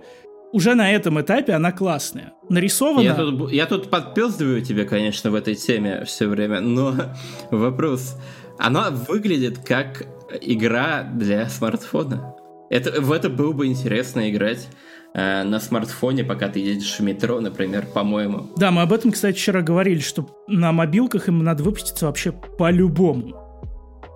уже 0.56 0.74
на 0.74 0.90
этом 0.90 1.20
этапе 1.20 1.52
она 1.52 1.74
классная. 1.74 2.32
Нарисована... 2.50 3.04
Я 3.04 3.14
тут, 3.14 3.52
я 3.52 3.66
тут 3.66 3.90
подпездываю 3.90 4.62
тебе, 4.62 4.86
конечно, 4.86 5.30
в 5.30 5.36
этой 5.36 5.56
теме 5.56 6.06
все 6.06 6.28
время, 6.28 6.62
но 6.62 6.96
вопрос. 7.52 8.16
Она 8.58 8.90
выглядит 8.90 9.60
как 9.60 10.08
игра 10.40 11.04
для 11.04 11.50
смартфона. 11.50 12.34
Это, 12.70 13.02
в 13.02 13.12
это 13.12 13.30
было 13.30 13.52
бы 13.52 13.68
интересно 13.68 14.30
играть. 14.30 14.70
э, 15.14 15.44
на 15.44 15.60
смартфоне, 15.60 16.24
пока 16.24 16.48
ты 16.48 16.60
едешь 16.60 17.00
в 17.00 17.02
метро, 17.02 17.42
например, 17.42 17.86
по-моему. 17.94 18.48
Да, 18.56 18.72
мы 18.72 18.82
об 18.82 18.94
этом, 18.94 19.12
кстати, 19.12 19.36
вчера 19.38 19.62
говорили, 19.62 20.00
что 20.00 20.26
на 20.48 20.72
мобилках 20.72 21.28
им 21.28 21.44
надо 21.44 21.64
выпуститься 21.64 22.06
вообще 22.06 22.32
по-любому. 22.32 23.36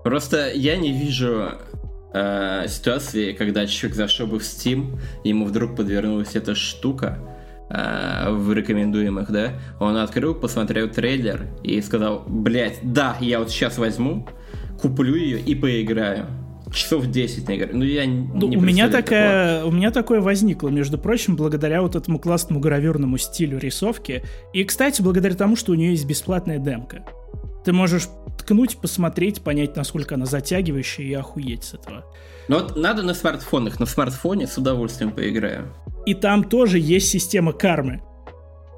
Просто 0.03 0.51
я 0.53 0.77
не 0.77 0.91
вижу 0.93 1.51
э, 2.13 2.65
ситуации, 2.67 3.33
когда 3.33 3.65
человек 3.65 3.95
зашел 3.95 4.27
бы 4.27 4.39
в 4.39 4.43
Steam, 4.43 4.99
ему 5.23 5.45
вдруг 5.45 5.75
подвернулась 5.75 6.35
эта 6.35 6.55
штука, 6.55 7.19
э, 7.69 8.31
в 8.31 8.53
рекомендуемых, 8.53 9.31
да, 9.31 9.53
он 9.79 9.97
открыл, 9.97 10.35
посмотрел 10.35 10.89
трейлер 10.89 11.47
и 11.63 11.81
сказал, 11.81 12.23
блять, 12.27 12.79
да, 12.81 13.17
я 13.19 13.39
вот 13.39 13.49
сейчас 13.49 13.77
возьму, 13.77 14.27
куплю 14.81 15.15
ее 15.15 15.39
и 15.39 15.55
поиграю. 15.55 16.27
Часов 16.71 17.07
10 17.07 17.47
на 17.47 17.55
игре. 17.55 17.69
Ну, 17.73 17.83
я 17.83 18.05
ну, 18.05 18.47
не 18.47 18.57
у 18.57 18.61
меня 18.61 18.89
такая, 18.89 19.65
у 19.65 19.71
меня 19.71 19.89
такое 19.89 20.21
возникло, 20.21 20.69
между 20.69 20.99
прочим, 20.99 21.35
благодаря 21.35 21.81
вот 21.81 21.95
этому 21.95 22.19
классному 22.19 22.59
гравюрному 22.59 23.17
стилю 23.17 23.57
рисовки. 23.57 24.23
И, 24.53 24.63
кстати, 24.63 25.01
благодаря 25.01 25.33
тому, 25.33 25.55
что 25.55 25.71
у 25.71 25.75
нее 25.75 25.91
есть 25.91 26.05
бесплатная 26.05 26.59
демка. 26.59 27.03
Ты 27.63 27.73
можешь 27.73 28.07
ткнуть, 28.37 28.77
посмотреть, 28.77 29.41
понять, 29.41 29.75
насколько 29.75 30.15
она 30.15 30.25
затягивающая 30.25 31.05
и 31.05 31.13
охуеть 31.13 31.63
с 31.65 31.73
этого. 31.73 32.05
Ну 32.47 32.55
вот 32.55 32.75
надо 32.75 33.03
на 33.03 33.13
смартфонах. 33.13 33.79
На 33.79 33.85
смартфоне 33.85 34.47
с 34.47 34.57
удовольствием 34.57 35.11
поиграю. 35.11 35.73
И 36.05 36.13
там 36.13 36.43
тоже 36.43 36.79
есть 36.79 37.09
система 37.09 37.53
кармы. 37.53 38.01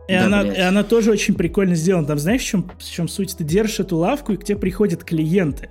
И, 0.07 0.13
да, 0.13 0.25
она, 0.25 0.41
и 0.41 0.59
она 0.59 0.83
тоже 0.83 1.11
очень 1.11 1.35
прикольно 1.35 1.75
сделана. 1.75 2.05
Там 2.05 2.19
знаешь, 2.19 2.41
в 2.41 2.45
чем, 2.45 2.71
в 2.77 2.83
чем 2.83 3.07
суть? 3.07 3.37
Ты 3.37 3.43
держишь 3.43 3.79
эту 3.79 3.97
лавку, 3.97 4.33
и 4.33 4.37
к 4.37 4.43
тебе 4.43 4.57
приходят 4.57 5.03
клиенты. 5.03 5.69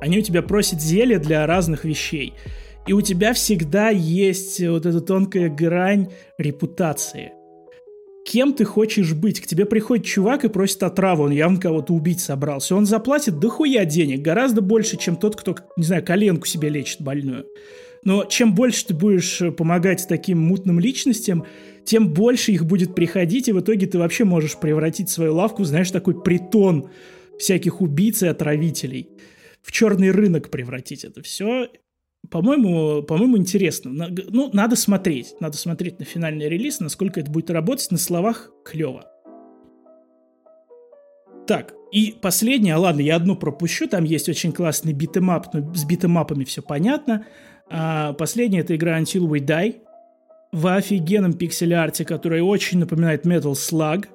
Они 0.00 0.18
у 0.18 0.22
тебя 0.22 0.42
просят 0.42 0.80
зелья 0.80 1.18
для 1.18 1.46
разных 1.46 1.84
вещей. 1.84 2.34
И 2.86 2.92
у 2.92 3.00
тебя 3.00 3.32
всегда 3.32 3.90
есть 3.90 4.60
вот 4.66 4.84
эта 4.86 5.00
тонкая 5.00 5.48
грань 5.48 6.10
репутации. 6.38 7.32
Кем 8.28 8.52
ты 8.52 8.66
хочешь 8.66 9.14
быть? 9.14 9.40
К 9.40 9.46
тебе 9.46 9.64
приходит 9.64 10.04
чувак 10.04 10.44
и 10.44 10.50
просит 10.50 10.82
отраву, 10.82 11.22
он 11.24 11.30
явно 11.30 11.58
кого-то 11.58 11.94
убить 11.94 12.20
собрался. 12.20 12.76
Он 12.76 12.84
заплатит 12.84 13.38
дохуя 13.38 13.86
денег, 13.86 14.20
гораздо 14.20 14.60
больше, 14.60 14.98
чем 14.98 15.16
тот, 15.16 15.34
кто, 15.34 15.56
не 15.78 15.84
знаю, 15.84 16.04
коленку 16.04 16.46
себе 16.46 16.68
лечит 16.68 17.00
больную. 17.00 17.46
Но 18.04 18.26
чем 18.26 18.54
больше 18.54 18.88
ты 18.88 18.92
будешь 18.92 19.40
помогать 19.56 20.04
таким 20.06 20.40
мутным 20.40 20.78
личностям, 20.78 21.46
тем 21.86 22.12
больше 22.12 22.52
их 22.52 22.66
будет 22.66 22.94
приходить, 22.94 23.48
и 23.48 23.52
в 23.52 23.60
итоге 23.60 23.86
ты 23.86 23.98
вообще 23.98 24.24
можешь 24.24 24.58
превратить 24.58 25.08
свою 25.08 25.34
лавку, 25.34 25.64
знаешь, 25.64 25.90
такой 25.90 26.22
притон 26.22 26.90
всяких 27.38 27.80
убийц 27.80 28.22
и 28.22 28.26
отравителей 28.26 29.08
в 29.62 29.72
черный 29.72 30.10
рынок 30.10 30.50
превратить 30.50 31.02
это 31.02 31.22
все. 31.22 31.70
По-моему, 32.30 33.02
по-моему, 33.02 33.38
интересно. 33.38 34.08
Ну, 34.28 34.50
надо 34.52 34.76
смотреть. 34.76 35.34
Надо 35.40 35.56
смотреть 35.56 35.98
на 35.98 36.04
финальный 36.04 36.48
релиз, 36.48 36.80
насколько 36.80 37.20
это 37.20 37.30
будет 37.30 37.50
работать. 37.50 37.90
На 37.90 37.98
словах 37.98 38.50
клево. 38.64 39.04
Так, 41.46 41.72
и 41.92 42.14
последнее, 42.20 42.74
ладно, 42.74 43.00
я 43.00 43.16
одну 43.16 43.34
пропущу, 43.34 43.88
там 43.88 44.04
есть 44.04 44.28
очень 44.28 44.52
классный 44.52 44.92
beat 44.92 45.17
'em 45.17 45.35
up, 45.35 45.54
но 45.54 45.74
с 45.74 45.86
beat 45.86 46.05
'em 46.05 46.20
up 46.20 46.30
ами 46.30 46.44
все 46.44 46.60
понятно. 46.60 47.24
А 47.70 48.12
последняя 48.12 48.60
это 48.60 48.76
игра 48.76 49.00
Until 49.00 49.26
We 49.26 49.40
Die 49.40 49.76
в 50.52 50.66
офигенном 50.66 51.32
пиксель-арте, 51.32 52.04
который 52.04 52.42
очень 52.42 52.78
напоминает 52.78 53.24
Metal 53.24 53.52
Slug. 53.52 54.08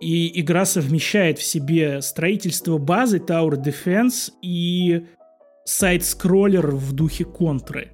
И 0.00 0.40
игра 0.40 0.64
совмещает 0.64 1.38
в 1.38 1.44
себе 1.44 2.02
строительство 2.02 2.78
базы 2.78 3.18
Tower 3.18 3.62
Defense 3.62 4.32
и 4.42 5.06
side-scroller 5.64 6.74
в 6.74 6.92
духе 6.92 7.24
контры. 7.24 7.92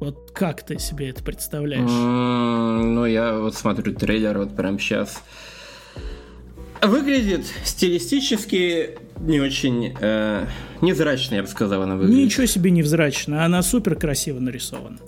Вот 0.00 0.30
как 0.32 0.64
ты 0.64 0.78
себе 0.78 1.10
это 1.10 1.24
представляешь? 1.24 1.90
Mm, 1.90 2.82
ну, 2.84 3.04
я 3.06 3.38
вот 3.38 3.54
смотрю 3.54 3.94
трейлер 3.94 4.38
вот 4.38 4.54
прямо 4.54 4.78
сейчас. 4.78 5.22
Выглядит 6.80 7.44
стилистически 7.64 8.98
не 9.18 9.40
очень 9.40 9.96
э, 10.00 10.46
невзрачно, 10.80 11.36
я 11.36 11.42
бы 11.42 11.48
сказал, 11.48 11.82
она 11.82 11.96
выглядит. 11.96 12.24
Ничего 12.24 12.46
себе 12.46 12.70
невзрачно, 12.70 13.44
она 13.44 13.62
супер 13.62 13.96
красиво 13.96 14.38
нарисована. 14.38 14.98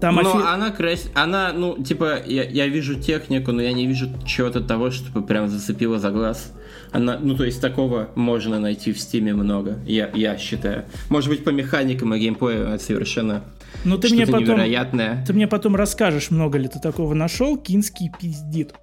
Там 0.00 0.16
но 0.16 0.36
офи... 0.36 0.46
она 0.46 0.70
крас... 0.70 1.10
она, 1.14 1.52
ну, 1.52 1.82
типа, 1.82 2.22
я, 2.26 2.44
я 2.44 2.66
вижу 2.66 3.00
технику, 3.00 3.52
но 3.52 3.62
я 3.62 3.72
не 3.72 3.86
вижу 3.86 4.08
чего-то 4.26 4.60
того, 4.60 4.90
чтобы 4.90 5.26
прям 5.26 5.48
зацепило 5.48 5.98
за 5.98 6.10
глаз. 6.10 6.52
Она, 6.92 7.18
ну, 7.20 7.36
то 7.36 7.44
есть 7.44 7.60
такого 7.60 8.10
можно 8.14 8.58
найти 8.58 8.92
в 8.92 8.98
стиме 8.98 9.34
много, 9.34 9.78
я, 9.86 10.10
я 10.14 10.36
считаю. 10.38 10.84
Может 11.08 11.30
быть, 11.30 11.44
по 11.44 11.50
механикам 11.50 12.14
и 12.14 12.18
геймплею 12.18 12.68
это 12.68 12.82
совершенно 12.82 13.42
ну, 13.84 13.98
ты 13.98 14.08
мне 14.08 14.26
потом, 14.26 14.40
невероятное. 14.40 15.24
Ты 15.26 15.32
мне 15.32 15.46
потом 15.46 15.76
расскажешь, 15.76 16.30
много 16.30 16.58
ли 16.58 16.68
ты 16.68 16.80
такого 16.80 17.14
нашел. 17.14 17.56
Кинский 17.56 18.10
пиздит. 18.20 18.74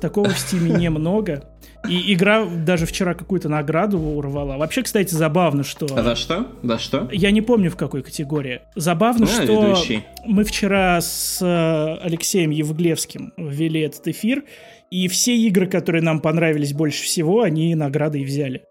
Такого 0.00 0.28
в 0.28 0.38
стиме 0.38 0.70
немного. 0.80 1.44
И 1.88 2.12
игра 2.12 2.44
даже 2.44 2.86
вчера 2.86 3.14
какую-то 3.14 3.48
награду 3.48 3.98
урвала. 3.98 4.56
Вообще, 4.56 4.82
кстати, 4.82 5.14
забавно, 5.14 5.62
что... 5.62 5.86
А 5.96 6.02
за 6.02 6.16
что? 6.16 6.48
За 6.62 6.78
что? 6.78 7.08
Я 7.12 7.30
не 7.30 7.40
помню, 7.40 7.70
в 7.70 7.76
какой 7.76 8.02
категории. 8.02 8.62
Забавно, 8.74 9.26
а, 9.26 9.28
что 9.28 9.42
ведущий. 9.44 10.04
мы 10.24 10.44
вчера 10.44 11.00
с 11.00 11.38
э, 11.40 12.04
Алексеем 12.04 12.50
Евглевским 12.50 13.32
ввели 13.36 13.80
этот 13.80 14.08
эфир, 14.08 14.44
и 14.90 15.08
все 15.08 15.36
игры, 15.36 15.66
которые 15.66 16.02
нам 16.02 16.20
понравились 16.20 16.72
больше 16.72 17.04
всего, 17.04 17.42
они 17.42 17.74
награды 17.74 18.20
и 18.20 18.24
взяли. 18.24 18.62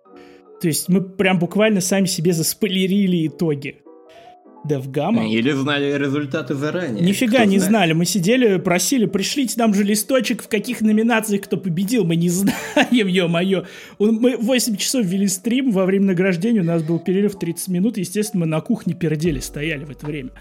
То 0.61 0.67
есть 0.67 0.89
мы 0.89 1.01
прям 1.01 1.37
буквально 1.39 1.81
сами 1.81 2.05
себе 2.05 2.33
заспойлерили 2.33 3.27
итоги. 3.27 3.77
DevGamma. 4.67 5.29
Или 5.29 5.51
знали 5.51 5.93
результаты 5.97 6.53
заранее. 6.55 7.05
Нифига 7.05 7.39
Кто 7.39 7.43
не 7.45 7.57
знает? 7.59 7.69
знали. 7.69 7.93
Мы 7.93 8.05
сидели, 8.05 8.57
просили, 8.57 9.05
пришлите 9.05 9.53
нам 9.57 9.73
же 9.73 9.83
листочек, 9.83 10.43
в 10.43 10.47
каких 10.49 10.81
номинациях 10.81 11.43
кто 11.43 11.57
победил. 11.57 12.03
Мы 12.03 12.15
не 12.15 12.29
знаем, 12.29 13.07
ё-моё. 13.07 13.65
Мы 13.99 14.35
8 14.37 14.75
часов 14.75 15.05
вели 15.05 15.27
стрим, 15.27 15.71
во 15.71 15.85
время 15.85 16.07
награждения 16.07 16.61
у 16.61 16.65
нас 16.65 16.83
был 16.83 16.99
перерыв 16.99 17.37
30 17.39 17.67
минут. 17.69 17.97
Естественно, 17.97 18.41
мы 18.45 18.47
на 18.47 18.59
кухне 18.61 18.93
пердели, 18.93 19.39
стояли 19.39 19.85
в 19.85 19.91
это 19.91 20.05
время. 20.05 20.31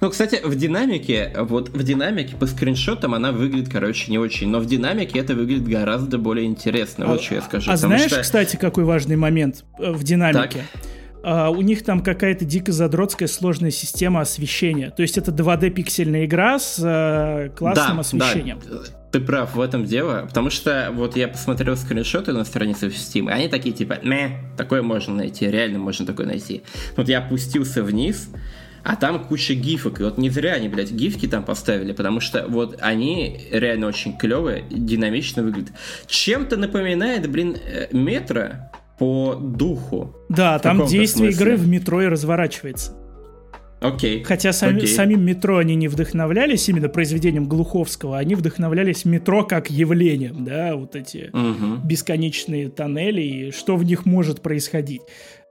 Ну, 0.00 0.10
кстати, 0.10 0.40
в 0.44 0.54
динамике, 0.56 1.32
вот 1.38 1.70
в 1.70 1.82
динамике 1.82 2.36
по 2.36 2.46
скриншотам 2.46 3.14
она 3.14 3.32
выглядит, 3.32 3.70
короче, 3.70 4.10
не 4.10 4.18
очень, 4.18 4.48
но 4.48 4.60
в 4.60 4.66
динамике 4.66 5.18
это 5.18 5.34
выглядит 5.34 5.66
гораздо 5.66 6.18
более 6.18 6.46
интересно, 6.46 7.06
а, 7.06 7.08
вот 7.08 7.22
что 7.22 7.36
я 7.36 7.42
скажу. 7.42 7.70
А 7.70 7.76
знаешь, 7.76 8.10
что... 8.10 8.20
кстати, 8.20 8.56
какой 8.56 8.84
важный 8.84 9.16
момент 9.16 9.64
э, 9.78 9.90
в 9.92 10.02
динамике? 10.02 10.64
Так. 10.72 10.82
Uh, 11.22 11.50
у 11.50 11.60
них 11.60 11.82
там 11.82 12.04
какая-то 12.04 12.44
дико 12.44 12.70
задротская 12.70 13.26
сложная 13.26 13.72
система 13.72 14.20
освещения. 14.20 14.90
То 14.90 15.02
есть 15.02 15.18
это 15.18 15.32
2D 15.32 15.70
пиксельная 15.70 16.24
игра 16.24 16.60
с 16.60 16.78
uh, 16.78 17.48
классным 17.48 17.96
да, 17.96 18.00
освещением. 18.00 18.60
Да, 18.64 18.78
ты 19.10 19.20
прав 19.20 19.56
в 19.56 19.60
этом 19.60 19.84
дело, 19.84 20.26
потому 20.28 20.50
что 20.50 20.90
вот 20.92 21.16
я 21.16 21.26
посмотрел 21.26 21.76
скриншоты 21.76 22.32
на 22.32 22.44
странице 22.44 22.88
Steam, 22.88 23.28
и 23.28 23.32
они 23.32 23.48
такие 23.48 23.74
типа, 23.74 23.94
мeh, 24.04 24.36
такое 24.56 24.82
можно 24.82 25.14
найти, 25.14 25.50
реально 25.50 25.78
можно 25.78 26.06
такое 26.06 26.26
найти. 26.26 26.62
Вот 26.96 27.08
я 27.08 27.18
опустился 27.18 27.82
вниз, 27.82 28.28
а 28.86 28.94
там 28.94 29.24
куча 29.24 29.54
гифок. 29.54 30.00
И 30.00 30.04
вот 30.04 30.16
не 30.16 30.30
зря 30.30 30.52
они, 30.52 30.68
блядь, 30.68 30.92
гифки 30.92 31.26
там 31.26 31.42
поставили, 31.42 31.92
потому 31.92 32.20
что 32.20 32.46
вот 32.48 32.78
они 32.80 33.40
реально 33.50 33.88
очень 33.88 34.16
клевые, 34.16 34.64
динамично 34.70 35.42
выглядят. 35.42 35.72
Чем-то 36.06 36.56
напоминает, 36.56 37.28
блин, 37.28 37.56
э, 37.56 37.88
метро, 37.90 38.50
по 38.96 39.34
духу. 39.34 40.14
Да, 40.28 40.60
там 40.60 40.86
действие 40.86 41.32
смысле. 41.32 41.46
игры 41.46 41.56
в 41.56 41.66
метро 41.66 42.00
и 42.00 42.06
разворачивается. 42.06 42.92
Окей. 43.80 44.22
Хотя 44.22 44.52
сами, 44.52 44.78
окей. 44.78 44.88
самим 44.88 45.24
метро 45.24 45.58
они 45.58 45.74
не 45.74 45.88
вдохновлялись 45.88 46.68
именно 46.68 46.88
произведением 46.88 47.48
Глуховского, 47.48 48.16
они 48.18 48.36
вдохновлялись 48.36 49.04
метро 49.04 49.42
как 49.44 49.68
явлением, 49.68 50.44
да, 50.44 50.76
вот 50.76 50.94
эти 50.94 51.30
угу. 51.32 51.84
бесконечные 51.84 52.68
тоннели 52.68 53.20
и 53.20 53.50
что 53.50 53.74
в 53.76 53.82
них 53.82 54.06
может 54.06 54.42
происходить. 54.42 55.02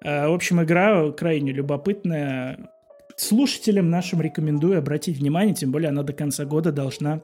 А, 0.03 0.29
в 0.29 0.33
общем, 0.33 0.63
игра 0.63 1.11
крайне 1.11 1.51
любопытная. 1.51 2.69
Слушателям 3.18 3.89
нашим 3.89 4.22
рекомендую 4.22 4.78
обратить 4.78 5.18
внимание, 5.18 5.55
тем 5.55 5.72
более 5.72 5.89
она 5.89 6.03
до 6.03 6.13
конца 6.13 6.45
года 6.45 6.72
должна 6.72 7.22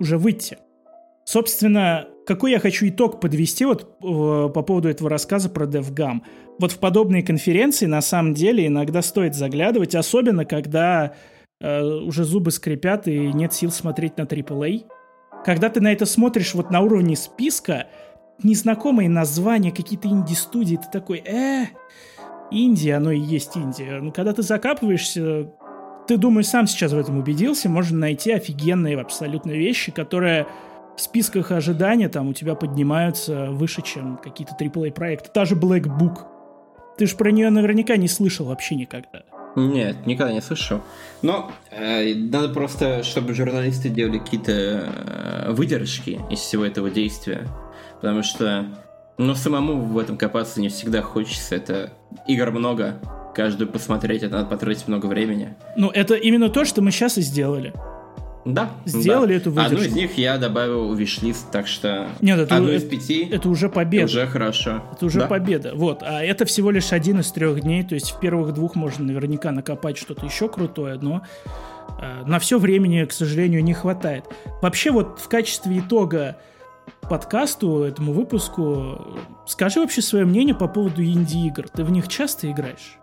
уже 0.00 0.18
выйти. 0.18 0.58
Собственно, 1.24 2.08
какой 2.26 2.52
я 2.52 2.58
хочу 2.58 2.88
итог 2.88 3.20
подвести 3.20 3.64
вот 3.64 3.82
э, 3.82 3.88
по 4.02 4.62
поводу 4.62 4.88
этого 4.88 5.10
рассказа 5.10 5.48
про 5.48 5.66
DevGam. 5.66 6.20
Вот 6.58 6.72
в 6.72 6.78
подобные 6.78 7.22
конференции 7.22 7.86
на 7.86 8.00
самом 8.00 8.34
деле 8.34 8.66
иногда 8.66 9.02
стоит 9.02 9.34
заглядывать, 9.34 9.94
особенно 9.94 10.44
когда 10.44 11.14
э, 11.60 11.82
уже 11.82 12.24
зубы 12.24 12.50
скрипят 12.50 13.08
и 13.08 13.32
нет 13.32 13.52
сил 13.52 13.70
смотреть 13.70 14.16
на 14.16 14.22
AAA. 14.22 14.86
Когда 15.44 15.68
ты 15.68 15.80
на 15.80 15.92
это 15.92 16.06
смотришь 16.06 16.54
вот 16.54 16.70
на 16.70 16.80
уровне 16.80 17.14
списка, 17.14 17.86
незнакомые 18.42 19.08
названия, 19.08 19.70
какие-то 19.70 20.08
инди-студии, 20.08 20.76
ты 20.76 20.88
такой, 20.92 21.18
э, 21.18 21.66
Индия, 22.50 22.96
оно 22.96 23.10
и 23.10 23.18
есть 23.18 23.56
Индия. 23.56 24.00
Ну, 24.00 24.12
когда 24.12 24.32
ты 24.32 24.42
закапываешься, 24.42 25.50
ты, 26.06 26.16
думаю, 26.16 26.44
сам 26.44 26.66
сейчас 26.66 26.92
в 26.92 26.98
этом 26.98 27.18
убедился, 27.18 27.68
можно 27.68 27.98
найти 27.98 28.32
офигенные 28.32 28.98
абсолютно 28.98 29.50
вещи, 29.50 29.92
которые 29.92 30.46
в 30.96 31.00
списках 31.00 31.52
ожидания 31.52 32.08
там 32.08 32.28
у 32.28 32.32
тебя 32.32 32.54
поднимаются 32.54 33.50
выше, 33.50 33.82
чем 33.82 34.16
какие-то 34.16 34.54
AAA 34.58 34.92
проекты. 34.92 35.30
Та 35.32 35.44
же 35.44 35.54
Black 35.54 35.84
Book. 35.84 36.26
Ты 36.96 37.06
же 37.06 37.16
про 37.16 37.30
нее 37.30 37.50
наверняка 37.50 37.96
не 37.96 38.08
слышал 38.08 38.46
вообще 38.46 38.74
никогда. 38.74 39.22
Нет, 39.54 40.06
никогда 40.06 40.32
не 40.32 40.40
слышал. 40.40 40.80
Но 41.22 41.50
э, 41.70 42.14
надо 42.14 42.48
просто, 42.48 43.02
чтобы 43.02 43.34
журналисты 43.34 43.88
делали 43.88 44.18
какие-то 44.18 44.52
э, 44.52 45.52
выдержки 45.52 46.20
из 46.30 46.40
всего 46.40 46.64
этого 46.64 46.90
действия. 46.90 47.46
Потому 48.00 48.22
что, 48.22 48.66
ну, 49.18 49.34
самому 49.34 49.80
в 49.80 49.98
этом 49.98 50.16
копаться 50.16 50.60
не 50.60 50.68
всегда 50.68 51.02
хочется. 51.02 51.56
Это 51.56 51.92
игр 52.26 52.50
много, 52.52 52.98
каждую 53.34 53.68
посмотреть, 53.68 54.22
это 54.22 54.36
надо 54.36 54.48
потратить 54.48 54.88
много 54.88 55.06
времени. 55.06 55.54
Ну, 55.76 55.90
это 55.90 56.14
именно 56.14 56.48
то, 56.48 56.64
что 56.64 56.82
мы 56.82 56.90
сейчас 56.90 57.18
и 57.18 57.22
сделали. 57.22 57.72
Да. 58.44 58.70
Сделали 58.86 59.34
да. 59.34 59.34
эту 59.34 59.50
выдержку. 59.50 59.74
Одну 59.74 59.86
из 59.86 59.92
них 59.92 60.16
я 60.16 60.38
добавил 60.38 60.88
в 60.94 60.98
виш-лист, 60.98 61.50
так 61.50 61.66
что 61.66 62.08
Нет, 62.20 62.38
это, 62.38 62.56
одну 62.56 62.68
это, 62.68 62.84
из 62.84 62.88
пяти 62.88 63.28
это 63.30 63.48
уже 63.48 63.68
победа. 63.68 64.06
уже 64.06 64.26
хорошо. 64.26 64.82
Это 64.92 65.06
уже 65.06 65.20
да. 65.20 65.26
победа. 65.26 65.72
Вот. 65.74 66.02
А 66.02 66.22
это 66.22 66.46
всего 66.46 66.70
лишь 66.70 66.92
один 66.92 67.20
из 67.20 67.30
трех 67.30 67.60
дней. 67.60 67.82
То 67.82 67.94
есть 67.94 68.12
в 68.12 68.20
первых 68.20 68.54
двух 68.54 68.74
можно 68.74 69.04
наверняка 69.04 69.50
накопать 69.50 69.98
что-то 69.98 70.24
еще 70.24 70.48
крутое, 70.48 70.98
но 71.00 71.22
э, 72.00 72.22
на 72.24 72.38
все 72.38 72.58
времени, 72.58 73.04
к 73.04 73.12
сожалению, 73.12 73.62
не 73.62 73.74
хватает. 73.74 74.24
Вообще 74.62 74.92
вот 74.92 75.20
в 75.20 75.28
качестве 75.28 75.80
итога 75.80 76.36
подкасту, 77.02 77.82
этому 77.82 78.12
выпуску, 78.12 79.06
скажи 79.46 79.80
вообще 79.80 80.02
свое 80.02 80.24
мнение 80.24 80.54
по 80.54 80.68
поводу 80.68 81.02
инди-игр. 81.02 81.68
Ты 81.68 81.84
в 81.84 81.90
них 81.90 82.08
часто 82.08 82.50
играешь? 82.50 82.98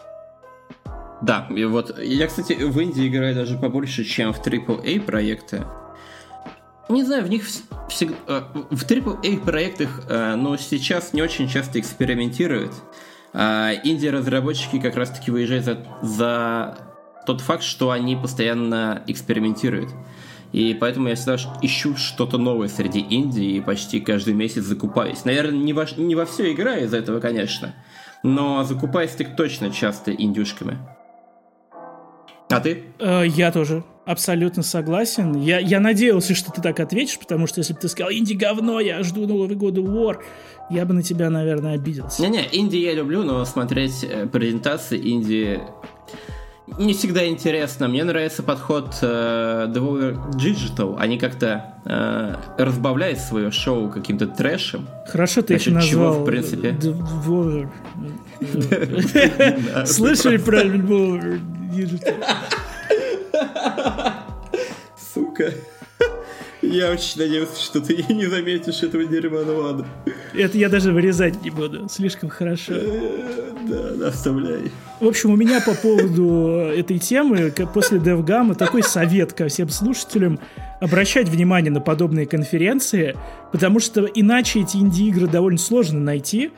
Да, 1.22 1.48
и 1.50 1.64
вот 1.66 1.98
я, 2.00 2.28
кстати, 2.28 2.54
в 2.54 2.80
Индии 2.80 3.08
играю 3.08 3.34
даже 3.34 3.58
побольше, 3.58 4.04
чем 4.04 4.34
в 4.34 4.46
AAA 4.46 5.02
проекты. 5.02 5.64
Не 6.90 7.04
знаю, 7.04 7.24
в 7.24 7.30
них 7.30 7.46
всегда... 7.90 8.16
В 8.70 8.84
AAA 8.84 9.44
проектах, 9.44 10.04
но 10.10 10.56
сейчас 10.58 11.14
не 11.14 11.22
очень 11.22 11.48
часто 11.48 11.80
экспериментируют. 11.80 12.74
Инди-разработчики 13.34 14.80
как 14.80 14.96
раз-таки 14.96 15.32
выезжают 15.32 15.66
за, 15.66 15.78
за 16.02 16.78
тот 17.26 17.42
факт, 17.42 17.64
что 17.64 17.90
они 17.90 18.16
постоянно 18.16 19.02
экспериментируют. 19.08 19.90
И 20.56 20.74
поэтому 20.74 21.10
я 21.10 21.16
всегда 21.16 21.36
ищу 21.62 21.98
что-то 21.98 22.38
новое 22.38 22.70
среди 22.70 23.02
Индии 23.02 23.58
и 23.58 23.60
почти 23.60 24.00
каждый 24.00 24.34
месяц 24.34 24.64
закупаюсь. 24.64 25.26
Наверное, 25.26 25.60
не 25.60 25.74
во, 25.74 25.86
не 25.98 26.16
во 26.16 26.26
все 26.26 26.54
играю 26.54 26.86
из-за 26.86 26.96
этого, 26.96 27.20
конечно. 27.20 27.76
Но 28.24 28.64
закупаюсь 28.64 29.12
так 29.12 29.36
точно 29.36 29.70
часто 29.70 30.14
индюшками. 30.14 30.78
А 32.50 32.62
ты? 32.62 32.86
Э, 33.00 33.24
я 33.28 33.52
тоже 33.52 33.84
абсолютно 34.06 34.64
согласен. 34.64 35.36
Я, 35.42 35.60
я 35.60 35.82
надеялся, 35.82 36.34
что 36.34 36.54
ты 36.54 36.62
так 36.62 36.80
ответишь, 36.80 37.20
потому 37.20 37.48
что 37.48 37.60
если 37.60 37.74
бы 37.74 37.80
ты 37.82 37.90
сказал 37.90 38.14
«Инди 38.14 38.32
говно, 38.32 38.80
я 38.80 39.04
жду 39.04 39.28
Новый 39.28 39.58
год 39.58 39.78
War», 39.78 40.22
я 40.70 40.86
бы 40.86 40.94
на 40.94 41.04
тебя, 41.04 41.30
наверное, 41.30 41.74
обиделся. 41.74 42.22
Не-не, 42.22 42.48
инди 42.54 42.78
я 42.78 42.94
люблю, 42.94 43.24
но 43.24 43.44
смотреть 43.44 44.06
э, 44.06 44.26
презентации 44.28 44.98
инди 45.12 45.60
не 46.68 46.94
всегда 46.94 47.28
интересно. 47.28 47.88
Мне 47.88 48.04
нравится 48.04 48.42
подход 48.44 48.98
э, 49.02 49.68
Devolver 49.70 50.18
Digital. 50.32 50.98
Они 50.98 51.18
как-то 51.18 51.76
э, 51.86 52.36
разбавляют 52.58 53.20
свое 53.20 53.52
шоу 53.52 53.90
каким-то 53.90 54.28
трэшем. 54.28 54.88
Хорошо 55.08 55.42
ты 55.42 55.56
их 55.56 55.66
назвал. 55.68 55.82
Чего, 55.82 56.12
в 56.12 56.26
принципе. 56.26 56.70
Devolver. 56.72 57.70
Слышали 59.86 60.38
про 60.38 60.64
Devolver 60.64 61.40
Digital? 61.72 62.16
Сука. 65.14 65.54
Я 66.72 66.92
очень 66.92 67.20
надеялся, 67.20 67.62
что 67.62 67.82
ты 67.82 68.04
не 68.10 68.26
заметишь 68.26 68.84
этого 68.84 69.06
дерьма, 69.06 69.42
ну 69.46 69.60
ладно. 69.60 69.88
Это 70.34 70.58
я 70.58 70.70
даже 70.70 70.92
вырезать 70.92 71.42
не 71.44 71.50
буду, 71.50 71.88
слишком 71.90 72.30
хорошо. 72.30 72.74
Да, 73.68 74.08
оставляй. 74.08 74.72
В 75.00 75.08
общем, 75.08 75.32
у 75.32 75.36
меня 75.36 75.62
по 75.62 75.74
поводу 75.74 76.72
этой 76.76 77.00
темы, 77.00 77.52
после 77.74 78.00
DevGam, 78.00 78.56
такой 78.56 78.84
совет 78.84 79.34
ко 79.34 79.48
всем 79.48 79.70
слушателям 79.70 80.40
обращать 80.80 81.30
внимание 81.30 81.72
на 81.72 81.82
подобные 81.82 82.26
конференции, 82.26 83.16
потому 83.52 83.80
что 83.80 84.06
иначе 84.06 84.62
эти 84.62 84.78
инди-игры 84.78 85.28
довольно 85.28 85.58
сложно 85.58 86.00
найти, 86.00 86.52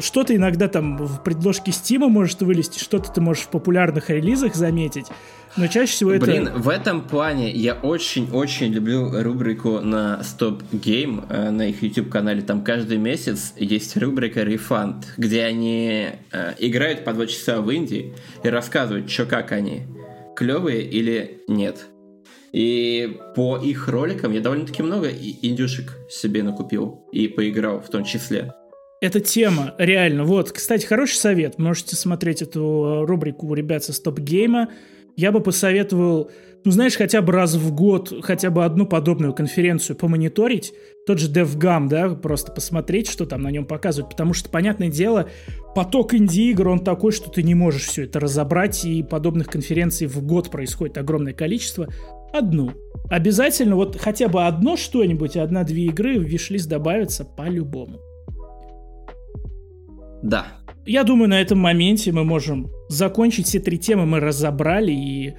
что-то 0.00 0.34
иногда 0.34 0.68
там 0.68 0.96
в 0.96 1.22
предложке 1.22 1.72
Стима 1.72 2.08
может 2.08 2.40
вылезти, 2.42 2.78
что-то 2.78 3.12
ты 3.12 3.20
можешь 3.20 3.44
в 3.44 3.48
популярных 3.48 4.10
релизах 4.10 4.54
заметить, 4.54 5.06
но 5.56 5.66
чаще 5.66 5.92
всего 5.92 6.12
это... 6.12 6.24
Блин, 6.24 6.50
в 6.54 6.68
этом 6.68 7.02
плане 7.02 7.50
я 7.50 7.74
очень-очень 7.74 8.72
люблю 8.72 9.10
рубрику 9.22 9.80
на 9.80 10.20
Stop 10.22 10.62
Game 10.72 11.24
э, 11.28 11.50
на 11.50 11.68
их 11.68 11.82
YouTube-канале. 11.82 12.40
Там 12.42 12.64
каждый 12.64 12.96
месяц 12.96 13.52
есть 13.56 13.96
рубрика 13.96 14.40
Refund, 14.40 15.04
где 15.18 15.44
они 15.44 16.08
э, 16.32 16.54
играют 16.58 17.04
по 17.04 17.12
два 17.12 17.26
часа 17.26 17.60
в 17.60 17.70
Индии 17.70 18.14
и 18.42 18.48
рассказывают, 18.48 19.10
что 19.10 19.26
как 19.26 19.52
они, 19.52 19.82
клевые 20.36 20.82
или 20.82 21.42
нет. 21.48 21.86
И 22.52 23.18
по 23.34 23.58
их 23.58 23.88
роликам 23.88 24.32
я 24.32 24.40
довольно-таки 24.40 24.82
много 24.82 25.08
индюшек 25.08 25.98
себе 26.10 26.42
накупил 26.42 27.06
и 27.12 27.28
поиграл 27.28 27.80
в 27.80 27.88
том 27.88 28.04
числе. 28.04 28.54
Эта 29.02 29.18
тема, 29.18 29.74
реально. 29.78 30.22
Вот, 30.22 30.52
кстати, 30.52 30.86
хороший 30.86 31.16
совет. 31.16 31.58
Можете 31.58 31.96
смотреть 31.96 32.40
эту 32.40 33.04
рубрику 33.04 33.48
у 33.48 33.54
ребят 33.54 33.82
со 33.82 33.92
стоп-гейма. 33.92 34.68
Я 35.16 35.32
бы 35.32 35.40
посоветовал, 35.40 36.30
ну, 36.64 36.70
знаешь, 36.70 36.96
хотя 36.96 37.20
бы 37.20 37.32
раз 37.32 37.56
в 37.56 37.74
год, 37.74 38.14
хотя 38.22 38.50
бы 38.50 38.64
одну 38.64 38.86
подобную 38.86 39.34
конференцию 39.34 39.96
помониторить. 39.96 40.72
Тот 41.04 41.18
же 41.18 41.28
DevGam, 41.28 41.88
да, 41.88 42.10
просто 42.10 42.52
посмотреть, 42.52 43.10
что 43.10 43.26
там 43.26 43.42
на 43.42 43.50
нем 43.50 43.66
показывают. 43.66 44.12
Потому 44.12 44.34
что, 44.34 44.48
понятное 44.50 44.88
дело, 44.88 45.28
поток 45.74 46.14
инди-игр, 46.14 46.68
он 46.68 46.78
такой, 46.78 47.10
что 47.10 47.28
ты 47.28 47.42
не 47.42 47.56
можешь 47.56 47.86
все 47.86 48.04
это 48.04 48.20
разобрать, 48.20 48.84
и 48.84 49.02
подобных 49.02 49.48
конференций 49.48 50.06
в 50.06 50.24
год 50.24 50.48
происходит 50.48 50.96
огромное 50.96 51.32
количество. 51.32 51.88
Одну. 52.32 52.70
Обязательно 53.10 53.74
вот 53.74 53.96
хотя 54.00 54.28
бы 54.28 54.46
одно 54.46 54.76
что-нибудь, 54.76 55.36
одна-две 55.36 55.86
игры 55.86 56.20
в 56.20 56.22
виш-лист 56.22 56.68
добавится 56.68 57.24
по-любому. 57.24 57.98
Да. 60.22 60.46
Я 60.86 61.04
думаю, 61.04 61.28
на 61.28 61.40
этом 61.40 61.58
моменте 61.58 62.10
мы 62.12 62.24
можем 62.24 62.70
закончить 62.88 63.46
все 63.46 63.60
три 63.60 63.78
темы, 63.78 64.04
мы 64.06 64.18
разобрали, 64.18 64.90
и 64.90 65.34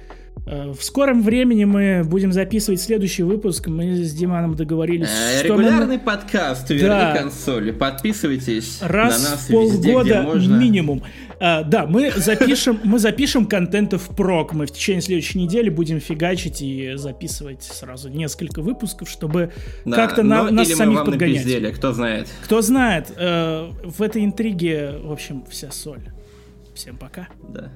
э, 0.46 0.72
в 0.72 0.82
скором 0.82 1.22
времени 1.22 1.64
мы 1.64 2.02
будем 2.04 2.32
записывать 2.32 2.80
следующий 2.80 3.24
выпуск. 3.24 3.66
Мы 3.68 3.94
с 3.94 4.12
Диманом 4.14 4.54
договорились, 4.54 5.08
э, 5.08 5.38
что 5.40 5.48
Регулярный 5.48 5.98
мы... 5.98 6.02
подкаст 6.02 6.70
«Верни 6.70 6.88
да. 6.88 7.14
консоли». 7.16 7.72
Подписывайтесь 7.72 8.78
Раз 8.80 9.22
на 9.22 9.30
нас 9.30 9.40
в 9.48 9.52
полгода 9.52 9.78
везде, 9.78 10.02
где 10.02 10.20
можно. 10.22 10.56
минимум. 10.56 11.02
А, 11.46 11.62
да, 11.62 11.84
мы 11.84 12.10
запишем, 12.10 12.80
мы 12.84 12.98
запишем 12.98 13.44
контента 13.44 13.98
в 13.98 14.16
прок. 14.16 14.54
Мы 14.54 14.64
в 14.64 14.70
течение 14.70 15.02
следующей 15.02 15.38
недели 15.38 15.68
будем 15.68 16.00
фигачить 16.00 16.62
и 16.62 16.94
записывать 16.94 17.62
сразу 17.62 18.08
несколько 18.08 18.62
выпусков, 18.62 19.10
чтобы 19.10 19.52
да, 19.84 19.94
как-то 19.94 20.22
на, 20.22 20.50
нас 20.50 20.66
или 20.66 20.74
самих 20.74 20.92
мы 20.92 20.96
вам 21.00 21.04
подгонять. 21.04 21.44
Напиздели, 21.44 21.70
кто 21.70 21.92
знает. 21.92 22.28
Кто 22.44 22.62
знает. 22.62 23.12
Э, 23.18 23.70
в 23.84 24.00
этой 24.00 24.24
интриге, 24.24 24.94
в 25.02 25.12
общем, 25.12 25.44
вся 25.50 25.70
соль. 25.70 26.00
Всем 26.74 26.96
пока. 26.96 27.28
Да. 27.46 27.70